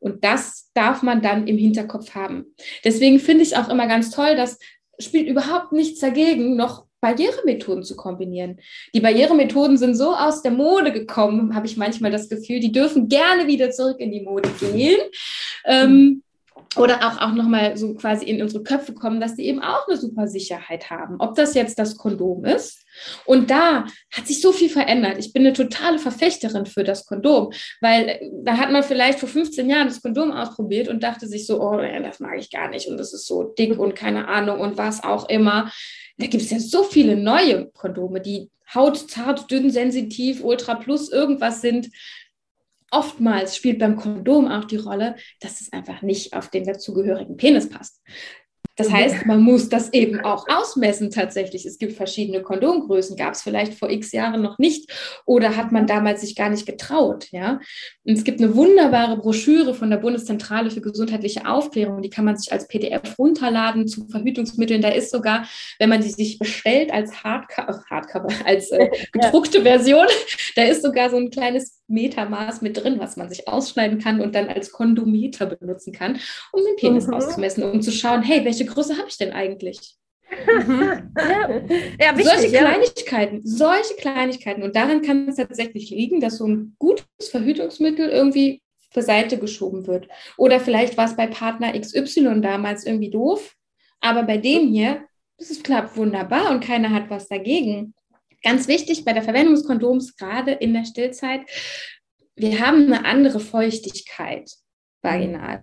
Und 0.00 0.24
das 0.24 0.70
darf 0.74 1.02
man 1.02 1.22
dann 1.22 1.46
im 1.46 1.58
Hinterkopf 1.58 2.16
haben. 2.16 2.46
Deswegen 2.84 3.20
finde 3.20 3.44
ich 3.44 3.56
auch 3.56 3.68
immer 3.68 3.86
ganz 3.86 4.10
toll, 4.10 4.34
dass 4.34 4.58
spielt 4.98 5.28
überhaupt 5.28 5.72
nichts 5.72 6.00
dagegen, 6.00 6.56
noch 6.56 6.86
Barrieremethoden 7.06 7.84
zu 7.84 7.94
kombinieren. 7.94 8.58
Die 8.94 9.00
Barrieremethoden 9.00 9.76
sind 9.76 9.94
so 9.94 10.14
aus 10.14 10.42
der 10.42 10.50
Mode 10.50 10.92
gekommen, 10.92 11.54
habe 11.54 11.66
ich 11.66 11.76
manchmal 11.76 12.10
das 12.10 12.28
Gefühl, 12.28 12.58
die 12.58 12.72
dürfen 12.72 13.08
gerne 13.08 13.46
wieder 13.46 13.70
zurück 13.70 14.00
in 14.00 14.10
die 14.10 14.22
Mode 14.22 14.50
gehen. 14.60 15.00
Ähm, 15.64 16.22
oder 16.76 16.98
auch, 17.06 17.20
auch 17.20 17.32
nochmal 17.32 17.76
so 17.76 17.94
quasi 17.94 18.26
in 18.26 18.42
unsere 18.42 18.62
Köpfe 18.62 18.92
kommen, 18.92 19.20
dass 19.20 19.34
die 19.34 19.46
eben 19.46 19.62
auch 19.62 19.86
eine 19.88 19.96
super 19.96 20.26
Sicherheit 20.26 20.90
haben. 20.90 21.16
Ob 21.18 21.34
das 21.34 21.54
jetzt 21.54 21.78
das 21.78 21.96
Kondom 21.96 22.44
ist. 22.44 22.84
Und 23.24 23.50
da 23.50 23.86
hat 24.12 24.26
sich 24.26 24.40
so 24.40 24.52
viel 24.52 24.68
verändert. 24.68 25.16
Ich 25.18 25.32
bin 25.32 25.46
eine 25.46 25.54
totale 25.54 25.98
Verfechterin 25.98 26.66
für 26.66 26.84
das 26.84 27.06
Kondom, 27.06 27.52
weil 27.80 28.08
äh, 28.08 28.30
da 28.42 28.56
hat 28.56 28.70
man 28.70 28.82
vielleicht 28.82 29.20
vor 29.20 29.28
15 29.28 29.68
Jahren 29.68 29.88
das 29.88 30.02
Kondom 30.02 30.32
ausprobiert 30.32 30.88
und 30.88 31.02
dachte 31.02 31.26
sich 31.26 31.46
so, 31.46 31.60
oh, 31.60 31.76
das 31.76 32.20
mag 32.20 32.38
ich 32.38 32.50
gar 32.50 32.68
nicht 32.68 32.88
und 32.88 32.96
das 32.96 33.12
ist 33.12 33.26
so 33.26 33.42
dick 33.42 33.78
und 33.78 33.94
keine 33.94 34.28
Ahnung 34.28 34.60
und 34.60 34.76
was 34.76 35.02
auch 35.02 35.28
immer. 35.28 35.70
Da 36.18 36.26
gibt 36.26 36.42
es 36.42 36.50
ja 36.50 36.58
so 36.58 36.82
viele 36.82 37.16
neue 37.16 37.70
Kondome, 37.72 38.20
die 38.20 38.50
hautzart, 38.74 39.50
dünn, 39.50 39.70
sensitiv, 39.70 40.42
ultra 40.42 40.74
plus 40.74 41.10
irgendwas 41.10 41.60
sind 41.60 41.90
oftmals 42.90 43.56
spielt 43.56 43.78
beim 43.78 43.96
Kondom 43.96 44.48
auch 44.48 44.64
die 44.64 44.76
Rolle, 44.76 45.16
dass 45.40 45.60
es 45.60 45.72
einfach 45.72 46.02
nicht 46.02 46.34
auf 46.34 46.48
den 46.48 46.64
dazugehörigen 46.64 47.36
Penis 47.36 47.68
passt. 47.68 48.00
Das 48.76 48.90
heißt, 48.92 49.24
man 49.24 49.42
muss 49.42 49.68
das 49.68 49.92
eben 49.92 50.20
auch 50.20 50.46
ausmessen 50.48 51.10
tatsächlich. 51.10 51.64
Es 51.64 51.78
gibt 51.78 51.94
verschiedene 51.94 52.42
Kondomgrößen, 52.42 53.16
gab 53.16 53.32
es 53.32 53.42
vielleicht 53.42 53.74
vor 53.74 53.90
x 53.90 54.12
Jahren 54.12 54.42
noch 54.42 54.58
nicht 54.58 54.92
oder 55.24 55.56
hat 55.56 55.72
man 55.72 55.86
damals 55.86 56.20
sich 56.20 56.36
gar 56.36 56.50
nicht 56.50 56.66
getraut. 56.66 57.28
Ja? 57.32 57.60
Und 58.04 58.18
es 58.18 58.24
gibt 58.24 58.40
eine 58.40 58.54
wunderbare 58.54 59.16
Broschüre 59.16 59.74
von 59.74 59.88
der 59.88 59.96
Bundeszentrale 59.96 60.70
für 60.70 60.82
gesundheitliche 60.82 61.46
Aufklärung, 61.46 62.02
die 62.02 62.10
kann 62.10 62.26
man 62.26 62.36
sich 62.36 62.52
als 62.52 62.68
PDF 62.68 63.18
runterladen 63.18 63.88
zu 63.88 64.06
Verhütungsmitteln. 64.08 64.82
Da 64.82 64.90
ist 64.90 65.10
sogar, 65.10 65.48
wenn 65.78 65.88
man 65.88 66.02
die 66.02 66.10
sich 66.10 66.38
bestellt 66.38 66.92
als 66.92 67.24
Hardcover, 67.24 67.82
Hardcover 67.88 68.28
als 68.44 68.70
äh, 68.72 68.90
gedruckte 69.12 69.62
Version, 69.62 70.06
da 70.54 70.64
ist 70.64 70.82
sogar 70.82 71.08
so 71.08 71.16
ein 71.16 71.30
kleines 71.30 71.75
Metermaß 71.88 72.62
mit 72.62 72.76
drin, 72.76 72.98
was 72.98 73.16
man 73.16 73.28
sich 73.28 73.48
ausschneiden 73.48 73.98
kann 73.98 74.20
und 74.20 74.34
dann 74.34 74.48
als 74.48 74.72
Kondometer 74.72 75.46
benutzen 75.46 75.92
kann, 75.92 76.18
um 76.52 76.64
den 76.64 76.76
Penis 76.76 77.06
mhm. 77.06 77.14
auszumessen, 77.14 77.62
um 77.62 77.82
zu 77.82 77.92
schauen, 77.92 78.22
hey, 78.22 78.44
welche 78.44 78.64
Größe 78.66 78.96
habe 78.96 79.08
ich 79.08 79.18
denn 79.18 79.32
eigentlich? 79.32 79.96
Ja, 80.30 81.02
Ja, 82.00 82.16
wichtig, 82.16 82.32
solche 82.32 82.48
ja. 82.48 82.60
Kleinigkeiten, 82.60 83.40
solche 83.44 83.94
Kleinigkeiten. 83.94 84.62
Und 84.62 84.76
daran 84.76 85.02
kann 85.02 85.28
es 85.28 85.36
tatsächlich 85.36 85.90
liegen, 85.90 86.20
dass 86.20 86.38
so 86.38 86.46
ein 86.46 86.76
gutes 86.78 87.06
Verhütungsmittel 87.30 88.08
irgendwie 88.08 88.62
zur 88.92 89.02
Seite 89.02 89.38
geschoben 89.38 89.86
wird. 89.86 90.08
Oder 90.36 90.60
vielleicht 90.60 90.96
war 90.96 91.06
es 91.06 91.16
bei 91.16 91.26
Partner 91.26 91.78
XY 91.78 92.40
damals 92.40 92.86
irgendwie 92.86 93.10
doof, 93.10 93.54
aber 94.00 94.22
bei 94.22 94.38
dem 94.38 94.68
hier, 94.68 95.04
das 95.38 95.50
ist, 95.50 95.64
klappt 95.64 95.96
wunderbar 95.96 96.50
und 96.50 96.64
keiner 96.64 96.90
hat 96.90 97.10
was 97.10 97.28
dagegen. 97.28 97.94
Ganz 98.42 98.68
wichtig 98.68 99.04
bei 99.04 99.12
der 99.12 99.22
Verwendung 99.22 99.54
des 99.54 99.66
Kondoms, 99.66 100.16
gerade 100.16 100.52
in 100.52 100.72
der 100.74 100.84
Stillzeit, 100.84 101.40
wir 102.36 102.60
haben 102.60 102.92
eine 102.92 103.04
andere 103.04 103.40
Feuchtigkeit 103.40 104.50
vaginal. 105.02 105.62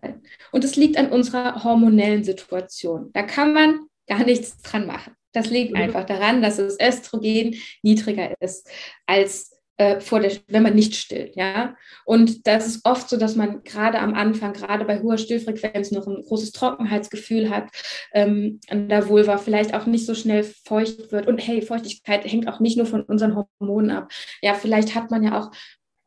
Und 0.51 0.63
es 0.63 0.75
liegt 0.75 0.97
an 0.97 1.09
unserer 1.09 1.63
hormonellen 1.63 2.23
Situation. 2.23 3.11
Da 3.13 3.23
kann 3.23 3.53
man 3.53 3.79
gar 4.07 4.23
nichts 4.25 4.61
dran 4.61 4.87
machen. 4.87 5.15
Das 5.33 5.49
liegt 5.49 5.71
Mhm. 5.71 5.77
einfach 5.77 6.05
daran, 6.05 6.41
dass 6.41 6.57
das 6.57 6.77
Östrogen 6.79 7.55
niedriger 7.81 8.33
ist 8.41 8.69
als 9.05 9.52
äh, 9.77 9.99
vor 9.99 10.19
der, 10.19 10.31
wenn 10.47 10.63
man 10.63 10.75
nicht 10.75 10.95
stillt, 10.95 11.35
ja. 11.35 11.75
Und 12.05 12.45
das 12.47 12.67
ist 12.67 12.81
oft 12.85 13.09
so, 13.09 13.17
dass 13.17 13.35
man 13.35 13.63
gerade 13.63 13.99
am 13.99 14.13
Anfang, 14.13 14.53
gerade 14.53 14.85
bei 14.85 15.01
hoher 15.01 15.17
Stillfrequenz, 15.17 15.91
noch 15.91 16.05
ein 16.07 16.21
großes 16.21 16.51
Trockenheitsgefühl 16.51 17.49
hat, 17.49 17.69
ähm, 18.13 18.59
an 18.69 18.89
der 18.89 19.09
Vulva 19.09 19.37
vielleicht 19.37 19.73
auch 19.73 19.85
nicht 19.85 20.05
so 20.05 20.13
schnell 20.13 20.43
feucht 20.43 21.11
wird. 21.11 21.27
Und 21.27 21.39
hey, 21.39 21.61
Feuchtigkeit 21.61 22.25
hängt 22.25 22.47
auch 22.47 22.59
nicht 22.59 22.77
nur 22.77 22.85
von 22.85 23.01
unseren 23.01 23.35
Hormonen 23.35 23.91
ab. 23.91 24.11
Ja, 24.41 24.53
vielleicht 24.53 24.95
hat 24.95 25.09
man 25.09 25.23
ja 25.23 25.39
auch 25.39 25.51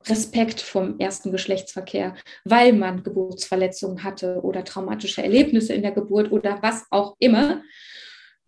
Respekt 0.09 0.61
vom 0.61 0.99
ersten 0.99 1.33
Geschlechtsverkehr, 1.33 2.15
weil 2.45 2.73
man 2.73 3.03
Geburtsverletzungen 3.03 4.05
hatte 4.05 4.41
oder 4.43 4.65
traumatische 4.65 5.23
Erlebnisse 5.23 5.75
in 5.75 5.83
der 5.83 5.93
Geburt 5.93 6.31
oder 6.31 6.59
was 6.63 6.85
auch 6.91 7.17
immer. 7.19 7.63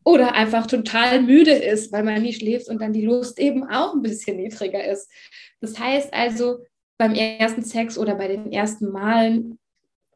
Oder 0.09 0.33
einfach 0.33 0.67
total 0.67 1.21
müde 1.21 1.51
ist, 1.51 1.93
weil 1.93 2.03
man 2.03 2.23
nie 2.23 2.33
schläft 2.33 2.71
und 2.71 2.81
dann 2.81 2.95
die 2.95 3.05
Lust 3.05 3.39
eben 3.39 3.69
auch 3.69 3.93
ein 3.93 4.01
bisschen 4.01 4.39
niedriger 4.39 4.83
ist. 4.83 5.13
Das 5.61 5.79
heißt 5.79 6.15
also, 6.15 6.61
beim 6.97 7.13
ersten 7.13 7.63
Sex 7.63 7.99
oder 7.99 8.15
bei 8.15 8.27
den 8.27 8.51
ersten 8.51 8.91
Malen 8.91 9.59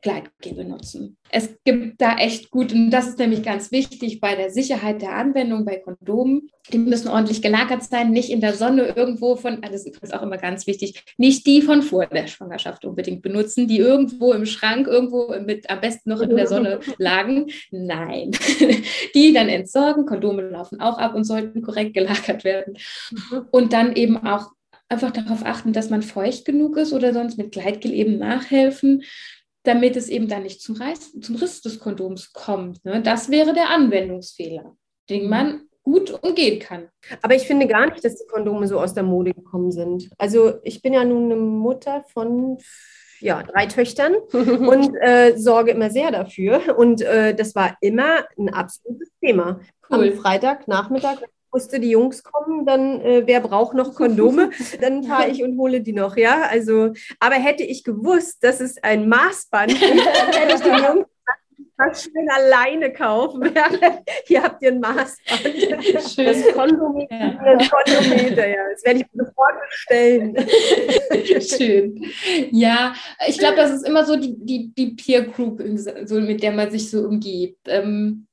Gleitgel 0.03 0.55
benutzen. 0.55 1.17
Es 1.31 1.57
gibt 1.65 2.01
da 2.01 2.17
echt 2.17 2.51
gut, 2.51 2.73
und 2.73 2.91
das 2.91 3.09
ist 3.09 3.19
nämlich 3.19 3.43
ganz 3.43 3.71
wichtig 3.71 4.21
bei 4.21 4.35
der 4.35 4.51
Sicherheit 4.51 5.01
der 5.01 5.15
Anwendung 5.15 5.65
bei 5.65 5.77
Kondomen. 5.77 6.51
Die 6.73 6.79
müssen 6.79 7.09
ordentlich 7.09 7.41
gelagert 7.41 7.85
sein, 7.85 8.11
nicht 8.11 8.31
in 8.31 8.41
der 8.41 8.55
Sonne 8.55 8.89
irgendwo 8.97 9.37
von, 9.37 9.59
ah, 9.63 9.69
das 9.69 9.83
ist 9.83 9.87
übrigens 9.87 10.13
auch 10.13 10.23
immer 10.23 10.39
ganz 10.39 10.67
wichtig, 10.67 11.05
nicht 11.17 11.47
die 11.47 11.63
von 11.63 11.83
vor 11.83 12.07
der 12.07 12.27
Schwangerschaft 12.27 12.85
unbedingt 12.85 13.23
benutzen, 13.23 13.69
die 13.69 13.79
irgendwo 13.79 14.33
im 14.33 14.45
Schrank, 14.45 14.89
irgendwo 14.89 15.35
mit 15.39 15.71
am 15.71 15.81
besten 15.81 16.11
noch 16.11 16.21
in 16.21 16.37
der 16.37 16.49
Sonne 16.49 16.81
lagen. 16.99 17.47
Nein, 17.71 18.33
die 19.15 19.33
dann 19.33 19.49
entsorgen. 19.49 20.05
Kondome 20.05 20.43
laufen 20.43 20.81
auch 20.81 20.99
ab 20.99 21.15
und 21.15 21.25
sollten 21.25 21.63
korrekt 21.63 21.95
gelagert 21.95 22.43
werden. 22.43 22.77
Und 23.53 23.73
dann 23.73 23.95
eben 23.95 24.17
auch 24.17 24.51
einfach 24.89 25.13
darauf 25.13 25.45
achten, 25.47 25.73
dass 25.73 25.91
man 25.91 26.03
feucht 26.03 26.45
genug 26.45 26.77
ist 26.77 26.93
oder 26.93 27.15
sonst 27.15 27.39
mit 27.39 27.53
Gleitgel 27.53 27.95
eben 27.95 28.19
nachhelfen 28.19 29.03
damit 29.65 29.97
es 29.97 30.09
eben 30.09 30.29
dann 30.29 30.43
nicht 30.43 30.61
zum, 30.61 30.77
Reiß, 30.77 31.21
zum 31.21 31.37
Riss 31.37 31.61
des 31.61 31.79
Kondoms 31.79 32.33
kommt. 32.33 32.85
Ne? 32.85 33.03
Das 33.03 33.31
wäre 33.31 33.55
der 33.55 33.71
Anwendungsfehler, 33.71 34.77
den 35.09 35.29
man 35.29 35.63
gut 35.83 36.11
umgehen 36.23 36.61
kann. 36.61 36.89
Aber 37.23 37.35
ich 37.35 37.43
finde 37.43 37.67
gar 37.67 37.91
nicht, 37.91 38.05
dass 38.05 38.17
die 38.17 38.27
Kondome 38.27 38.67
so 38.69 38.79
aus 38.81 38.95
der 38.95 39.03
Mode 39.03 39.35
gekommen 39.35 39.73
sind. 39.73 40.11
Also 40.19 40.55
ich 40.63 40.83
bin 40.83 40.93
ja 40.93 41.05
nun 41.05 41.25
eine 41.25 41.37
Mutter 41.37 42.05
von 42.13 42.59
ja, 43.21 43.43
drei 43.43 43.67
Töchtern 43.67 44.15
und 44.33 44.95
äh, 45.01 45.37
sorge 45.37 45.73
immer 45.73 45.91
sehr 45.91 46.11
dafür. 46.11 46.77
Und 46.77 47.03
äh, 47.03 47.35
das 47.35 47.55
war 47.55 47.77
immer 47.81 48.25
ein 48.39 48.49
absolutes 48.49 49.11
Thema. 49.21 49.61
Cool. 49.91 50.09
Am 50.09 50.13
Freitagnachmittag 50.15 51.19
wusste, 51.53 51.81
die 51.81 51.91
Jungs 51.91 52.23
kommen, 52.23 52.65
dann 52.67 53.01
äh, 53.01 53.23
wer 53.27 53.41
braucht 53.41 53.75
noch 53.75 53.95
Kondome? 53.95 54.51
Dann 54.81 55.05
fahre 55.05 55.29
ich 55.29 55.43
und 55.43 55.59
hole 55.59 55.81
die 55.81 55.93
noch, 55.93 56.17
ja. 56.17 56.43
Also, 56.51 56.93
aber 57.21 57.35
hätte 57.37 57.63
ich 57.63 57.85
gewusst, 57.85 58.43
dass 58.43 58.61
es 58.61 58.83
ein 58.83 59.09
Maßband 59.09 59.71
gibt, 59.79 60.07
dann 60.07 60.33
hätte 60.33 60.55
ich 60.55 60.61
den 60.61 60.85
Jungs 60.85 61.07
das 61.77 62.05
schön 62.05 62.29
alleine 62.31 62.93
kaufen. 62.93 63.43
Hier 64.27 64.43
habt 64.43 64.63
ihr 64.63 64.73
ein 64.73 64.81
Maßband. 64.81 65.73
Das 66.17 66.55
Kondometer. 66.55 67.15
Ja. 67.15 67.39
Ein 67.41 67.69
Kondometer, 67.69 68.49
ja. 68.49 68.71
Das 68.73 68.85
werde 68.85 69.01
ich 69.01 69.07
mir 69.13 69.25
sofort 69.25 69.55
bestellen. 69.69 70.37
Schön. 71.41 72.13
Ja, 72.51 72.95
ich 73.27 73.39
glaube, 73.39 73.57
das 73.57 73.71
ist 73.73 73.87
immer 73.87 74.05
so 74.05 74.17
die, 74.17 74.35
die, 74.39 74.73
die 74.75 74.95
Peer 74.95 75.23
Group, 75.23 75.63
so, 76.05 76.21
mit 76.21 76.43
der 76.43 76.53
man 76.53 76.71
sich 76.71 76.91
so 76.91 77.01
umgibt. 77.01 77.67
Ähm, 77.67 78.27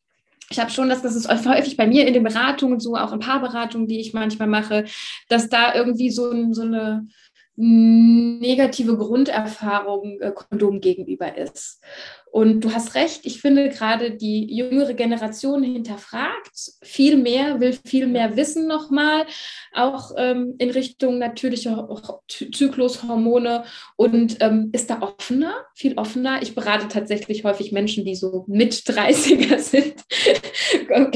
ich 0.52 0.60
habe 0.60 0.72
schon, 0.72 0.90
dass 0.90 1.02
das 1.02 1.16
ist 1.16 1.30
häufig 1.30 1.78
bei 1.78 1.86
mir 1.86 2.08
in 2.08 2.14
den 2.14 2.24
Beratungen, 2.24 2.80
so 2.80 2.96
auch 2.96 3.14
in 3.14 3.20
Paarberatungen, 3.20 3.88
die 3.88 4.00
ich 4.00 4.14
manchmal 4.14 4.48
mache, 4.48 4.86
dass 5.28 5.50
da 5.50 5.76
irgendwie 5.76 6.10
so, 6.10 6.54
so 6.54 6.64
eine 6.64 7.08
negative 7.56 8.98
Grunderfahrung 8.98 10.22
äh, 10.22 10.32
Kondom 10.32 10.80
gegenüber 10.80 11.38
ist. 11.38 11.84
Und 12.32 12.62
du 12.62 12.72
hast 12.74 12.94
recht, 12.96 13.26
ich 13.26 13.42
finde 13.42 13.70
gerade 13.70 14.12
die 14.12 14.56
jüngere 14.56 14.94
Generation 14.94 15.64
hinterfragt 15.64 16.52
viel 16.84 17.18
mehr, 17.18 17.60
will 17.60 17.78
viel 17.86 18.06
mehr 18.06 18.36
wissen 18.36 18.68
nochmal, 18.68 19.26
auch 19.74 20.12
ähm, 20.16 20.54
in 20.60 20.70
Richtung 20.70 21.18
natürliche 21.18 21.76
Ho- 21.76 22.22
Zyklushormone 22.28 23.64
und 23.96 24.38
ähm, 24.42 24.70
ist 24.74 24.90
da 24.90 25.02
offener, 25.02 25.54
viel 25.74 25.98
offener. 25.98 26.42
Ich 26.42 26.54
berate 26.54 26.88
tatsächlich 26.88 27.44
häufig 27.44 27.72
Menschen, 27.72 28.06
die 28.06 28.16
so 28.16 28.46
mit 28.48 28.74
30er 28.74 29.58
sind. 29.58 29.96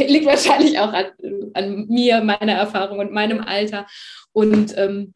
Liegt 0.10 0.26
wahrscheinlich 0.26 0.80
auch 0.80 0.94
an, 0.94 1.06
an 1.54 1.86
mir, 1.88 2.22
meiner 2.24 2.54
Erfahrung 2.54 3.00
und 3.00 3.12
meinem 3.12 3.40
Alter. 3.42 3.86
Und 4.32 4.76
ähm, 4.78 5.14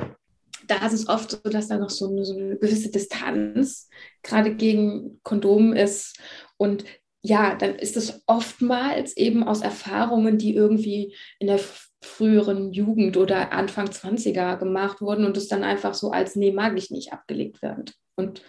da 0.68 0.86
ist 0.86 0.94
es 0.94 1.08
oft 1.08 1.32
so, 1.32 1.38
dass 1.50 1.68
da 1.68 1.78
noch 1.78 1.90
so 1.90 2.10
eine, 2.10 2.26
so 2.26 2.38
eine 2.38 2.58
gewisse 2.58 2.92
Distanz 2.92 3.90
gerade 4.24 4.56
gegen 4.56 5.20
Kondom 5.24 5.74
ist. 5.74 6.20
Und 6.58 6.86
ja, 7.22 7.56
dann 7.56 7.76
ist 7.76 7.98
es 7.98 8.24
oftmals 8.28 9.16
eben 9.18 9.44
aus 9.44 9.62
Erfahrungen, 9.62 10.38
die 10.38 10.56
irgendwie 10.56 11.16
in 11.40 11.48
der 11.48 11.60
früheren 12.02 12.72
Jugend 12.72 13.18
oder 13.18 13.52
Anfang 13.52 13.88
20er 13.88 14.58
gemacht 14.58 15.02
wurden 15.02 15.26
und 15.26 15.36
es 15.36 15.48
dann 15.48 15.64
einfach 15.64 15.94
so 15.94 16.12
als, 16.12 16.36
nee, 16.36 16.52
mag 16.52 16.78
ich 16.78 16.92
nicht 16.92 17.12
abgelegt 17.12 17.62
wird. 17.62 17.94
Und 18.16 18.42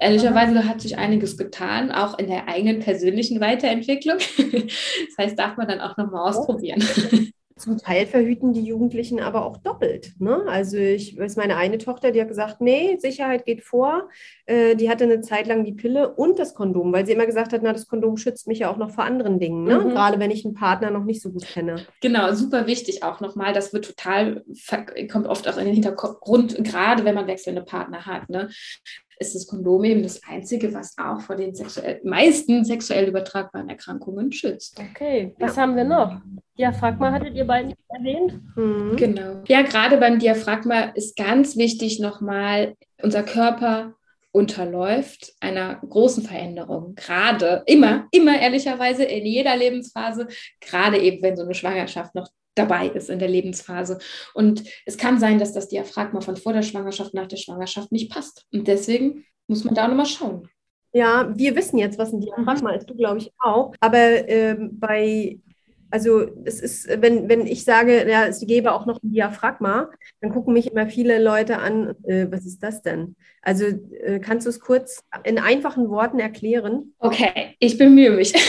ehrlicherweise 0.00 0.64
hat 0.66 0.80
sich 0.80 0.98
einiges 0.98 1.36
getan, 1.36 1.92
auch 1.92 2.18
in 2.18 2.26
der 2.28 2.48
eigenen 2.48 2.80
persönlichen 2.80 3.40
Weiterentwicklung. 3.40 4.18
Das 5.08 5.26
heißt, 5.26 5.38
darf 5.38 5.56
man 5.56 5.66
dann 5.66 5.80
auch 5.80 5.96
nochmal 5.96 6.28
ausprobieren. 6.28 6.82
Zum 7.58 7.78
Teil 7.78 8.06
verhüten 8.06 8.52
die 8.52 8.62
Jugendlichen 8.62 9.20
aber 9.20 9.44
auch 9.44 9.56
doppelt. 9.58 10.12
Ne? 10.18 10.44
Also 10.46 10.76
ich 10.76 11.18
weiß, 11.18 11.36
meine 11.36 11.56
eine 11.56 11.78
Tochter, 11.78 12.12
die 12.12 12.20
hat 12.20 12.28
gesagt, 12.28 12.60
nee, 12.60 12.96
Sicherheit 12.98 13.44
geht 13.44 13.62
vor. 13.62 14.08
Äh, 14.46 14.76
die 14.76 14.88
hatte 14.88 15.04
eine 15.04 15.20
Zeit 15.20 15.46
lang 15.46 15.64
die 15.64 15.72
Pille 15.72 16.14
und 16.14 16.38
das 16.38 16.54
Kondom, 16.54 16.92
weil 16.92 17.04
sie 17.06 17.12
immer 17.12 17.26
gesagt 17.26 17.52
hat, 17.52 17.62
na, 17.62 17.72
das 17.72 17.88
Kondom 17.88 18.16
schützt 18.16 18.46
mich 18.46 18.60
ja 18.60 18.70
auch 18.70 18.76
noch 18.76 18.90
vor 18.90 19.04
anderen 19.04 19.38
Dingen. 19.38 19.64
Ne? 19.64 19.80
Mhm. 19.80 19.90
Gerade 19.90 20.18
wenn 20.18 20.30
ich 20.30 20.44
einen 20.44 20.54
Partner 20.54 20.90
noch 20.90 21.04
nicht 21.04 21.20
so 21.20 21.30
gut 21.30 21.46
kenne. 21.46 21.84
Genau, 22.00 22.32
super 22.32 22.66
wichtig 22.66 23.02
auch 23.02 23.20
nochmal. 23.20 23.52
Das 23.52 23.72
wird 23.72 23.84
total, 23.84 24.44
kommt 25.10 25.26
oft 25.26 25.48
auch 25.48 25.58
in 25.58 25.64
den 25.64 25.74
Hintergrund, 25.74 26.56
gerade 26.64 27.04
wenn 27.04 27.14
man 27.14 27.26
wechselnde 27.26 27.62
Partner 27.62 28.06
hat. 28.06 28.28
Ne? 28.30 28.48
Ist 29.20 29.34
das 29.34 29.46
Kondom 29.46 29.84
eben 29.84 30.02
das 30.02 30.22
Einzige, 30.28 30.72
was 30.72 30.96
auch 30.98 31.20
vor 31.20 31.36
den 31.36 31.54
sexuell, 31.54 32.00
meisten 32.04 32.64
sexuell 32.64 33.08
übertragbaren 33.08 33.68
Erkrankungen 33.68 34.30
schützt. 34.32 34.80
Okay, 34.80 35.34
was 35.38 35.56
haben 35.56 35.74
wir 35.76 35.84
noch? 35.84 36.20
Diaphragma 36.58 37.12
hattet 37.12 37.34
ihr 37.34 37.44
beiden 37.44 37.74
erwähnt. 37.88 38.40
Mhm. 38.56 38.96
Genau. 38.96 39.42
Ja, 39.46 39.62
gerade 39.62 39.96
beim 39.96 40.18
Diaphragma 40.18 40.92
ist 40.94 41.16
ganz 41.16 41.56
wichtig 41.56 42.00
nochmal, 42.00 42.74
unser 43.02 43.22
Körper 43.22 43.94
unterläuft 44.32 45.32
einer 45.40 45.76
großen 45.88 46.22
Veränderung. 46.22 46.94
Gerade, 46.94 47.62
immer, 47.66 48.06
immer 48.12 48.38
ehrlicherweise 48.38 49.04
in 49.04 49.26
jeder 49.26 49.56
Lebensphase, 49.56 50.28
gerade 50.60 50.98
eben, 50.98 51.22
wenn 51.22 51.36
so 51.36 51.44
eine 51.44 51.54
Schwangerschaft 51.54 52.14
noch 52.14 52.28
dabei 52.58 52.88
ist 52.88 53.10
in 53.10 53.18
der 53.18 53.28
Lebensphase. 53.28 53.98
Und 54.34 54.64
es 54.86 54.96
kann 54.96 55.18
sein, 55.18 55.38
dass 55.38 55.52
das 55.52 55.68
Diaphragma 55.68 56.20
von 56.20 56.36
vor 56.36 56.52
der 56.52 56.62
Schwangerschaft 56.62 57.14
nach 57.14 57.26
der 57.26 57.36
Schwangerschaft 57.36 57.92
nicht 57.92 58.10
passt. 58.10 58.46
Und 58.52 58.68
deswegen 58.68 59.24
muss 59.46 59.64
man 59.64 59.74
da 59.74 59.88
nochmal 59.88 60.06
schauen. 60.06 60.48
Ja, 60.92 61.30
wir 61.36 61.54
wissen 61.54 61.78
jetzt, 61.78 61.98
was 61.98 62.12
ein 62.12 62.20
Diaphragma 62.20 62.72
ist, 62.72 62.88
du 62.88 62.94
glaube 62.94 63.18
ich 63.18 63.32
auch. 63.38 63.74
Aber 63.80 63.98
ähm, 63.98 64.70
bei, 64.78 65.38
also 65.90 66.26
es 66.44 66.60
ist, 66.60 66.88
wenn, 67.02 67.28
wenn 67.28 67.46
ich 67.46 67.64
sage, 67.64 68.08
ja, 68.08 68.26
es 68.26 68.40
gäbe 68.46 68.72
auch 68.72 68.86
noch 68.86 69.02
ein 69.02 69.12
Diaphragma, 69.12 69.90
dann 70.20 70.32
gucken 70.32 70.54
mich 70.54 70.70
immer 70.70 70.88
viele 70.88 71.22
Leute 71.22 71.58
an, 71.58 71.94
äh, 72.04 72.26
was 72.30 72.46
ist 72.46 72.62
das 72.62 72.82
denn? 72.82 73.16
Also 73.42 73.66
äh, 73.66 74.18
kannst 74.18 74.46
du 74.46 74.50
es 74.50 74.60
kurz 74.60 75.04
in 75.24 75.38
einfachen 75.38 75.90
Worten 75.90 76.18
erklären? 76.18 76.94
Okay, 76.98 77.54
ich 77.58 77.78
bemühe 77.78 78.10
mich. 78.10 78.32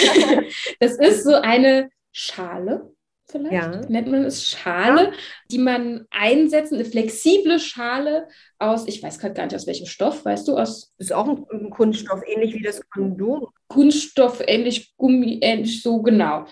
Das 0.79 0.97
ist 0.97 1.23
so 1.23 1.33
eine 1.33 1.89
Schale, 2.11 2.91
vielleicht 3.29 3.53
Ja. 3.53 3.81
nennt 3.89 4.07
man 4.09 4.23
es 4.25 4.45
Schale, 4.45 5.11
die 5.51 5.57
man 5.59 6.05
einsetzt, 6.11 6.73
eine 6.73 6.85
flexible 6.85 7.59
Schale 7.59 8.27
aus, 8.57 8.87
ich 8.87 9.01
weiß 9.01 9.19
gerade 9.19 9.33
gar 9.33 9.43
nicht 9.45 9.55
aus 9.55 9.67
welchem 9.67 9.85
Stoff, 9.85 10.25
weißt 10.25 10.47
du, 10.47 10.57
aus 10.57 10.93
Das 10.97 11.07
ist 11.07 11.13
auch 11.13 11.27
ein, 11.27 11.45
ein 11.51 11.69
Kunststoff, 11.69 12.21
ähnlich 12.27 12.53
wie 12.55 12.63
das 12.63 12.81
Kondom. 12.89 13.47
Kunststoff, 13.67 14.41
ähnlich 14.45 14.93
Gummi, 14.97 15.39
ähnlich 15.41 15.81
so 15.81 16.01
genau. 16.01 16.45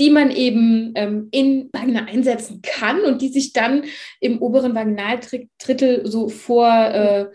die 0.00 0.10
man 0.10 0.32
eben 0.32 0.92
ähm, 0.96 1.28
in 1.30 1.70
Vagina 1.72 2.06
einsetzen 2.06 2.60
kann 2.62 3.02
und 3.02 3.22
die 3.22 3.28
sich 3.28 3.52
dann 3.52 3.84
im 4.20 4.42
oberen 4.42 4.74
Vaginaldrittel 4.74 6.04
so 6.04 6.28
vor, 6.28 6.68
äh, 6.68 7.26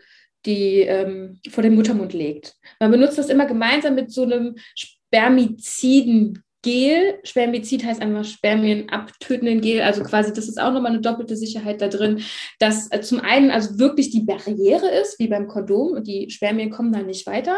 die, 0.45 0.81
ähm, 0.81 1.39
vor 1.49 1.63
den 1.63 1.75
Muttermund 1.75 2.11
legt. 2.13 2.55
Man 2.81 2.91
benutzt 2.91 3.17
das 3.17 3.29
immer 3.29 3.45
gemeinsam 3.45 3.95
mit 3.95 4.11
so 4.11 4.23
einem 4.23 4.55
Spermiziden 4.75 6.43
Gel. 6.61 7.19
Spermizid 7.23 7.85
heißt 7.85 8.01
einfach 8.01 8.25
Spermien 8.25 8.89
abtötenden 8.89 9.61
Gel. 9.61 9.81
Also 9.81 10.03
quasi, 10.03 10.33
das 10.33 10.47
ist 10.47 10.59
auch 10.59 10.73
nochmal 10.73 10.91
eine 10.91 11.01
doppelte 11.01 11.35
Sicherheit 11.35 11.81
da 11.81 11.87
drin, 11.87 12.23
dass 12.59 12.91
äh, 12.91 13.01
zum 13.01 13.19
einen 13.19 13.51
also 13.51 13.79
wirklich 13.79 14.09
die 14.09 14.21
Barriere 14.21 14.89
ist, 14.89 15.19
wie 15.19 15.27
beim 15.27 15.47
Kondom, 15.47 15.93
und 15.93 16.07
die 16.07 16.29
Spermien 16.29 16.69
kommen 16.69 16.91
dann 16.91 17.05
nicht 17.05 17.25
weiter. 17.27 17.57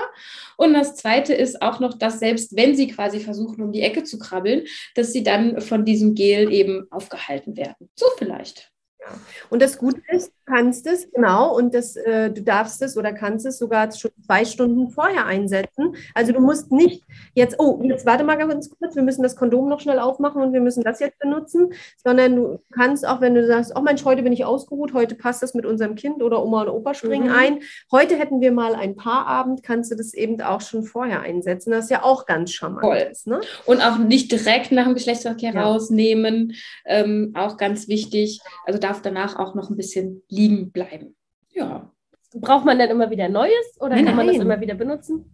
Und 0.58 0.74
das 0.74 0.96
zweite 0.96 1.34
ist 1.34 1.62
auch 1.62 1.80
noch, 1.80 1.98
dass 1.98 2.20
selbst 2.20 2.56
wenn 2.56 2.76
sie 2.76 2.88
quasi 2.88 3.20
versuchen, 3.20 3.64
um 3.64 3.72
die 3.72 3.82
Ecke 3.82 4.04
zu 4.04 4.20
krabbeln, 4.20 4.66
dass 4.96 5.12
sie 5.14 5.24
dann 5.24 5.62
von 5.62 5.86
diesem 5.86 6.16
Gel 6.16 6.52
eben 6.52 6.88
aufgehalten 6.92 7.58
werden. 7.58 7.90
So 7.96 8.06
vielleicht. 8.18 8.72
Ja. 9.00 9.20
Und 9.50 9.62
das 9.62 9.78
Gute 9.78 10.02
ist, 10.10 10.32
kannst 10.52 10.86
es, 10.86 11.12
genau, 11.12 11.56
und 11.56 11.74
das, 11.74 11.96
äh, 11.96 12.30
du 12.30 12.42
darfst 12.44 12.82
es 12.82 12.96
oder 12.96 13.12
kannst 13.12 13.46
es 13.46 13.58
sogar 13.58 13.92
schon 13.92 14.12
zwei 14.26 14.46
Stunden 14.46 14.90
vorher 14.90 15.26
einsetzen. 15.26 15.96
Also 16.14 16.32
du 16.32 16.40
musst 16.40 16.72
nicht 16.72 17.04
jetzt, 17.34 17.56
oh, 17.60 17.82
jetzt 17.84 18.06
warte 18.06 18.24
mal 18.24 18.38
ganz 18.38 18.70
kurz, 18.70 18.96
wir 18.96 19.04
müssen 19.04 19.24
das 19.24 19.36
Kondom 19.36 19.68
noch 19.68 19.80
schnell 19.80 20.00
aufmachen 20.00 20.42
und 20.42 20.54
wir 20.54 20.62
müssen 20.62 20.84
das 20.84 21.00
jetzt 21.00 21.20
benutzen, 21.20 21.74
sondern 22.04 22.36
du 22.36 22.60
kannst 22.72 23.08
auch, 23.08 23.20
wenn 23.22 23.34
du 23.34 23.46
sagst, 23.48 23.74
oh 23.76 23.82
Mensch, 23.82 24.06
heute 24.06 24.22
bin 24.22 24.34
ich 24.34 24.46
ausgeruht, 24.46 24.94
heute 24.94 25.16
passt 25.16 25.42
das 25.42 25.56
mit 25.56 25.66
unserem 25.66 25.96
Kind 25.96 26.22
oder 26.22 26.44
Oma 26.44 26.62
und 26.62 26.70
Opa 26.70 26.94
springen 26.94 27.30
mhm. 27.30 27.36
ein. 27.36 27.60
Heute 27.92 28.18
hätten 28.18 28.42
wir 28.42 28.52
mal 28.52 28.76
ein 28.76 28.96
Paarabend, 28.96 29.64
kannst 29.64 29.92
du 29.92 29.96
das 29.96 30.14
eben 30.14 30.40
auch 30.42 30.62
schon 30.62 30.84
vorher 30.84 31.22
einsetzen. 31.22 31.72
Das 31.72 31.86
ist 31.86 31.92
ja 31.92 32.04
auch 32.04 32.28
ganz 32.28 32.52
charmant. 32.52 32.82
Voll. 32.82 33.12
ne? 33.26 33.42
Und 33.66 33.82
auch 33.82 33.98
nicht 33.98 34.32
direkt 34.32 34.72
nach 34.72 34.86
dem 34.86 34.94
Geschlechtsverkehr 34.94 35.54
ja. 35.54 35.64
rausnehmen, 35.64 36.54
ähm, 36.86 37.34
auch 37.36 37.58
ganz 37.58 37.88
wichtig. 37.88 38.42
Also 38.66 38.80
da 38.80 38.92
darf 38.92 39.02
danach 39.02 39.40
auch 39.40 39.56
noch 39.56 39.70
ein 39.70 39.78
bisschen 39.78 40.22
liegen 40.42 40.72
bleiben. 40.72 41.16
Ja. 41.50 41.92
Braucht 42.34 42.66
man 42.66 42.80
dann 42.80 42.90
immer 42.90 43.10
wieder 43.10 43.30
Neues 43.30 43.78
oder 43.80 43.96
nein, 43.96 44.06
kann 44.06 44.16
man 44.16 44.28
das 44.28 44.38
immer 44.38 44.60
wieder 44.60 44.76
benutzen? 44.76 45.26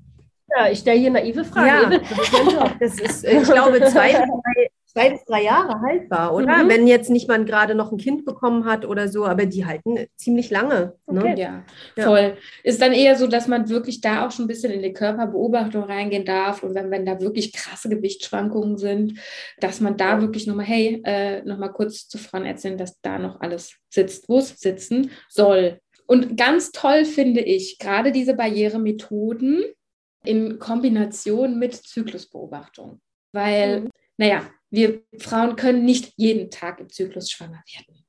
Ja, 0.50 0.70
ich 0.70 0.80
stelle 0.80 1.00
hier 1.00 1.12
naive 1.12 1.44
Fragen. 1.44 1.92
Ja, 1.92 2.76
das 2.80 3.00
ist, 3.00 3.24
ich 3.26 3.44
glaube, 3.44 3.82
zwei, 3.84 4.14
drei, 4.14 4.70
zwei 4.98 5.12
bis 5.12 5.26
drei 5.26 5.44
Jahre 5.44 5.80
haltbar, 5.82 6.34
oder? 6.34 6.64
Mhm. 6.64 6.70
Wenn 6.70 6.88
jetzt 6.88 7.10
nicht 7.10 7.28
man 7.28 7.46
gerade 7.46 7.76
noch 7.76 7.92
ein 7.92 7.98
Kind 7.98 8.26
bekommen 8.26 8.66
hat 8.66 8.86
oder 8.86 9.08
so, 9.08 9.26
aber 9.26 9.46
die 9.46 9.66
halten 9.66 10.08
ziemlich 10.16 10.50
lange. 10.50 10.96
Ne? 11.06 11.22
Okay. 11.22 11.40
Ja, 11.40 11.64
ja, 11.96 12.04
voll. 12.04 12.38
Ist 12.64 12.82
dann 12.82 12.94
eher 12.94 13.16
so, 13.16 13.28
dass 13.28 13.48
man 13.48 13.70
wirklich 13.70 14.02
da 14.02 14.26
auch 14.26 14.32
schon 14.32 14.46
ein 14.46 14.48
bisschen 14.48 14.72
in 14.72 14.82
die 14.82 14.94
Körperbeobachtung 14.94 15.84
reingehen 15.84 16.26
darf 16.26 16.64
und 16.64 16.74
wenn, 16.74 16.90
wenn 16.90 17.06
da 17.06 17.22
wirklich 17.22 17.54
krasse 17.54 17.90
Gewichtsschwankungen 17.90 18.78
sind, 18.78 19.20
dass 19.60 19.82
man 19.82 19.98
da 19.98 20.20
wirklich 20.20 20.48
nochmal, 20.48 20.66
hey, 20.66 21.02
äh, 21.06 21.44
nochmal 21.44 21.72
kurz 21.72 22.08
zu 22.08 22.18
Frauen 22.18 22.46
erzählen, 22.46 22.78
dass 22.78 23.00
da 23.02 23.20
noch 23.20 23.40
alles 23.42 23.76
sitzt, 23.90 24.28
wo 24.28 24.40
es 24.40 24.60
sitzen 24.60 25.12
soll. 25.30 25.80
Und 26.08 26.38
ganz 26.38 26.72
toll 26.72 27.06
finde 27.06 27.42
ich 27.42 27.78
gerade 27.78 28.12
diese 28.12 28.34
Barrieremethoden 28.34 29.66
in 30.24 30.58
Kombination 30.58 31.60
mit 31.60 31.76
Zyklusbeobachtung. 31.76 33.02
Weil, 33.34 33.82
mhm. 33.82 33.90
naja, 34.18 34.50
wir 34.70 35.02
Frauen 35.18 35.56
können 35.56 35.86
nicht 35.86 36.14
jeden 36.18 36.50
Tag 36.50 36.80
im 36.80 36.90
Zyklus 36.90 37.32
schwanger 37.32 37.64
werden. 37.74 38.04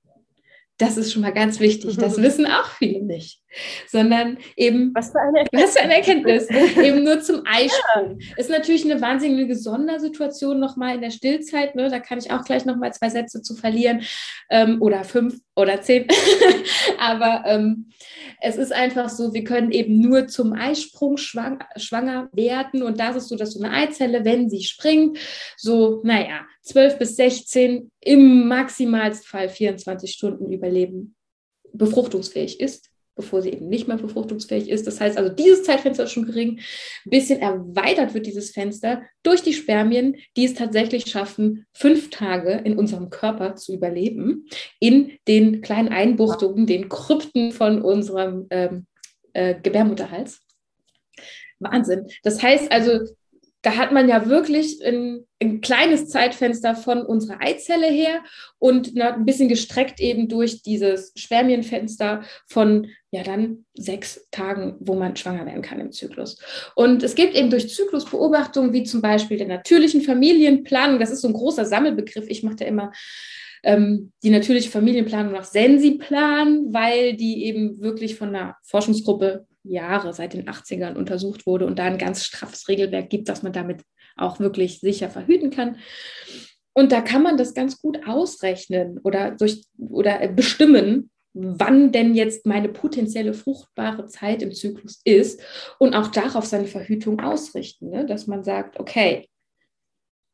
Das 0.78 0.96
ist 0.96 1.12
schon 1.12 1.22
mal 1.22 1.32
ganz 1.32 1.60
wichtig. 1.60 1.96
Das 1.96 2.16
wissen 2.22 2.46
auch 2.46 2.70
viele 2.70 3.02
nicht. 3.02 3.42
Sondern 3.86 4.38
eben, 4.56 4.92
was 4.94 5.10
für 5.10 5.20
eine 5.20 5.38
Erkenntnis, 5.50 5.72
für 5.72 5.80
eine 5.80 5.94
Erkenntnis. 5.94 6.50
eben 6.76 7.04
nur 7.04 7.20
zum 7.20 7.42
Eisprung. 7.46 8.18
Ja. 8.18 8.36
Ist 8.36 8.50
natürlich 8.50 8.84
eine 8.84 9.00
wahnsinnige 9.00 9.56
Sondersituation 9.56 10.60
nochmal 10.60 10.96
in 10.96 11.00
der 11.00 11.10
Stillzeit. 11.10 11.74
Ne? 11.74 11.88
Da 11.88 12.00
kann 12.00 12.18
ich 12.18 12.30
auch 12.30 12.44
gleich 12.44 12.64
nochmal 12.64 12.92
zwei 12.92 13.08
Sätze 13.08 13.42
zu 13.42 13.54
verlieren. 13.54 14.02
Ähm, 14.50 14.80
oder 14.80 15.04
fünf 15.04 15.38
oder 15.56 15.80
zehn. 15.80 16.06
Aber 16.98 17.42
ähm, 17.46 17.90
es 18.40 18.56
ist 18.56 18.72
einfach 18.72 19.08
so, 19.08 19.34
wir 19.34 19.44
können 19.44 19.72
eben 19.72 20.00
nur 20.00 20.28
zum 20.28 20.52
Eisprung 20.52 21.16
schwang, 21.16 21.64
schwanger 21.76 22.28
werden. 22.32 22.82
Und 22.82 23.00
das 23.00 23.16
ist 23.16 23.28
so, 23.28 23.36
dass 23.36 23.52
so 23.52 23.62
eine 23.62 23.74
Eizelle, 23.74 24.24
wenn 24.24 24.48
sie 24.48 24.62
springt, 24.62 25.18
so, 25.56 26.00
naja, 26.04 26.46
12 26.62 26.98
bis 26.98 27.16
16, 27.16 27.90
im 28.00 28.46
Maximalfall 28.46 29.48
24 29.48 30.12
Stunden 30.12 30.52
überleben, 30.52 31.16
befruchtungsfähig 31.72 32.60
ist 32.60 32.87
bevor 33.18 33.42
sie 33.42 33.50
eben 33.50 33.68
nicht 33.68 33.88
mehr 33.88 33.96
befruchtungsfähig 33.96 34.70
ist. 34.70 34.86
Das 34.86 35.00
heißt 35.00 35.18
also, 35.18 35.28
dieses 35.28 35.64
Zeitfenster 35.64 36.04
ist 36.04 36.12
schon 36.12 36.24
gering. 36.24 36.60
Ein 37.04 37.10
bisschen 37.10 37.40
erweitert 37.40 38.14
wird 38.14 38.26
dieses 38.26 38.52
Fenster 38.52 39.02
durch 39.24 39.42
die 39.42 39.52
Spermien, 39.52 40.16
die 40.36 40.44
es 40.44 40.54
tatsächlich 40.54 41.10
schaffen, 41.10 41.66
fünf 41.72 42.10
Tage 42.10 42.52
in 42.52 42.78
unserem 42.78 43.10
Körper 43.10 43.56
zu 43.56 43.74
überleben, 43.74 44.46
in 44.78 45.18
den 45.26 45.60
kleinen 45.60 45.88
Einbuchtungen, 45.88 46.66
den 46.66 46.88
Krypten 46.88 47.50
von 47.50 47.82
unserem 47.82 48.46
ähm, 48.50 48.86
äh, 49.32 49.56
Gebärmutterhals. 49.60 50.40
Wahnsinn. 51.58 52.06
Das 52.22 52.40
heißt 52.40 52.70
also, 52.70 53.00
da 53.62 53.76
hat 53.76 53.92
man 53.92 54.08
ja 54.08 54.28
wirklich 54.28 54.84
ein, 54.84 55.26
ein, 55.42 55.60
kleines 55.60 56.08
Zeitfenster 56.08 56.76
von 56.76 57.02
unserer 57.02 57.40
Eizelle 57.40 57.88
her 57.88 58.22
und 58.58 58.96
ein 58.96 59.24
bisschen 59.24 59.48
gestreckt 59.48 60.00
eben 60.00 60.28
durch 60.28 60.62
dieses 60.62 61.12
Spermienfenster 61.16 62.22
von 62.46 62.88
ja 63.10 63.22
dann 63.22 63.64
sechs 63.74 64.28
Tagen, 64.30 64.76
wo 64.80 64.94
man 64.94 65.16
schwanger 65.16 65.44
werden 65.46 65.62
kann 65.62 65.80
im 65.80 65.90
Zyklus. 65.90 66.38
Und 66.76 67.02
es 67.02 67.14
gibt 67.14 67.34
eben 67.34 67.50
durch 67.50 67.74
Zyklusbeobachtungen, 67.74 68.72
wie 68.72 68.84
zum 68.84 69.00
Beispiel 69.00 69.38
der 69.38 69.48
natürlichen 69.48 70.02
Familienplanung, 70.02 71.00
das 71.00 71.10
ist 71.10 71.22
so 71.22 71.28
ein 71.28 71.34
großer 71.34 71.64
Sammelbegriff, 71.64 72.26
ich 72.28 72.42
mache 72.42 72.56
da 72.56 72.64
immer 72.64 72.92
ähm, 73.64 74.12
die 74.22 74.30
natürliche 74.30 74.70
Familienplanung 74.70 75.32
nach 75.32 75.44
Sensiplan, 75.44 76.72
weil 76.72 77.16
die 77.16 77.44
eben 77.44 77.80
wirklich 77.80 78.14
von 78.14 78.28
einer 78.28 78.56
Forschungsgruppe 78.62 79.46
Jahre, 79.68 80.12
seit 80.12 80.34
den 80.34 80.48
80ern 80.48 80.94
untersucht 80.94 81.46
wurde 81.46 81.66
und 81.66 81.78
da 81.78 81.84
ein 81.84 81.98
ganz 81.98 82.24
straffes 82.24 82.68
Regelwerk 82.68 83.10
gibt, 83.10 83.28
dass 83.28 83.42
man 83.42 83.52
damit 83.52 83.82
auch 84.16 84.40
wirklich 84.40 84.80
sicher 84.80 85.10
verhüten 85.10 85.50
kann. 85.50 85.76
Und 86.72 86.92
da 86.92 87.00
kann 87.00 87.22
man 87.22 87.36
das 87.36 87.54
ganz 87.54 87.80
gut 87.80 88.06
ausrechnen 88.06 88.98
oder, 89.02 89.32
durch, 89.32 89.64
oder 89.78 90.26
bestimmen, 90.28 91.10
wann 91.34 91.92
denn 91.92 92.14
jetzt 92.14 92.46
meine 92.46 92.68
potenzielle 92.68 93.34
fruchtbare 93.34 94.06
Zeit 94.06 94.42
im 94.42 94.52
Zyklus 94.52 95.00
ist 95.04 95.40
und 95.78 95.94
auch 95.94 96.08
darauf 96.08 96.46
seine 96.46 96.66
Verhütung 96.66 97.20
ausrichten, 97.20 97.90
ne? 97.90 98.06
dass 98.06 98.26
man 98.26 98.44
sagt, 98.44 98.78
okay, 98.80 99.28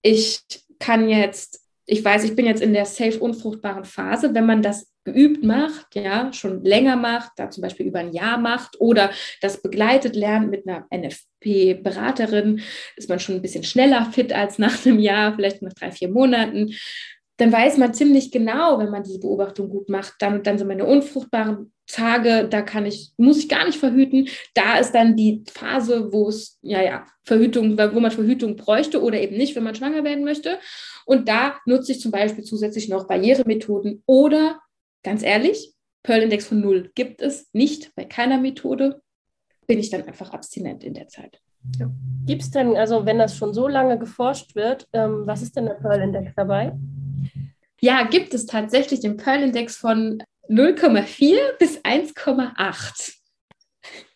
ich 0.02 0.42
kann 0.78 1.08
jetzt 1.08 1.64
ich 1.86 2.04
weiß, 2.04 2.24
ich 2.24 2.34
bin 2.34 2.46
jetzt 2.46 2.62
in 2.62 2.72
der 2.72 2.86
safe 2.86 3.18
unfruchtbaren 3.20 3.84
Phase, 3.84 4.34
wenn 4.34 4.46
man 4.46 4.62
das 4.62 4.90
geübt 5.04 5.44
macht, 5.44 5.94
ja, 5.94 6.32
schon 6.32 6.64
länger 6.64 6.96
macht, 6.96 7.32
da 7.36 7.50
zum 7.50 7.62
Beispiel 7.62 7.86
über 7.86 7.98
ein 7.98 8.12
Jahr 8.12 8.38
macht 8.38 8.80
oder 8.80 9.10
das 9.40 9.60
begleitet 9.60 10.16
lernt 10.16 10.50
mit 10.50 10.66
einer 10.66 10.86
NFP-Beraterin, 10.90 12.62
ist 12.96 13.08
man 13.08 13.20
schon 13.20 13.36
ein 13.36 13.42
bisschen 13.42 13.64
schneller 13.64 14.06
fit 14.12 14.32
als 14.32 14.58
nach 14.58 14.84
einem 14.84 14.98
Jahr, 14.98 15.34
vielleicht 15.34 15.62
nach 15.62 15.74
drei, 15.74 15.90
vier 15.90 16.08
Monaten. 16.08 16.74
Dann 17.36 17.52
weiß 17.52 17.78
man 17.78 17.92
ziemlich 17.92 18.30
genau, 18.30 18.78
wenn 18.78 18.90
man 18.90 19.02
diese 19.02 19.20
Beobachtung 19.20 19.68
gut 19.68 19.88
macht, 19.88 20.14
dann, 20.20 20.42
dann 20.42 20.56
sind 20.56 20.68
meine 20.68 20.86
unfruchtbaren 20.86 21.72
Tage, 21.86 22.48
da 22.48 22.62
kann 22.62 22.86
ich, 22.86 23.12
muss 23.16 23.38
ich 23.38 23.48
gar 23.48 23.66
nicht 23.66 23.78
verhüten. 23.78 24.28
Da 24.54 24.78
ist 24.78 24.92
dann 24.92 25.16
die 25.16 25.42
Phase, 25.52 26.12
wo 26.12 26.28
es, 26.28 26.58
ja, 26.62 26.82
ja, 26.82 27.06
Verhütung, 27.24 27.76
wo 27.76 28.00
man 28.00 28.10
Verhütung 28.10 28.56
bräuchte 28.56 29.02
oder 29.02 29.20
eben 29.20 29.36
nicht, 29.36 29.56
wenn 29.56 29.64
man 29.64 29.74
schwanger 29.74 30.04
werden 30.04 30.24
möchte. 30.24 30.58
Und 31.04 31.28
da 31.28 31.56
nutze 31.66 31.92
ich 31.92 32.00
zum 32.00 32.10
Beispiel 32.10 32.44
zusätzlich 32.44 32.88
noch 32.88 33.06
Barrieremethoden 33.06 34.02
oder, 34.06 34.60
ganz 35.04 35.22
ehrlich, 35.22 35.72
Pearl-Index 36.02 36.46
von 36.46 36.60
null 36.60 36.90
gibt 36.94 37.22
es 37.22 37.48
nicht 37.52 37.94
bei 37.94 38.04
keiner 38.04 38.38
Methode. 38.38 39.00
Bin 39.66 39.78
ich 39.78 39.90
dann 39.90 40.02
einfach 40.02 40.32
abstinent 40.32 40.84
in 40.84 40.94
der 40.94 41.08
Zeit. 41.08 41.40
Ja. 41.78 41.90
Gibt 42.26 42.42
es 42.42 42.50
denn, 42.50 42.76
also 42.76 43.06
wenn 43.06 43.18
das 43.18 43.36
schon 43.36 43.54
so 43.54 43.68
lange 43.68 43.98
geforscht 43.98 44.54
wird, 44.54 44.86
ähm, 44.92 45.26
was 45.26 45.40
ist 45.40 45.56
denn 45.56 45.66
der 45.66 45.74
Pearl-Index 45.74 46.32
dabei? 46.36 46.72
Ja, 47.80 48.04
gibt 48.04 48.34
es 48.34 48.46
tatsächlich 48.46 49.00
den 49.00 49.16
Pearl-Index 49.16 49.76
von 49.76 50.22
0,4 50.48 51.36
bis 51.58 51.82
1,8 51.82 53.14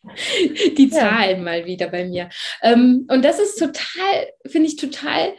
die 0.76 0.90
Zahlen 0.90 1.38
ja. 1.38 1.42
mal 1.42 1.66
wieder 1.66 1.88
bei 1.88 2.04
mir. 2.04 2.28
Ähm, 2.62 3.06
und 3.10 3.24
das 3.24 3.38
ist 3.38 3.58
total, 3.58 4.28
finde 4.46 4.68
ich 4.68 4.76
total 4.76 5.32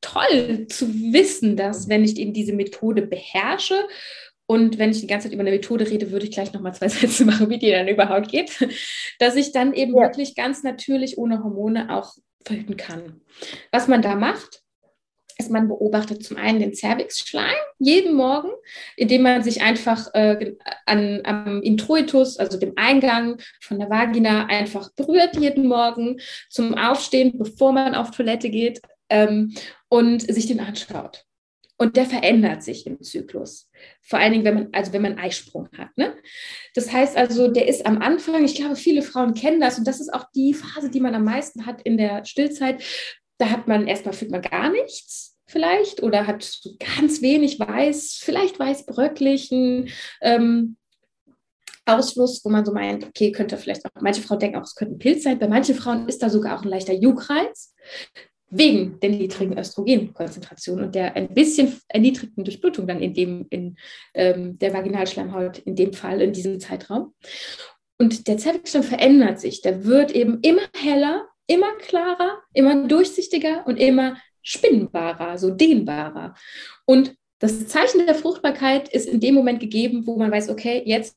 toll 0.00 0.66
zu 0.68 0.88
wissen, 1.12 1.56
dass 1.56 1.88
wenn 1.88 2.04
ich 2.04 2.16
eben 2.16 2.32
diese 2.32 2.52
Methode 2.52 3.02
beherrsche 3.02 3.86
und 4.46 4.78
wenn 4.78 4.90
ich 4.90 5.00
die 5.00 5.06
ganze 5.06 5.26
Zeit 5.26 5.34
über 5.34 5.42
eine 5.42 5.50
Methode 5.50 5.88
rede, 5.88 6.10
würde 6.10 6.26
ich 6.26 6.32
gleich 6.32 6.52
nochmal 6.52 6.74
zwei 6.74 6.88
Sätze 6.88 7.24
machen, 7.24 7.50
wie 7.50 7.58
die 7.58 7.70
dann 7.70 7.88
überhaupt 7.88 8.28
geht, 8.28 8.50
dass 9.18 9.36
ich 9.36 9.52
dann 9.52 9.72
eben 9.74 9.94
ja. 9.94 10.02
wirklich 10.02 10.34
ganz 10.34 10.62
natürlich 10.62 11.18
ohne 11.18 11.42
Hormone 11.42 11.94
auch 11.94 12.14
verhüten 12.44 12.76
kann. 12.76 13.20
Was 13.72 13.88
man 13.88 14.02
da 14.02 14.14
macht, 14.14 14.62
ist, 15.38 15.50
man 15.50 15.68
beobachtet 15.68 16.24
zum 16.24 16.36
einen 16.38 16.60
den 16.60 16.74
Cervixschleim 16.74 17.56
jeden 17.78 18.14
Morgen, 18.14 18.48
indem 18.96 19.22
man 19.22 19.42
sich 19.42 19.62
einfach 19.62 20.08
äh, 20.14 20.54
an, 20.86 21.20
am 21.24 21.62
Introitus, 21.62 22.38
also 22.38 22.58
dem 22.58 22.72
Eingang 22.76 23.38
von 23.60 23.78
der 23.78 23.90
Vagina, 23.90 24.46
einfach 24.46 24.90
berührt 24.94 25.36
jeden 25.36 25.66
Morgen 25.66 26.20
zum 26.48 26.74
Aufstehen, 26.74 27.36
bevor 27.36 27.72
man 27.72 27.94
auf 27.94 28.12
Toilette 28.12 28.48
geht 28.48 28.80
ähm, 29.10 29.54
und 29.88 30.22
sich 30.22 30.46
den 30.46 30.60
anschaut. 30.60 31.25
Und 31.78 31.96
der 31.96 32.06
verändert 32.06 32.62
sich 32.62 32.86
im 32.86 33.02
Zyklus. 33.02 33.70
Vor 34.00 34.18
allen 34.18 34.32
Dingen, 34.32 34.44
wenn 34.44 34.54
man, 34.54 34.68
also 34.72 34.92
wenn 34.92 35.02
man 35.02 35.18
Eisprung 35.18 35.68
hat. 35.76 35.96
Ne? 35.96 36.14
Das 36.74 36.90
heißt 36.90 37.16
also, 37.16 37.48
der 37.48 37.68
ist 37.68 37.84
am 37.84 38.00
Anfang, 38.00 38.44
ich 38.44 38.54
glaube, 38.54 38.76
viele 38.76 39.02
Frauen 39.02 39.34
kennen 39.34 39.60
das 39.60 39.78
und 39.78 39.86
das 39.86 40.00
ist 40.00 40.12
auch 40.12 40.24
die 40.34 40.54
Phase, 40.54 40.90
die 40.90 41.00
man 41.00 41.14
am 41.14 41.24
meisten 41.24 41.66
hat 41.66 41.82
in 41.82 41.98
der 41.98 42.24
Stillzeit. 42.24 42.82
Da 43.38 43.50
hat 43.50 43.68
man 43.68 43.86
erstmal 43.86 44.14
fühlt 44.14 44.30
man 44.30 44.40
gar 44.40 44.70
nichts 44.70 45.36
vielleicht 45.46 46.02
oder 46.02 46.26
hat 46.26 46.60
ganz 46.98 47.22
wenig 47.22 47.60
weiß, 47.60 48.20
vielleicht 48.22 48.58
weiß 48.58 48.86
bröcklichen 48.86 49.90
ähm, 50.20 50.76
Ausfluss, 51.84 52.44
wo 52.44 52.48
man 52.48 52.64
so 52.64 52.72
meint, 52.72 53.06
okay, 53.06 53.30
könnte 53.30 53.56
vielleicht 53.56 53.84
auch, 53.86 53.90
manche 54.00 54.22
Frauen 54.22 54.40
denken 54.40 54.56
auch, 54.58 54.64
es 54.64 54.74
könnte 54.74 54.96
ein 54.96 54.98
Pilz 54.98 55.22
sein. 55.22 55.38
Bei 55.38 55.46
manchen 55.46 55.76
Frauen 55.76 56.08
ist 56.08 56.22
da 56.22 56.30
sogar 56.30 56.58
auch 56.58 56.62
ein 56.62 56.68
leichter 56.68 56.94
Juckreiz 56.94 57.74
wegen 58.48 59.00
der 59.00 59.10
niedrigen 59.10 59.58
Östrogenkonzentration 59.58 60.82
und 60.82 60.94
der 60.94 61.16
ein 61.16 61.34
bisschen 61.34 61.80
erniedrigten 61.88 62.44
Durchblutung 62.44 62.86
dann 62.86 63.00
in 63.00 63.12
dem, 63.12 63.46
in 63.50 63.76
ähm, 64.14 64.58
der 64.58 64.72
Vaginalschleimhaut, 64.72 65.58
in 65.58 65.74
dem 65.74 65.92
Fall, 65.92 66.20
in 66.20 66.32
diesem 66.32 66.60
Zeitraum. 66.60 67.14
Und 67.98 68.28
der 68.28 68.38
Zervixschleim 68.38 68.84
verändert 68.84 69.40
sich. 69.40 69.62
Der 69.62 69.84
wird 69.84 70.12
eben 70.12 70.40
immer 70.42 70.62
heller, 70.76 71.26
immer 71.46 71.72
klarer, 71.78 72.42
immer 72.52 72.86
durchsichtiger 72.86 73.66
und 73.66 73.78
immer 73.78 74.16
spinnbarer, 74.42 75.38
so 75.38 75.50
dehnbarer. 75.50 76.34
Und 76.84 77.16
das 77.38 77.66
Zeichen 77.66 78.06
der 78.06 78.14
Fruchtbarkeit 78.14 78.88
ist 78.88 79.06
in 79.06 79.20
dem 79.20 79.34
Moment 79.34 79.60
gegeben, 79.60 80.06
wo 80.06 80.16
man 80.16 80.30
weiß, 80.30 80.48
okay, 80.48 80.82
jetzt 80.86 81.16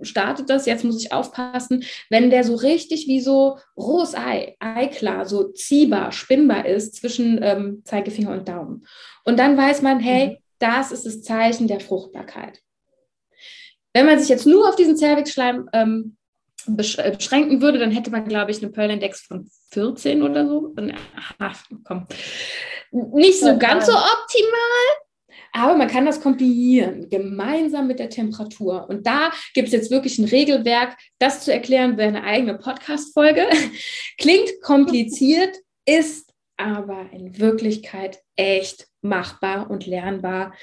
startet 0.00 0.48
das, 0.48 0.64
jetzt 0.64 0.84
muss 0.84 1.02
ich 1.02 1.12
aufpassen. 1.12 1.84
Wenn 2.08 2.30
der 2.30 2.42
so 2.44 2.54
richtig 2.54 3.06
wie 3.06 3.20
so 3.20 3.58
rohes 3.76 4.14
Ei, 4.14 4.56
Eiklar, 4.60 5.26
so 5.26 5.50
ziehbar, 5.52 6.12
spinnbar 6.12 6.64
ist 6.64 6.96
zwischen 6.96 7.40
ähm, 7.42 7.82
Zeigefinger 7.84 8.32
und 8.32 8.48
Daumen. 8.48 8.86
Und 9.24 9.38
dann 9.38 9.56
weiß 9.56 9.82
man, 9.82 10.00
hey, 10.00 10.28
mhm. 10.28 10.36
das 10.58 10.90
ist 10.90 11.04
das 11.04 11.22
Zeichen 11.22 11.68
der 11.68 11.80
Fruchtbarkeit. 11.80 12.60
Wenn 13.92 14.06
man 14.06 14.18
sich 14.18 14.30
jetzt 14.30 14.46
nur 14.46 14.68
auf 14.68 14.76
diesen 14.76 14.96
Zervixschleim 14.96 15.68
ähm, 15.74 16.16
äh, 16.66 17.10
beschränken 17.10 17.60
würde, 17.60 17.78
dann 17.78 17.90
hätte 17.90 18.10
man, 18.10 18.26
glaube 18.26 18.52
ich, 18.52 18.62
einen 18.62 18.72
Pearl-Index 18.72 19.20
von 19.20 19.50
14 19.72 20.22
oder 20.22 20.46
so. 20.46 20.74
Ach, 21.38 21.62
komm. 21.84 22.06
Nicht 22.90 23.40
so 23.40 23.58
ganz 23.58 23.86
so 23.86 23.92
optimal, 23.92 25.02
aber 25.52 25.76
man 25.76 25.88
kann 25.88 26.06
das 26.06 26.20
kombinieren, 26.20 27.08
gemeinsam 27.10 27.86
mit 27.86 27.98
der 27.98 28.08
Temperatur. 28.08 28.88
Und 28.88 29.06
da 29.06 29.30
gibt 29.54 29.68
es 29.68 29.74
jetzt 29.74 29.90
wirklich 29.90 30.18
ein 30.18 30.24
Regelwerk. 30.24 30.96
Das 31.18 31.44
zu 31.44 31.52
erklären 31.52 31.98
wäre 31.98 32.08
eine 32.08 32.24
eigene 32.24 32.56
Podcast-Folge. 32.56 33.46
Klingt 34.18 34.50
kompliziert, 34.62 35.56
ist 35.86 36.32
aber 36.56 37.10
in 37.12 37.38
Wirklichkeit 37.38 38.20
echt 38.36 38.88
machbar 39.02 39.70
und 39.70 39.86
lernbar. 39.86 40.54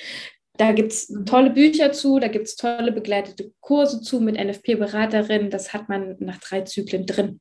Da 0.57 0.71
gibt 0.71 0.91
es 0.91 1.13
tolle 1.25 1.51
Bücher 1.51 1.91
zu, 1.91 2.19
da 2.19 2.27
gibt 2.27 2.47
es 2.47 2.55
tolle 2.55 2.91
begleitete 2.91 3.53
Kurse 3.61 4.01
zu 4.01 4.19
mit 4.19 4.35
NFP-Beraterinnen. 4.37 5.51
Das 5.51 5.71
hat 5.73 5.87
man 5.87 6.15
nach 6.19 6.39
drei 6.39 6.61
Zyklen 6.61 7.05
drin. 7.05 7.39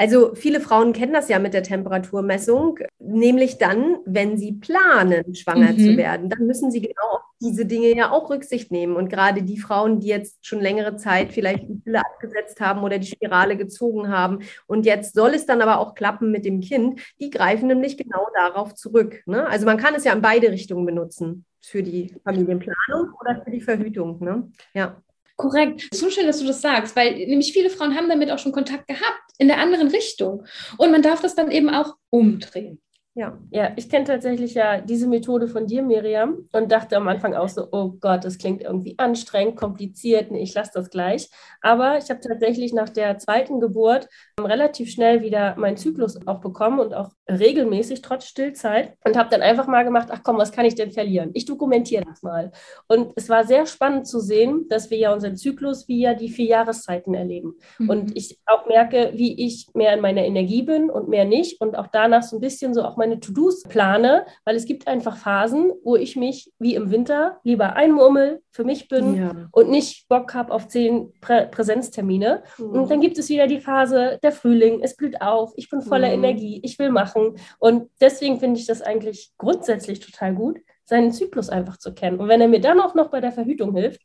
Also 0.00 0.34
viele 0.34 0.62
Frauen 0.62 0.94
kennen 0.94 1.12
das 1.12 1.28
ja 1.28 1.38
mit 1.38 1.52
der 1.52 1.62
Temperaturmessung, 1.62 2.78
nämlich 2.98 3.58
dann, 3.58 3.98
wenn 4.06 4.38
sie 4.38 4.52
planen, 4.52 5.34
schwanger 5.34 5.72
mhm. 5.72 5.78
zu 5.78 5.96
werden, 5.98 6.30
dann 6.30 6.46
müssen 6.46 6.70
sie 6.70 6.80
genau 6.80 7.16
auf 7.16 7.20
diese 7.38 7.66
Dinge 7.66 7.94
ja 7.94 8.10
auch 8.10 8.30
Rücksicht 8.30 8.72
nehmen. 8.72 8.96
Und 8.96 9.10
gerade 9.10 9.42
die 9.42 9.58
Frauen, 9.58 10.00
die 10.00 10.06
jetzt 10.06 10.46
schon 10.46 10.62
längere 10.62 10.96
Zeit 10.96 11.34
vielleicht 11.34 11.68
die 11.68 11.74
Pille 11.74 12.00
abgesetzt 12.00 12.62
haben 12.62 12.82
oder 12.82 12.98
die 12.98 13.08
Spirale 13.08 13.58
gezogen 13.58 14.08
haben 14.08 14.38
und 14.66 14.86
jetzt 14.86 15.12
soll 15.14 15.34
es 15.34 15.44
dann 15.44 15.60
aber 15.60 15.78
auch 15.78 15.94
klappen 15.94 16.30
mit 16.30 16.46
dem 16.46 16.62
Kind, 16.62 16.98
die 17.20 17.28
greifen 17.28 17.68
nämlich 17.68 17.98
genau 17.98 18.26
darauf 18.32 18.74
zurück. 18.74 19.22
Ne? 19.26 19.46
Also 19.48 19.66
man 19.66 19.76
kann 19.76 19.94
es 19.94 20.04
ja 20.04 20.14
in 20.14 20.22
beide 20.22 20.50
Richtungen 20.50 20.86
benutzen, 20.86 21.44
für 21.60 21.82
die 21.82 22.14
Familienplanung 22.24 23.12
oder 23.20 23.42
für 23.44 23.50
die 23.50 23.60
Verhütung. 23.60 24.18
Ne? 24.24 24.50
Ja. 24.72 24.96
Korrekt. 25.40 25.88
So 25.92 26.10
schön, 26.10 26.26
dass 26.26 26.38
du 26.38 26.46
das 26.46 26.60
sagst, 26.60 26.94
weil 26.96 27.14
nämlich 27.14 27.54
viele 27.54 27.70
Frauen 27.70 27.96
haben 27.96 28.10
damit 28.10 28.30
auch 28.30 28.38
schon 28.38 28.52
Kontakt 28.52 28.86
gehabt 28.86 29.22
in 29.38 29.48
der 29.48 29.58
anderen 29.58 29.88
Richtung. 29.88 30.44
Und 30.76 30.90
man 30.90 31.00
darf 31.00 31.22
das 31.22 31.34
dann 31.34 31.50
eben 31.50 31.70
auch 31.70 31.94
umdrehen. 32.10 32.78
Ja, 33.14 33.38
ja 33.50 33.72
ich 33.76 33.88
kenne 33.88 34.04
tatsächlich 34.04 34.52
ja 34.54 34.82
diese 34.82 35.08
Methode 35.08 35.48
von 35.48 35.66
dir, 35.66 35.82
Miriam, 35.82 36.46
und 36.52 36.70
dachte 36.70 36.96
am 36.96 37.08
Anfang 37.08 37.34
auch 37.34 37.48
so, 37.48 37.68
oh 37.72 37.92
Gott, 38.00 38.24
das 38.24 38.36
klingt 38.36 38.62
irgendwie 38.62 38.98
anstrengend, 38.98 39.56
kompliziert, 39.56 40.30
nee, 40.30 40.42
ich 40.42 40.54
lasse 40.54 40.72
das 40.74 40.90
gleich. 40.90 41.28
Aber 41.62 41.96
ich 41.96 42.10
habe 42.10 42.20
tatsächlich 42.20 42.74
nach 42.74 42.90
der 42.90 43.18
zweiten 43.18 43.60
Geburt 43.60 44.08
relativ 44.38 44.90
schnell 44.90 45.22
wieder 45.22 45.56
meinen 45.56 45.78
Zyklus 45.78 46.18
auch 46.26 46.40
bekommen 46.40 46.80
und 46.80 46.92
auch 46.92 47.12
regelmäßig, 47.38 48.02
trotz 48.02 48.26
Stillzeit. 48.26 48.94
Und 49.04 49.16
habe 49.16 49.30
dann 49.30 49.42
einfach 49.42 49.66
mal 49.66 49.84
gemacht, 49.84 50.08
ach 50.10 50.20
komm, 50.22 50.38
was 50.38 50.52
kann 50.52 50.64
ich 50.64 50.74
denn 50.74 50.90
verlieren? 50.90 51.30
Ich 51.34 51.44
dokumentiere 51.44 52.04
das 52.04 52.22
mal. 52.22 52.52
Und 52.88 53.12
es 53.16 53.28
war 53.28 53.44
sehr 53.44 53.66
spannend 53.66 54.06
zu 54.06 54.20
sehen, 54.20 54.66
dass 54.68 54.90
wir 54.90 54.98
ja 54.98 55.12
unseren 55.12 55.36
Zyklus 55.36 55.88
wie 55.88 56.00
ja 56.00 56.14
die 56.14 56.28
vier 56.28 56.46
Jahreszeiten 56.46 57.14
erleben. 57.14 57.54
Mhm. 57.78 57.90
Und 57.90 58.16
ich 58.16 58.38
auch 58.46 58.66
merke, 58.66 59.12
wie 59.14 59.44
ich 59.44 59.68
mehr 59.74 59.94
in 59.94 60.00
meiner 60.00 60.24
Energie 60.24 60.62
bin 60.62 60.90
und 60.90 61.08
mehr 61.08 61.24
nicht. 61.24 61.60
Und 61.60 61.76
auch 61.76 61.88
danach 61.88 62.22
so 62.22 62.36
ein 62.36 62.40
bisschen 62.40 62.74
so 62.74 62.82
auch 62.82 62.96
meine 62.96 63.20
To-Dos 63.20 63.62
plane, 63.64 64.26
weil 64.44 64.56
es 64.56 64.64
gibt 64.64 64.86
einfach 64.86 65.16
Phasen, 65.16 65.72
wo 65.82 65.96
ich 65.96 66.16
mich 66.16 66.52
wie 66.58 66.74
im 66.74 66.90
Winter 66.90 67.38
lieber 67.44 67.74
einmurmel, 67.74 68.42
für 68.52 68.64
mich 68.64 68.88
bin 68.88 69.16
ja. 69.16 69.48
und 69.52 69.70
nicht 69.70 70.08
Bock 70.08 70.34
habe 70.34 70.52
auf 70.52 70.68
zehn 70.68 71.12
Prä 71.20 71.46
Präsenztermine. 71.46 72.42
Mhm. 72.58 72.70
Und 72.70 72.90
dann 72.90 73.00
gibt 73.00 73.18
es 73.18 73.28
wieder 73.28 73.46
die 73.46 73.60
Phase 73.60 74.18
der 74.22 74.32
Frühling, 74.32 74.80
es 74.82 74.96
blüht 74.96 75.20
auf, 75.20 75.52
ich 75.56 75.70
bin 75.70 75.82
voller 75.82 76.08
mhm. 76.08 76.24
Energie, 76.24 76.60
ich 76.62 76.78
will 76.78 76.90
machen. 76.90 77.19
Und 77.58 77.90
deswegen 78.00 78.40
finde 78.40 78.60
ich 78.60 78.66
das 78.66 78.82
eigentlich 78.82 79.32
grundsätzlich 79.38 80.00
total 80.00 80.34
gut, 80.34 80.58
seinen 80.84 81.12
Zyklus 81.12 81.48
einfach 81.48 81.78
zu 81.78 81.94
kennen. 81.94 82.18
Und 82.18 82.28
wenn 82.28 82.40
er 82.40 82.48
mir 82.48 82.60
dann 82.60 82.80
auch 82.80 82.94
noch 82.94 83.10
bei 83.10 83.20
der 83.20 83.32
Verhütung 83.32 83.74
hilft, 83.74 84.00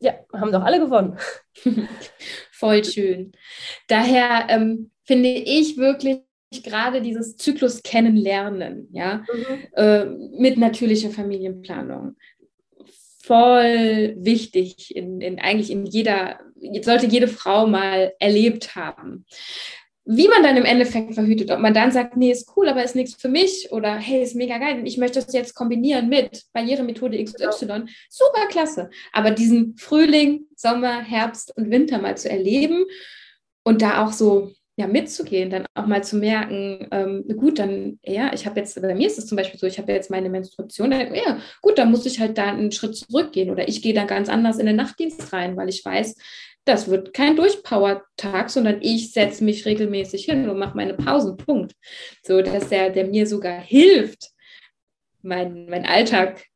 ja, 0.00 0.14
haben 0.32 0.52
doch 0.52 0.62
alle 0.62 0.80
gewonnen. 0.80 1.18
Voll 2.50 2.84
schön. 2.84 3.32
Daher 3.86 4.46
ähm, 4.48 4.90
finde 5.04 5.28
ich 5.28 5.76
wirklich 5.76 6.22
gerade 6.50 7.00
dieses 7.00 7.36
Zyklus 7.36 7.82
kennenlernen, 7.82 8.88
ja, 8.92 9.24
mhm. 9.32 9.66
äh, 9.74 10.04
mit 10.04 10.58
natürlicher 10.58 11.10
Familienplanung. 11.10 12.16
Voll 13.22 14.16
wichtig, 14.18 14.96
in, 14.96 15.20
in, 15.20 15.38
eigentlich 15.38 15.70
in 15.70 15.86
jeder, 15.86 16.40
sollte 16.82 17.06
jede 17.06 17.28
Frau 17.28 17.66
mal 17.66 18.12
erlebt 18.18 18.74
haben. 18.74 19.26
Wie 20.12 20.26
man 20.26 20.42
dann 20.42 20.56
im 20.56 20.64
Endeffekt 20.64 21.14
verhütet, 21.14 21.52
ob 21.52 21.60
man 21.60 21.72
dann 21.72 21.92
sagt, 21.92 22.16
nee, 22.16 22.32
ist 22.32 22.50
cool, 22.56 22.68
aber 22.68 22.82
ist 22.82 22.96
nichts 22.96 23.14
für 23.14 23.28
mich 23.28 23.70
oder 23.70 23.94
hey, 23.94 24.24
ist 24.24 24.34
mega 24.34 24.58
geil, 24.58 24.82
ich 24.84 24.98
möchte 24.98 25.20
das 25.20 25.32
jetzt 25.32 25.54
kombinieren 25.54 26.08
mit 26.08 26.46
Barrieremethode 26.52 27.22
XY, 27.22 27.46
genau. 27.60 27.84
super 28.08 28.48
klasse. 28.48 28.90
Aber 29.12 29.30
diesen 29.30 29.76
Frühling, 29.76 30.46
Sommer, 30.56 31.02
Herbst 31.02 31.56
und 31.56 31.70
Winter 31.70 31.98
mal 31.98 32.16
zu 32.16 32.28
erleben 32.28 32.86
und 33.62 33.82
da 33.82 34.04
auch 34.04 34.10
so 34.10 34.50
ja, 34.80 34.86
mitzugehen, 34.86 35.50
dann 35.50 35.66
auch 35.74 35.86
mal 35.86 36.02
zu 36.02 36.16
merken, 36.16 36.88
ähm, 36.90 37.24
gut, 37.36 37.58
dann, 37.58 37.98
ja, 38.02 38.32
ich 38.32 38.46
habe 38.46 38.58
jetzt, 38.60 38.80
bei 38.80 38.94
mir 38.94 39.06
ist 39.06 39.18
es 39.18 39.26
zum 39.26 39.36
Beispiel 39.36 39.60
so, 39.60 39.66
ich 39.66 39.78
habe 39.78 39.92
jetzt 39.92 40.10
meine 40.10 40.30
Menstruation, 40.30 40.90
dann, 40.90 41.14
ja, 41.14 41.38
gut, 41.60 41.78
dann 41.78 41.90
muss 41.90 42.06
ich 42.06 42.18
halt 42.18 42.38
da 42.38 42.46
einen 42.46 42.72
Schritt 42.72 42.96
zurückgehen 42.96 43.50
oder 43.50 43.68
ich 43.68 43.82
gehe 43.82 43.92
dann 43.92 44.06
ganz 44.06 44.30
anders 44.30 44.58
in 44.58 44.64
den 44.64 44.76
Nachtdienst 44.76 45.34
rein, 45.34 45.54
weil 45.58 45.68
ich 45.68 45.84
weiß, 45.84 46.16
das 46.64 46.88
wird 46.88 47.12
kein 47.12 47.36
Durchpower-Tag, 47.36 48.48
sondern 48.48 48.80
ich 48.80 49.12
setze 49.12 49.44
mich 49.44 49.66
regelmäßig 49.66 50.24
hin 50.24 50.48
und 50.48 50.58
mache 50.58 50.76
meine 50.76 50.94
Pausen, 50.94 51.36
Punkt. 51.36 51.74
So, 52.22 52.40
dass 52.40 52.70
der, 52.70 52.88
der 52.88 53.06
mir 53.06 53.26
sogar 53.26 53.60
hilft, 53.60 54.30
mein, 55.20 55.66
mein 55.66 55.84
Alltag 55.84 56.46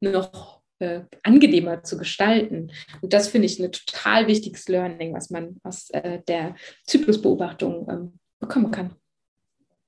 noch 0.00 0.61
äh, 0.82 1.04
angenehmer 1.22 1.82
zu 1.84 1.96
gestalten. 1.96 2.72
Und 3.00 3.12
das 3.12 3.28
finde 3.28 3.46
ich 3.46 3.58
ein 3.58 3.70
total 3.72 4.26
wichtiges 4.26 4.68
Learning, 4.68 5.14
was 5.14 5.30
man 5.30 5.56
aus 5.62 5.88
äh, 5.90 6.20
der 6.26 6.56
Zyklusbeobachtung 6.86 7.88
ähm, 7.88 8.18
bekommen 8.40 8.70
kann. 8.70 8.94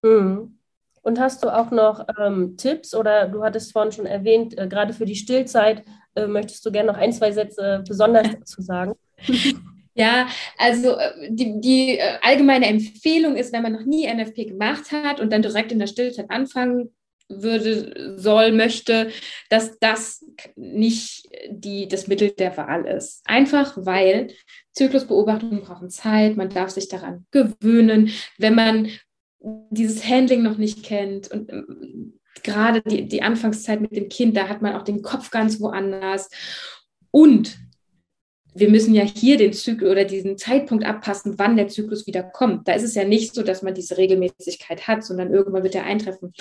Mhm. 0.02 0.58
Und 1.02 1.20
hast 1.20 1.44
du 1.44 1.54
auch 1.54 1.70
noch 1.70 2.06
ähm, 2.18 2.56
Tipps 2.56 2.94
oder 2.94 3.28
du 3.28 3.42
hattest 3.42 3.72
vorhin 3.72 3.92
schon 3.92 4.06
erwähnt, 4.06 4.56
äh, 4.56 4.68
gerade 4.68 4.94
für 4.94 5.04
die 5.04 5.16
Stillzeit, 5.16 5.84
äh, 6.14 6.26
möchtest 6.26 6.64
du 6.64 6.72
gerne 6.72 6.92
noch 6.92 6.98
ein, 6.98 7.12
zwei 7.12 7.32
Sätze 7.32 7.82
besonders 7.86 8.28
dazu 8.38 8.62
sagen? 8.62 8.94
Ja, 9.94 10.28
also 10.56 10.96
äh, 10.96 11.30
die, 11.30 11.60
die 11.60 11.98
äh, 11.98 12.18
allgemeine 12.22 12.66
Empfehlung 12.66 13.36
ist, 13.36 13.52
wenn 13.52 13.62
man 13.62 13.72
noch 13.72 13.84
nie 13.84 14.06
NFP 14.12 14.46
gemacht 14.46 14.92
hat 14.92 15.20
und 15.20 15.32
dann 15.32 15.42
direkt 15.42 15.72
in 15.72 15.78
der 15.78 15.86
Stillzeit 15.86 16.30
anfangen 16.30 16.94
würde, 17.42 18.16
soll, 18.18 18.52
möchte, 18.52 19.10
dass 19.50 19.78
das 19.78 20.24
nicht 20.56 21.28
die, 21.50 21.88
das 21.88 22.06
Mittel 22.06 22.30
der 22.30 22.56
Wahl 22.56 22.86
ist. 22.86 23.22
Einfach 23.24 23.74
weil 23.76 24.32
Zyklusbeobachtungen 24.72 25.62
brauchen 25.62 25.90
Zeit, 25.90 26.36
man 26.36 26.50
darf 26.50 26.70
sich 26.70 26.88
daran 26.88 27.26
gewöhnen. 27.30 28.10
Wenn 28.38 28.54
man 28.54 28.88
dieses 29.70 30.08
Handling 30.08 30.42
noch 30.42 30.58
nicht 30.58 30.84
kennt 30.84 31.30
und 31.30 31.50
ähm, 31.50 32.18
gerade 32.42 32.82
die, 32.82 33.08
die 33.08 33.22
Anfangszeit 33.22 33.80
mit 33.80 33.94
dem 33.96 34.08
Kind, 34.08 34.36
da 34.36 34.48
hat 34.48 34.62
man 34.62 34.74
auch 34.74 34.82
den 34.82 35.02
Kopf 35.02 35.30
ganz 35.30 35.60
woanders. 35.60 36.28
Und 37.10 37.56
wir 38.56 38.70
müssen 38.70 38.94
ja 38.94 39.02
hier 39.02 39.36
den 39.36 39.52
Zyklus 39.52 39.90
oder 39.90 40.04
diesen 40.04 40.38
Zeitpunkt 40.38 40.84
abpassen, 40.84 41.38
wann 41.38 41.56
der 41.56 41.68
Zyklus 41.68 42.06
wieder 42.06 42.22
kommt. 42.22 42.68
Da 42.68 42.74
ist 42.74 42.84
es 42.84 42.94
ja 42.94 43.04
nicht 43.04 43.34
so, 43.34 43.42
dass 43.42 43.62
man 43.62 43.74
diese 43.74 43.98
Regelmäßigkeit 43.98 44.86
hat, 44.86 45.04
sondern 45.04 45.32
irgendwann 45.32 45.64
wird 45.64 45.74
er 45.74 45.84
eintreffen. 45.84 46.32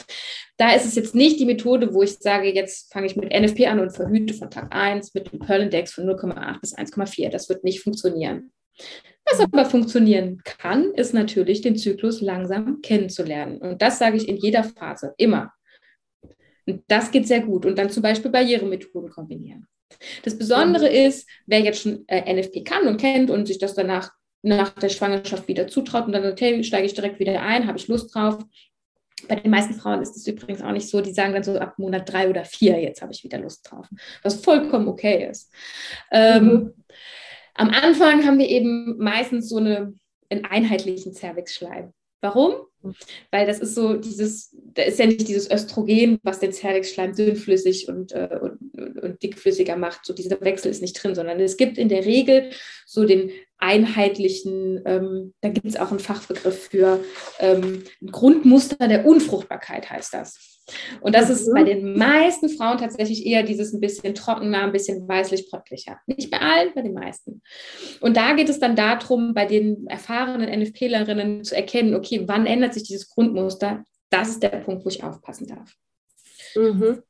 Da 0.58 0.74
ist 0.74 0.86
es 0.86 0.96
jetzt 0.96 1.16
nicht 1.16 1.40
die 1.40 1.46
Methode, 1.46 1.94
wo 1.94 2.04
ich 2.04 2.18
sage, 2.20 2.54
jetzt 2.54 2.94
fange 2.94 3.08
ich 3.08 3.16
mit 3.16 3.34
NFP 3.34 3.66
an 3.68 3.80
und 3.80 3.92
verhüte 3.92 4.36
von 4.36 4.52
Tag 4.52 4.74
1 4.76 5.16
mit 5.16 5.32
dem 5.32 5.40
Pearl-Index 5.40 5.94
von 5.94 6.06
0,8 6.06 6.62
bis 6.62 6.78
1,4. 6.78 7.30
Das 7.30 7.50
wird 7.50 7.64
nicht 7.64 7.82
funktionieren. 7.82 8.52
Was 9.26 9.40
aber 9.40 9.66
funktionieren 9.66 10.42
kann, 10.44 10.94
ist 10.94 11.14
natürlich 11.14 11.62
den 11.62 11.78
Zyklus 11.78 12.22
langsam 12.22 12.82
kennenzulernen. 12.82 13.58
Und 13.58 13.82
das 13.82 13.98
sage 13.98 14.18
ich 14.18 14.28
in 14.28 14.38
jeder 14.38 14.64
Phase, 14.64 15.14
immer. 15.18 15.52
Und 16.66 16.84
das 16.88 17.10
geht 17.10 17.28
sehr 17.28 17.42
gut. 17.42 17.66
Und 17.66 17.78
dann 17.78 17.90
zum 17.90 18.04
Beispiel 18.04 18.32
Barrieremethoden 18.32 19.10
kombinieren. 19.10 19.68
Das 20.24 20.38
Besondere 20.38 20.90
mhm. 20.90 20.96
ist, 21.08 21.30
wer 21.46 21.60
jetzt 21.60 21.82
schon 21.82 22.04
äh, 22.08 22.34
NFP 22.34 22.64
kann 22.64 22.88
und 22.88 22.98
kennt 22.98 23.30
und 23.30 23.48
sich 23.48 23.58
das 23.58 23.74
danach 23.74 24.12
nach 24.44 24.70
der 24.72 24.90
Schwangerschaft 24.90 25.48
wieder 25.48 25.68
zutraut 25.68 26.06
und 26.06 26.12
dann 26.12 26.24
sagt, 26.24 26.42
hey, 26.42 26.64
steige 26.64 26.86
ich 26.86 26.94
direkt 26.94 27.20
wieder 27.20 27.42
ein, 27.42 27.66
habe 27.66 27.78
ich 27.78 27.88
Lust 27.88 28.14
drauf. 28.14 28.44
Bei 29.30 29.36
den 29.36 29.52
meisten 29.52 29.74
Frauen 29.74 30.02
ist 30.02 30.18
es 30.18 30.28
übrigens 30.28 30.62
auch 30.62 30.72
nicht 30.72 30.90
so, 30.90 31.00
die 31.00 31.14
sagen 31.14 31.34
dann 31.34 31.44
so 31.44 31.58
ab 31.58 31.80
Monat 31.80 32.12
drei 32.12 32.30
oder 32.30 32.44
vier, 32.44 32.80
jetzt 32.82 33.02
habe 33.02 33.14
ich 33.14 33.24
wieder 33.24 33.38
Lust 33.38 33.72
drauf, 33.72 33.88
was 34.22 34.44
vollkommen 34.44 34.90
okay 34.90 35.30
ist. 35.30 35.50
Ähm, 36.12 36.46
mhm. 36.46 36.74
Am 37.56 37.70
Anfang 37.70 38.26
haben 38.26 38.38
wir 38.38 38.50
eben 38.50 38.98
meistens 38.98 39.48
so 39.48 39.58
eine, 39.58 39.94
einen 40.30 40.44
einheitlichen 40.44 41.14
Zervixschleim. 41.14 41.94
Warum? 42.20 42.54
Weil 43.32 43.48
das 43.48 43.60
ist 43.60 43.76
so 43.76 43.96
dieses, 43.96 44.56
da 44.74 44.84
ist 44.84 45.00
ja 45.00 45.06
nicht 45.06 45.28
dieses 45.28 45.50
Östrogen, 45.50 46.20
was 46.24 46.40
den 46.40 46.52
Zervixschleim 46.52 47.16
dünnflüssig 47.16 47.88
und, 47.88 48.12
äh, 48.12 48.40
und, 48.42 48.78
und, 49.02 49.24
dickflüssiger 49.24 49.76
macht. 49.76 50.06
So 50.06 50.14
dieser 50.14 50.40
Wechsel 50.42 50.72
ist 50.72 50.82
nicht 50.82 51.02
drin, 51.02 51.16
sondern 51.16 51.40
es 51.40 51.58
gibt 51.58 51.78
in 51.78 51.90
der 51.90 52.06
Regel 52.06 52.52
so 52.86 53.06
den 53.06 53.32
einheitlichen, 53.64 54.82
ähm, 54.86 55.34
da 55.40 55.50
gibt 55.50 55.66
es 55.66 55.78
auch 55.78 55.90
einen 55.90 56.00
Fachbegriff 56.00 56.68
für, 56.68 57.00
ähm, 57.40 57.84
ein 58.02 58.12
Grundmuster 58.12 58.88
der 58.90 59.06
Unfruchtbarkeit 59.06 59.90
heißt 59.90 60.14
das. 60.14 60.62
Und 61.02 61.16
das 61.16 61.30
ist 61.30 61.52
bei 61.54 61.62
mhm. 61.62 61.66
den 61.66 61.98
meisten 61.98 62.50
Frauen 62.50 62.78
tatsächlich 62.78 63.26
eher 63.26 63.44
dieses 63.44 63.74
ein 63.74 63.80
bisschen 63.80 64.16
trockener, 64.16 64.64
ein 64.64 64.72
bisschen 64.74 65.08
weißlich-bräutlicher. 65.08 66.00
Nicht 66.08 66.30
bei 66.30 66.40
allen, 66.40 66.74
bei 66.74 66.82
den 66.82 66.94
meisten. 66.94 67.42
Und 68.02 68.18
da 68.18 68.34
geht 68.34 68.50
es 68.50 68.60
dann 68.60 68.76
darum, 68.76 69.34
bei 69.34 69.46
den 69.46 69.88
erfahrenen 69.88 70.62
NFPlerinnen 70.62 71.44
zu 71.44 71.56
erkennen, 71.56 71.96
okay, 71.96 72.24
wann 72.26 72.46
ändert 72.46 72.74
sich 72.74 72.84
dieses 72.84 73.10
Grundmuster? 73.10 73.84
Das 74.10 74.30
ist 74.30 74.44
der 74.44 74.50
Punkt, 74.50 74.86
wo 74.86 74.90
ich 74.90 75.04
aufpassen 75.04 75.48
darf. 75.48 75.74
Mhm. 76.56 77.02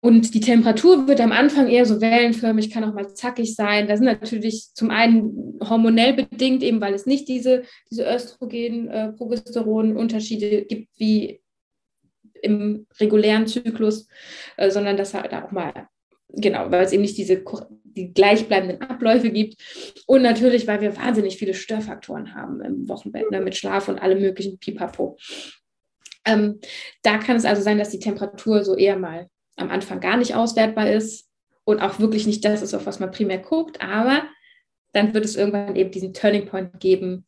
Und 0.00 0.32
die 0.32 0.40
Temperatur 0.40 1.08
wird 1.08 1.20
am 1.20 1.32
Anfang 1.32 1.68
eher 1.68 1.84
so 1.84 2.00
wellenförmig, 2.00 2.70
kann 2.70 2.84
auch 2.84 2.94
mal 2.94 3.12
zackig 3.14 3.56
sein. 3.56 3.88
Das 3.88 3.98
sind 3.98 4.06
natürlich 4.06 4.68
zum 4.72 4.90
einen 4.90 5.58
hormonell 5.60 6.12
bedingt, 6.12 6.62
eben 6.62 6.80
weil 6.80 6.94
es 6.94 7.04
nicht 7.04 7.26
diese, 7.28 7.64
diese 7.90 8.04
Östrogen-Progesteron-Unterschiede 8.04 10.46
äh, 10.46 10.64
gibt 10.66 10.90
wie 10.98 11.40
im 12.42 12.86
regulären 13.00 13.48
Zyklus, 13.48 14.06
äh, 14.56 14.70
sondern 14.70 14.96
dass 14.96 15.14
halt 15.14 15.34
auch 15.34 15.50
mal, 15.50 15.88
genau, 16.28 16.70
weil 16.70 16.84
es 16.84 16.92
eben 16.92 17.02
nicht 17.02 17.18
diese 17.18 17.42
die 17.84 18.12
gleichbleibenden 18.12 18.80
Abläufe 18.80 19.30
gibt. 19.30 19.56
Und 20.06 20.22
natürlich, 20.22 20.68
weil 20.68 20.80
wir 20.80 20.96
wahnsinnig 20.96 21.36
viele 21.36 21.54
Störfaktoren 21.54 22.36
haben 22.36 22.60
im 22.60 22.88
Wochenbett, 22.88 23.32
ne, 23.32 23.40
mit 23.40 23.56
Schlaf 23.56 23.88
und 23.88 23.98
allem 23.98 24.20
möglichen 24.20 24.58
Pipapo. 24.58 25.18
Ähm, 26.24 26.60
da 27.02 27.18
kann 27.18 27.34
es 27.36 27.44
also 27.44 27.62
sein, 27.62 27.78
dass 27.78 27.90
die 27.90 27.98
Temperatur 27.98 28.62
so 28.62 28.76
eher 28.76 28.96
mal 28.96 29.28
am 29.58 29.70
Anfang 29.70 30.00
gar 30.00 30.16
nicht 30.16 30.34
auswertbar 30.34 30.90
ist 30.90 31.28
und 31.64 31.80
auch 31.80 31.98
wirklich 31.98 32.26
nicht 32.26 32.44
das 32.44 32.62
ist, 32.62 32.74
auf 32.74 32.86
was 32.86 33.00
man 33.00 33.10
primär 33.10 33.38
guckt, 33.38 33.80
aber 33.80 34.22
dann 34.92 35.12
wird 35.14 35.24
es 35.24 35.36
irgendwann 35.36 35.76
eben 35.76 35.90
diesen 35.90 36.14
Turning 36.14 36.46
Point 36.46 36.80
geben, 36.80 37.26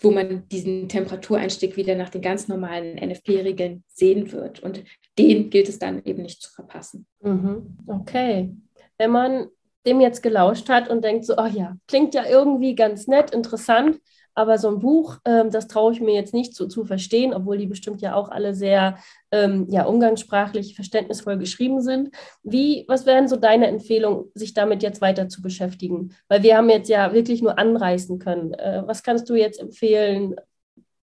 wo 0.00 0.10
man 0.10 0.48
diesen 0.48 0.88
Temperatureinstieg 0.88 1.76
wieder 1.76 1.94
nach 1.96 2.08
den 2.08 2.22
ganz 2.22 2.48
normalen 2.48 2.96
NFP-Regeln 2.96 3.84
sehen 3.88 4.30
wird. 4.32 4.60
Und 4.60 4.84
den 5.18 5.50
gilt 5.50 5.68
es 5.68 5.78
dann 5.78 6.04
eben 6.04 6.22
nicht 6.22 6.40
zu 6.40 6.50
verpassen. 6.50 7.06
Mhm. 7.20 7.76
Okay. 7.86 8.54
Wenn 8.96 9.10
man 9.10 9.48
dem 9.86 10.00
jetzt 10.00 10.22
gelauscht 10.22 10.68
hat 10.68 10.88
und 10.88 11.04
denkt 11.04 11.24
so, 11.24 11.36
ach 11.36 11.52
ja, 11.52 11.76
klingt 11.86 12.14
ja 12.14 12.24
irgendwie 12.26 12.74
ganz 12.74 13.06
nett, 13.06 13.32
interessant, 13.32 14.00
aber 14.38 14.56
so 14.56 14.68
ein 14.68 14.78
Buch, 14.78 15.18
ähm, 15.24 15.50
das 15.50 15.66
traue 15.66 15.92
ich 15.92 16.00
mir 16.00 16.14
jetzt 16.14 16.32
nicht 16.32 16.54
so 16.54 16.66
zu 16.68 16.84
verstehen, 16.84 17.34
obwohl 17.34 17.58
die 17.58 17.66
bestimmt 17.66 18.00
ja 18.00 18.14
auch 18.14 18.28
alle 18.28 18.54
sehr 18.54 18.98
ähm, 19.32 19.66
ja, 19.68 19.84
umgangssprachlich 19.84 20.76
verständnisvoll 20.76 21.38
geschrieben 21.38 21.80
sind. 21.80 22.14
Wie, 22.44 22.84
was 22.86 23.04
wären 23.04 23.26
so 23.26 23.34
deine 23.34 23.66
Empfehlungen, 23.66 24.30
sich 24.34 24.54
damit 24.54 24.84
jetzt 24.84 25.00
weiter 25.00 25.28
zu 25.28 25.42
beschäftigen? 25.42 26.14
Weil 26.28 26.44
wir 26.44 26.56
haben 26.56 26.70
jetzt 26.70 26.88
ja 26.88 27.12
wirklich 27.12 27.42
nur 27.42 27.58
anreißen 27.58 28.20
können. 28.20 28.54
Äh, 28.54 28.84
was 28.86 29.02
kannst 29.02 29.28
du 29.28 29.34
jetzt 29.34 29.58
empfehlen? 29.58 30.36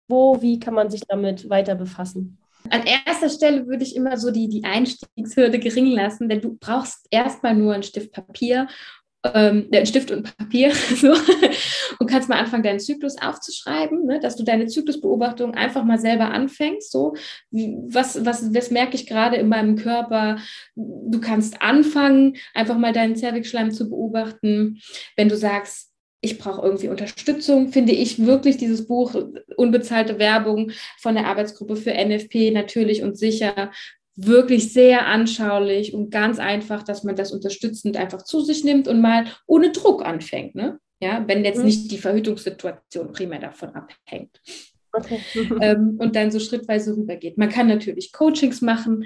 Wo, 0.08 0.42
wie 0.42 0.60
kann 0.60 0.74
man 0.74 0.90
sich 0.90 1.02
damit 1.08 1.48
weiter 1.48 1.76
befassen? 1.76 2.40
An 2.70 2.84
erster 2.86 3.30
Stelle 3.30 3.68
würde 3.68 3.84
ich 3.84 3.96
immer 3.96 4.18
so 4.18 4.32
die, 4.32 4.48
die 4.48 4.64
Einstiegshürde 4.64 5.60
gering 5.60 5.92
lassen, 5.92 6.28
denn 6.28 6.42
du 6.42 6.58
brauchst 6.60 7.08
erstmal 7.12 7.56
nur 7.56 7.74
einen 7.74 7.84
Stift 7.84 8.12
Papier 8.14 8.68
ähm, 9.24 9.68
einen 9.72 9.86
Stift 9.86 10.12
und 10.12 10.36
Papier 10.38 10.74
so, 10.96 11.14
und 12.00 12.08
kannst 12.10 12.30
mal 12.30 12.40
anfangen, 12.40 12.64
deinen 12.64 12.80
Zyklus 12.80 13.22
aufzuschreiben, 13.22 14.06
ne, 14.06 14.20
dass 14.20 14.36
du 14.36 14.44
deine 14.44 14.68
Zyklusbeobachtung 14.68 15.54
einfach 15.54 15.84
mal 15.84 16.00
selber 16.00 16.32
anfängst. 16.32 16.92
So, 16.92 17.16
was, 17.52 18.26
was, 18.26 18.54
was 18.54 18.72
merke 18.72 18.96
ich 18.96 19.06
gerade 19.06 19.38
in 19.38 19.48
meinem 19.50 19.76
Körper? 19.76 20.38
Du 20.76 21.20
kannst 21.20 21.62
anfangen, 21.62 22.38
einfach 22.54 22.78
mal 22.78 22.94
deinen 22.94 23.16
Zervixschleim 23.16 23.72
zu 23.72 23.90
beobachten. 23.90 24.80
Wenn 25.16 25.30
du 25.30 25.38
sagst, 25.38 25.92
ich 26.24 26.38
brauche 26.38 26.62
irgendwie 26.62 26.88
Unterstützung, 26.88 27.72
finde 27.72 27.94
ich 27.94 28.24
wirklich 28.24 28.58
dieses 28.58 28.88
Buch 28.88 29.16
Unbezahlte 29.58 30.20
Werbung 30.20 30.72
von 31.00 31.16
der 31.16 31.26
Arbeitsgruppe 31.26 31.76
für 31.76 31.94
NFP 31.94 32.52
natürlich 32.52 33.02
und 33.02 33.18
sicher 33.18 33.72
wirklich 34.16 34.74
sehr 34.74 35.07
anschaulich 35.07 35.93
und 35.93 36.12
ganz 36.12 36.39
einfach, 36.39 36.84
dass 36.84 37.03
man 37.03 37.16
das 37.16 37.32
unterstützend 37.32 37.97
einfach 37.97 38.24
zu 38.24 38.41
sich 38.41 38.64
nimmt 38.64 38.88
und 38.88 39.01
mal 39.01 39.26
ohne 39.47 39.72
Druck 39.72 40.05
anfängt. 40.05 40.55
Ne? 40.55 40.80
Ja, 41.01 41.24
wenn 41.28 41.45
jetzt 41.45 41.59
mhm. 41.59 41.66
nicht 41.66 41.91
die 41.91 41.97
Verhütungssituation 41.97 43.12
primär 43.12 43.39
davon 43.39 43.70
abhängt. 43.70 44.39
Okay. 44.93 45.20
ähm, 45.62 45.95
und 45.99 46.16
dann 46.16 46.32
so 46.32 46.39
schrittweise 46.39 46.95
rübergeht. 46.95 47.38
Man 47.38 47.49
kann 47.49 47.68
natürlich 47.68 48.12
Coachings 48.12 48.62
machen. 48.62 49.05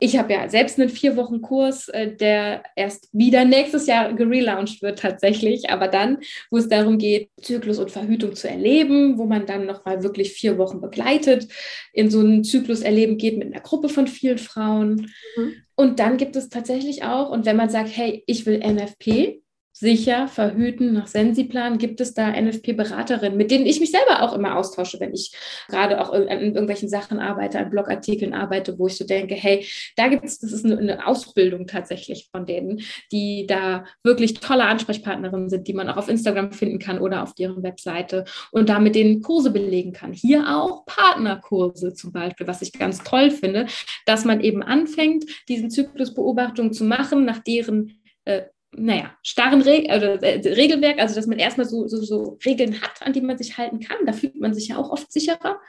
Ich 0.00 0.16
habe 0.18 0.32
ja 0.32 0.48
selbst 0.48 0.80
einen 0.80 0.88
vier 0.88 1.16
Wochen 1.16 1.42
Kurs, 1.42 1.88
äh, 1.88 2.14
der 2.14 2.62
erst 2.76 3.08
wieder 3.12 3.44
nächstes 3.44 3.86
Jahr 3.86 4.12
gelauncht 4.12 4.82
wird 4.82 4.98
tatsächlich, 4.98 5.70
aber 5.70 5.88
dann, 5.88 6.18
wo 6.50 6.58
es 6.58 6.68
darum 6.68 6.98
geht, 6.98 7.30
Zyklus 7.40 7.78
und 7.78 7.90
Verhütung 7.90 8.34
zu 8.34 8.48
erleben, 8.48 9.18
wo 9.18 9.24
man 9.24 9.46
dann 9.46 9.66
nochmal 9.66 10.02
wirklich 10.02 10.32
vier 10.32 10.58
Wochen 10.58 10.80
begleitet, 10.80 11.48
in 11.92 12.10
so 12.10 12.20
einen 12.20 12.44
Zyklus 12.44 12.80
erleben 12.80 13.18
geht 13.18 13.38
mit 13.38 13.52
einer 13.52 13.62
Gruppe 13.62 13.88
von 13.88 14.06
vielen 14.06 14.38
Frauen. 14.38 15.10
Mhm. 15.36 15.54
Und 15.74 15.98
dann 15.98 16.16
gibt 16.16 16.36
es 16.36 16.48
tatsächlich 16.48 17.04
auch, 17.04 17.30
und 17.30 17.46
wenn 17.46 17.56
man 17.56 17.70
sagt, 17.70 17.90
hey, 17.96 18.22
ich 18.26 18.46
will 18.46 18.58
NFP, 18.58 19.41
sicher 19.82 20.28
verhüten 20.28 20.92
nach 20.92 21.08
Sensiplan? 21.08 21.76
Gibt 21.76 22.00
es 22.00 22.14
da 22.14 22.30
NFP-Beraterinnen, 22.30 23.36
mit 23.36 23.50
denen 23.50 23.66
ich 23.66 23.80
mich 23.80 23.90
selber 23.90 24.22
auch 24.22 24.32
immer 24.32 24.56
austausche, 24.56 25.00
wenn 25.00 25.12
ich 25.12 25.34
gerade 25.68 26.00
auch 26.00 26.12
an 26.12 26.28
irgendwelchen 26.28 26.88
Sachen 26.88 27.18
arbeite, 27.18 27.58
an 27.58 27.70
Blogartikeln 27.70 28.32
arbeite, 28.32 28.78
wo 28.78 28.86
ich 28.86 28.96
so 28.96 29.04
denke, 29.04 29.34
hey, 29.34 29.66
da 29.96 30.06
gibt 30.06 30.24
es, 30.24 30.38
das 30.38 30.52
ist 30.52 30.64
eine, 30.64 31.02
Ausbildung 31.04 31.66
tatsächlich 31.66 32.28
von 32.30 32.46
denen, 32.46 32.80
die 33.10 33.44
da 33.48 33.84
wirklich 34.04 34.34
tolle 34.34 34.66
Ansprechpartnerinnen 34.66 35.48
sind, 35.48 35.66
die 35.66 35.74
man 35.74 35.88
auch 35.88 35.96
auf 35.96 36.08
Instagram 36.08 36.52
finden 36.52 36.78
kann 36.78 37.00
oder 37.00 37.24
auf 37.24 37.34
deren 37.34 37.64
Webseite 37.64 38.24
und 38.52 38.68
da 38.68 38.78
mit 38.78 38.94
denen 38.94 39.20
Kurse 39.20 39.50
belegen 39.50 39.92
kann. 39.92 40.12
Hier 40.12 40.44
auch 40.56 40.86
Partnerkurse 40.86 41.92
zum 41.92 42.12
Beispiel, 42.12 42.46
was 42.46 42.62
ich 42.62 42.72
ganz 42.72 43.02
toll 43.02 43.32
finde, 43.32 43.66
dass 44.06 44.24
man 44.24 44.40
eben 44.40 44.62
anfängt, 44.62 45.24
diesen 45.48 45.70
Zyklusbeobachtung 45.70 46.72
zu 46.72 46.84
machen, 46.84 47.24
nach 47.24 47.40
deren 47.40 47.98
äh, 48.24 48.42
naja, 48.74 49.14
starren 49.22 49.62
Re 49.62 49.86
also, 49.88 50.06
äh, 50.06 50.48
Regelwerk, 50.48 50.98
also 50.98 51.14
dass 51.14 51.26
man 51.26 51.38
erstmal 51.38 51.66
so, 51.66 51.86
so, 51.88 52.02
so 52.02 52.38
Regeln 52.44 52.80
hat, 52.80 53.02
an 53.02 53.12
die 53.12 53.20
man 53.20 53.38
sich 53.38 53.58
halten 53.58 53.80
kann. 53.80 53.98
Da 54.06 54.12
fühlt 54.12 54.36
man 54.40 54.54
sich 54.54 54.68
ja 54.68 54.78
auch 54.78 54.90
oft 54.90 55.12
sicherer. 55.12 55.60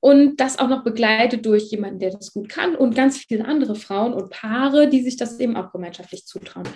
Und 0.00 0.38
das 0.40 0.58
auch 0.58 0.68
noch 0.68 0.82
begleitet 0.82 1.44
durch 1.44 1.64
jemanden, 1.70 1.98
der 1.98 2.10
das 2.10 2.32
gut 2.32 2.48
kann 2.48 2.74
und 2.74 2.94
ganz 2.94 3.18
viele 3.18 3.44
andere 3.44 3.74
Frauen 3.74 4.14
und 4.14 4.30
Paare, 4.30 4.88
die 4.88 5.02
sich 5.02 5.18
das 5.18 5.38
eben 5.38 5.56
auch 5.56 5.72
gemeinschaftlich 5.72 6.24
zutrauen. 6.24 6.66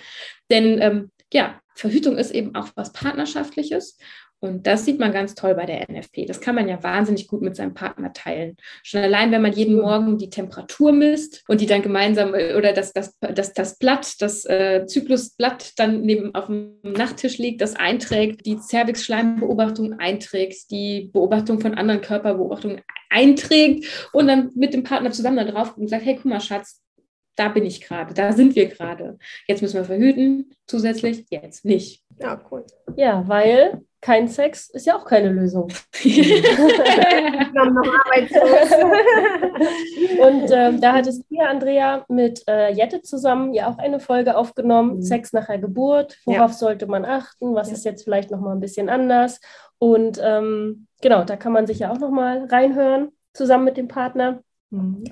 Denn 0.51 0.81
ähm, 0.83 1.11
ja, 1.33 1.59
Verhütung 1.75 2.19
ist 2.19 2.33
eben 2.33 2.55
auch 2.55 2.69
was 2.75 2.93
Partnerschaftliches 2.93 3.97
und 4.45 4.67
das 4.67 4.85
sieht 4.85 5.01
man 5.01 5.13
ganz 5.13 5.35
toll 5.35 5.55
bei 5.55 5.65
der 5.65 5.91
NFP. 5.91 6.27
Das 6.27 6.41
kann 6.41 6.55
man 6.55 6.69
ja 6.69 6.83
wahnsinnig 6.83 7.27
gut 7.27 7.41
mit 7.41 7.57
seinem 7.57 7.73
Partner 7.75 8.13
teilen. 8.13 8.57
Schon 8.83 9.01
allein, 9.01 9.33
wenn 9.33 9.43
man 9.43 9.53
jeden 9.53 9.81
Morgen 9.81 10.19
die 10.19 10.29
Temperatur 10.29 10.93
misst 10.93 11.43
und 11.49 11.61
die 11.61 11.67
dann 11.67 11.83
gemeinsam 11.83 12.31
oder 12.31 12.73
das, 12.73 12.93
das, 12.93 13.17
das, 13.21 13.55
das 13.55 13.79
Blatt, 13.79 14.21
das 14.21 14.45
äh, 14.45 14.85
Zyklusblatt 14.87 15.79
dann 15.79 16.03
neben 16.03 16.35
auf 16.35 16.47
dem 16.47 16.77
Nachttisch 16.83 17.39
liegt, 17.39 17.63
das 17.63 17.75
einträgt, 17.75 18.45
die 18.45 18.59
Cervix-Schleimbeobachtung 18.59 19.99
einträgt, 19.99 20.71
die 20.71 21.11
Beobachtung 21.13 21.61
von 21.61 21.75
anderen 21.75 22.03
Körperbeobachtungen 22.03 22.83
einträgt 23.09 24.09
und 24.13 24.27
dann 24.27 24.51
mit 24.55 24.75
dem 24.75 24.83
Partner 24.83 25.11
zusammen 25.11 25.39
da 25.39 25.45
drauf 25.45 25.77
und 25.79 25.89
sagt, 25.89 26.05
hey, 26.05 26.17
guck 26.17 26.27
mal, 26.27 26.41
Schatz, 26.41 26.83
da 27.37 27.49
bin 27.49 27.65
ich 27.65 27.81
gerade, 27.81 28.15
da 28.15 28.33
sind 28.33 28.55
wir 28.55 28.67
gerade. 28.67 29.19
Jetzt 29.49 29.63
müssen 29.63 29.77
wir 29.77 29.85
verhüten, 29.85 30.53
zusätzlich 30.67 31.27
jetzt 31.31 31.65
nicht. 31.65 32.03
Ja, 32.21 32.41
cool. 32.51 32.65
Ja, 32.97 33.27
weil 33.27 33.83
kein 34.05 34.29
Sex 34.29 34.69
ist 34.69 34.85
ja 34.85 34.97
auch 34.99 35.07
keine 35.07 35.31
Lösung. 35.31 35.69
Und 40.21 40.51
ähm, 40.53 40.79
da 40.83 40.93
hattest 40.93 41.23
du 41.23 41.37
ja, 41.37 41.47
Andrea, 41.49 42.05
mit 42.09 42.45
äh, 42.47 42.71
Jette 42.75 43.01
zusammen 43.01 43.55
ja 43.55 43.67
auch 43.71 43.79
eine 43.79 44.01
Folge 44.01 44.37
aufgenommen, 44.37 44.97
Mhm. 44.97 45.03
Sex 45.03 45.33
nach 45.33 45.47
der 45.47 45.59
Geburt, 45.59 46.19
worauf 46.27 46.53
sollte 46.53 46.87
man 46.87 47.07
achten, 47.07 47.55
was 47.55 47.69
Ja. 47.69 47.75
ist 47.75 47.85
jetzt 47.87 48.05
vielleicht 48.05 48.31
nochmal 48.31 48.55
ein 48.55 48.61
bisschen 48.61 48.91
anders. 48.91 49.41
Und 49.79 50.21
ähm, 50.23 50.87
genau, 51.01 51.25
da 51.25 51.37
kann 51.37 51.53
man 51.53 51.67
sich 51.67 51.79
ja 51.79 51.91
auch 51.91 51.99
nochmal 51.99 52.45
reinhören, 52.51 53.09
zusammen 53.33 53.65
mit 53.65 53.79
dem 53.79 53.89
Partner. 53.89 54.43
Mhm. 54.69 55.05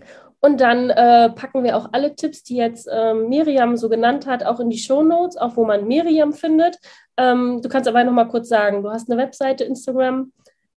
Und 0.45 0.61
dann 0.61 0.91
äh, 0.91 1.31
packen 1.31 1.63
wir 1.63 1.77
auch 1.77 1.91
alle 1.93 2.17
Tipps, 2.17 2.43
die 2.43 2.57
jetzt 2.57 2.89
ähm, 2.93 3.29
Miriam 3.29 3.77
so 3.77 3.89
genannt 3.89 4.27
hat, 4.27 4.45
auch 4.45 4.59
in 4.59 4.71
die 4.71 4.79
Shownotes, 4.79 5.37
auch 5.37 5.57
wo 5.57 5.65
man 5.65 5.87
Miriam 5.87 6.33
findet. 6.33 6.79
Ähm, 7.17 7.61
du 7.63 7.69
kannst 7.69 7.89
aber 7.89 8.03
noch 8.03 8.13
mal 8.13 8.27
kurz 8.27 8.49
sagen, 8.49 8.83
du 8.83 8.91
hast 8.91 9.09
eine 9.09 9.23
Webseite, 9.23 9.63
Instagram. 9.63 10.33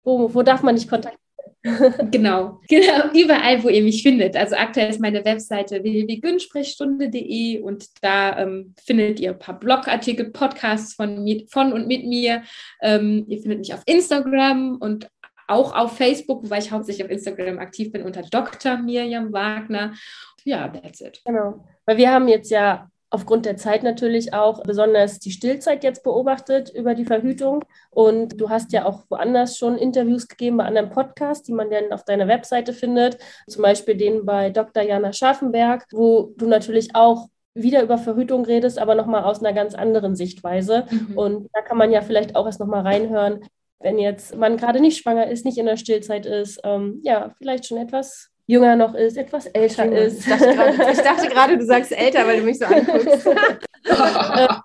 Wo, 0.03 0.33
wo 0.33 0.43
darf 0.43 0.63
man 0.63 0.75
dich 0.75 0.89
kontaktieren? 0.89 1.19
Genau, 2.11 2.59
genau, 2.67 3.09
überall, 3.13 3.63
wo 3.63 3.69
ihr 3.69 3.83
mich 3.83 4.03
findet. 4.03 4.35
Also 4.35 4.55
aktuell 4.57 4.89
ist 4.89 4.99
meine 4.99 5.23
Webseite 5.23 5.81
www.günsprechstunde.de 5.81 7.61
und 7.61 7.85
da 8.01 8.37
ähm, 8.37 8.75
findet 8.83 9.21
ihr 9.21 9.31
ein 9.31 9.39
paar 9.39 9.57
Blogartikel, 9.57 10.29
Podcasts 10.31 10.93
von, 10.93 11.25
von 11.49 11.71
und 11.71 11.87
mit 11.87 12.05
mir. 12.05 12.43
Ähm, 12.81 13.23
ihr 13.29 13.39
findet 13.41 13.59
mich 13.59 13.73
auf 13.73 13.83
Instagram 13.85 14.75
und 14.81 15.07
auch 15.47 15.75
auf 15.75 15.97
Facebook, 15.97 16.43
wobei 16.43 16.59
ich 16.59 16.71
hauptsächlich 16.71 17.05
auf 17.05 17.11
Instagram 17.11 17.59
aktiv 17.59 17.91
bin 17.91 18.03
unter 18.03 18.21
Dr. 18.23 18.77
Miriam 18.77 19.33
Wagner. 19.33 19.93
Ja, 20.43 20.67
that's 20.67 21.01
it. 21.01 21.21
Genau. 21.25 21.65
Weil 21.85 21.97
wir 21.97 22.11
haben 22.11 22.27
jetzt 22.27 22.51
ja 22.51 22.89
aufgrund 23.13 23.45
der 23.45 23.57
Zeit 23.57 23.83
natürlich 23.83 24.33
auch 24.33 24.63
besonders 24.63 25.19
die 25.19 25.29
Stillzeit 25.29 25.83
jetzt 25.83 26.03
beobachtet 26.03 26.71
über 26.73 26.95
die 26.95 27.05
Verhütung. 27.05 27.63
Und 27.91 28.41
du 28.41 28.49
hast 28.49 28.73
ja 28.73 28.85
auch 28.85 29.03
woanders 29.09 29.57
schon 29.57 29.77
Interviews 29.77 30.27
gegeben 30.27 30.57
bei 30.57 30.65
anderen 30.65 30.89
Podcasts, 30.89 31.43
die 31.43 31.53
man 31.53 31.69
dann 31.69 31.93
auf 31.93 32.05
deiner 32.05 32.27
Webseite 32.27 32.73
findet. 32.73 33.19
Zum 33.47 33.61
Beispiel 33.61 33.95
den 33.95 34.25
bei 34.25 34.49
Dr. 34.49 34.81
Jana 34.81 35.13
Scharfenberg, 35.13 35.85
wo 35.91 36.33
du 36.37 36.47
natürlich 36.47 36.95
auch 36.95 37.27
wieder 37.53 37.83
über 37.83 37.99
Verhütung 37.99 38.45
redest, 38.45 38.79
aber 38.79 38.95
nochmal 38.95 39.23
aus 39.23 39.41
einer 39.41 39.53
ganz 39.53 39.75
anderen 39.75 40.15
Sichtweise. 40.15 40.85
Mhm. 40.89 41.15
Und 41.17 41.49
da 41.53 41.61
kann 41.61 41.77
man 41.77 41.91
ja 41.91 42.01
vielleicht 42.01 42.35
auch 42.35 42.47
erst 42.47 42.59
nochmal 42.59 42.81
reinhören, 42.81 43.41
wenn 43.83 43.99
jetzt 43.99 44.35
man 44.35 44.57
gerade 44.57 44.79
nicht 44.79 44.97
schwanger 44.97 45.27
ist, 45.27 45.45
nicht 45.45 45.57
in 45.57 45.65
der 45.65 45.77
Stillzeit 45.77 46.25
ist, 46.25 46.59
ähm, 46.63 46.99
ja, 47.03 47.33
vielleicht 47.37 47.67
schon 47.67 47.77
etwas 47.77 48.29
jünger 48.47 48.75
noch 48.75 48.95
ist, 48.95 49.17
etwas 49.17 49.45
älter 49.47 49.91
ist. 49.91 50.21
Ich 50.21 50.25
dachte, 50.25 50.53
gerade, 50.53 50.91
ich 50.91 50.97
dachte 50.99 51.27
gerade, 51.29 51.57
du 51.57 51.65
sagst 51.65 51.91
älter, 51.91 52.25
weil 52.25 52.39
du 52.39 52.45
mich 52.45 52.59
so 52.59 52.65
anguckst. 52.65 53.29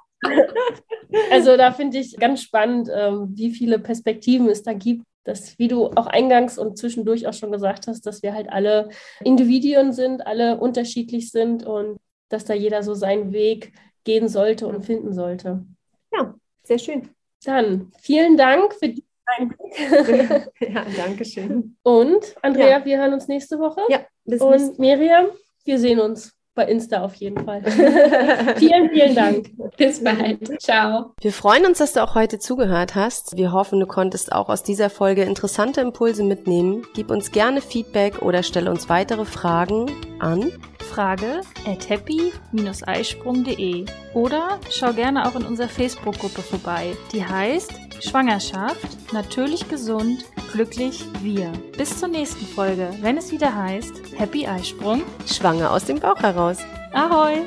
Also 1.30 1.56
da 1.56 1.72
finde 1.72 1.98
ich 1.98 2.16
ganz 2.16 2.42
spannend, 2.42 2.90
ähm, 2.94 3.30
wie 3.34 3.50
viele 3.50 3.78
Perspektiven 3.78 4.48
es 4.48 4.62
da 4.62 4.72
gibt. 4.72 5.04
Dass, 5.24 5.58
wie 5.58 5.68
du 5.68 5.86
auch 5.88 6.06
eingangs 6.06 6.58
und 6.58 6.78
zwischendurch 6.78 7.26
auch 7.26 7.32
schon 7.34 7.52
gesagt 7.52 7.86
hast, 7.86 8.06
dass 8.06 8.22
wir 8.22 8.34
halt 8.34 8.50
alle 8.50 8.88
Individuen 9.22 9.92
sind, 9.92 10.26
alle 10.26 10.58
unterschiedlich 10.58 11.30
sind 11.30 11.66
und 11.66 11.98
dass 12.30 12.44
da 12.46 12.54
jeder 12.54 12.82
so 12.82 12.94
seinen 12.94 13.32
Weg 13.32 13.72
gehen 14.04 14.28
sollte 14.28 14.66
und 14.66 14.84
finden 14.84 15.12
sollte. 15.12 15.64
Ja, 16.12 16.34
sehr 16.62 16.78
schön. 16.78 17.10
Dann 17.44 17.92
vielen 18.00 18.36
Dank 18.36 18.74
für 18.74 18.88
die 18.88 19.04
Einblick. 19.36 20.50
Ja, 20.68 20.84
danke 20.96 21.24
schön. 21.24 21.76
Und 21.82 22.34
Andrea, 22.42 22.84
wir 22.84 22.98
hören 22.98 23.12
uns 23.12 23.28
nächste 23.28 23.58
Woche. 23.58 23.80
Ja, 23.88 24.00
bis 24.24 24.40
Und 24.40 24.78
Miriam, 24.78 25.26
wir 25.64 25.78
sehen 25.78 26.00
uns 26.00 26.38
bei 26.58 26.64
Insta 26.64 27.02
auf 27.02 27.14
jeden 27.14 27.44
Fall. 27.44 27.62
vielen, 28.56 28.90
vielen 28.90 29.14
Dank. 29.14 29.50
Bis 29.76 30.02
bald. 30.02 30.60
Ciao. 30.60 31.12
Wir 31.20 31.32
freuen 31.32 31.64
uns, 31.64 31.78
dass 31.78 31.92
du 31.92 32.02
auch 32.02 32.16
heute 32.16 32.40
zugehört 32.40 32.96
hast. 32.96 33.36
Wir 33.36 33.52
hoffen, 33.52 33.78
du 33.78 33.86
konntest 33.86 34.32
auch 34.32 34.48
aus 34.48 34.64
dieser 34.64 34.90
Folge 34.90 35.22
interessante 35.22 35.80
Impulse 35.80 36.24
mitnehmen. 36.24 36.84
Gib 36.94 37.12
uns 37.12 37.30
gerne 37.30 37.60
Feedback 37.60 38.22
oder 38.22 38.42
stelle 38.42 38.72
uns 38.72 38.88
weitere 38.88 39.24
Fragen 39.24 39.86
an. 40.18 40.50
Frage 40.80 41.42
at 41.64 41.88
happy-eisprung.de 41.88 43.84
oder 44.14 44.58
schau 44.68 44.92
gerne 44.92 45.28
auch 45.28 45.36
in 45.36 45.46
unserer 45.46 45.68
Facebook-Gruppe 45.68 46.42
vorbei. 46.42 46.96
Die 47.12 47.24
heißt 47.24 47.87
Schwangerschaft, 48.00 49.12
natürlich 49.12 49.68
gesund, 49.68 50.24
glücklich 50.52 51.04
wir. 51.20 51.52
Bis 51.76 51.98
zur 51.98 52.08
nächsten 52.08 52.46
Folge, 52.46 52.90
wenn 53.00 53.16
es 53.16 53.32
wieder 53.32 53.54
heißt 53.54 53.92
Happy 54.16 54.46
Eisprung. 54.46 55.02
Schwanger 55.26 55.70
aus 55.70 55.84
dem 55.84 55.98
Bauch 56.00 56.20
heraus. 56.20 56.58
Ahoi! 56.92 57.44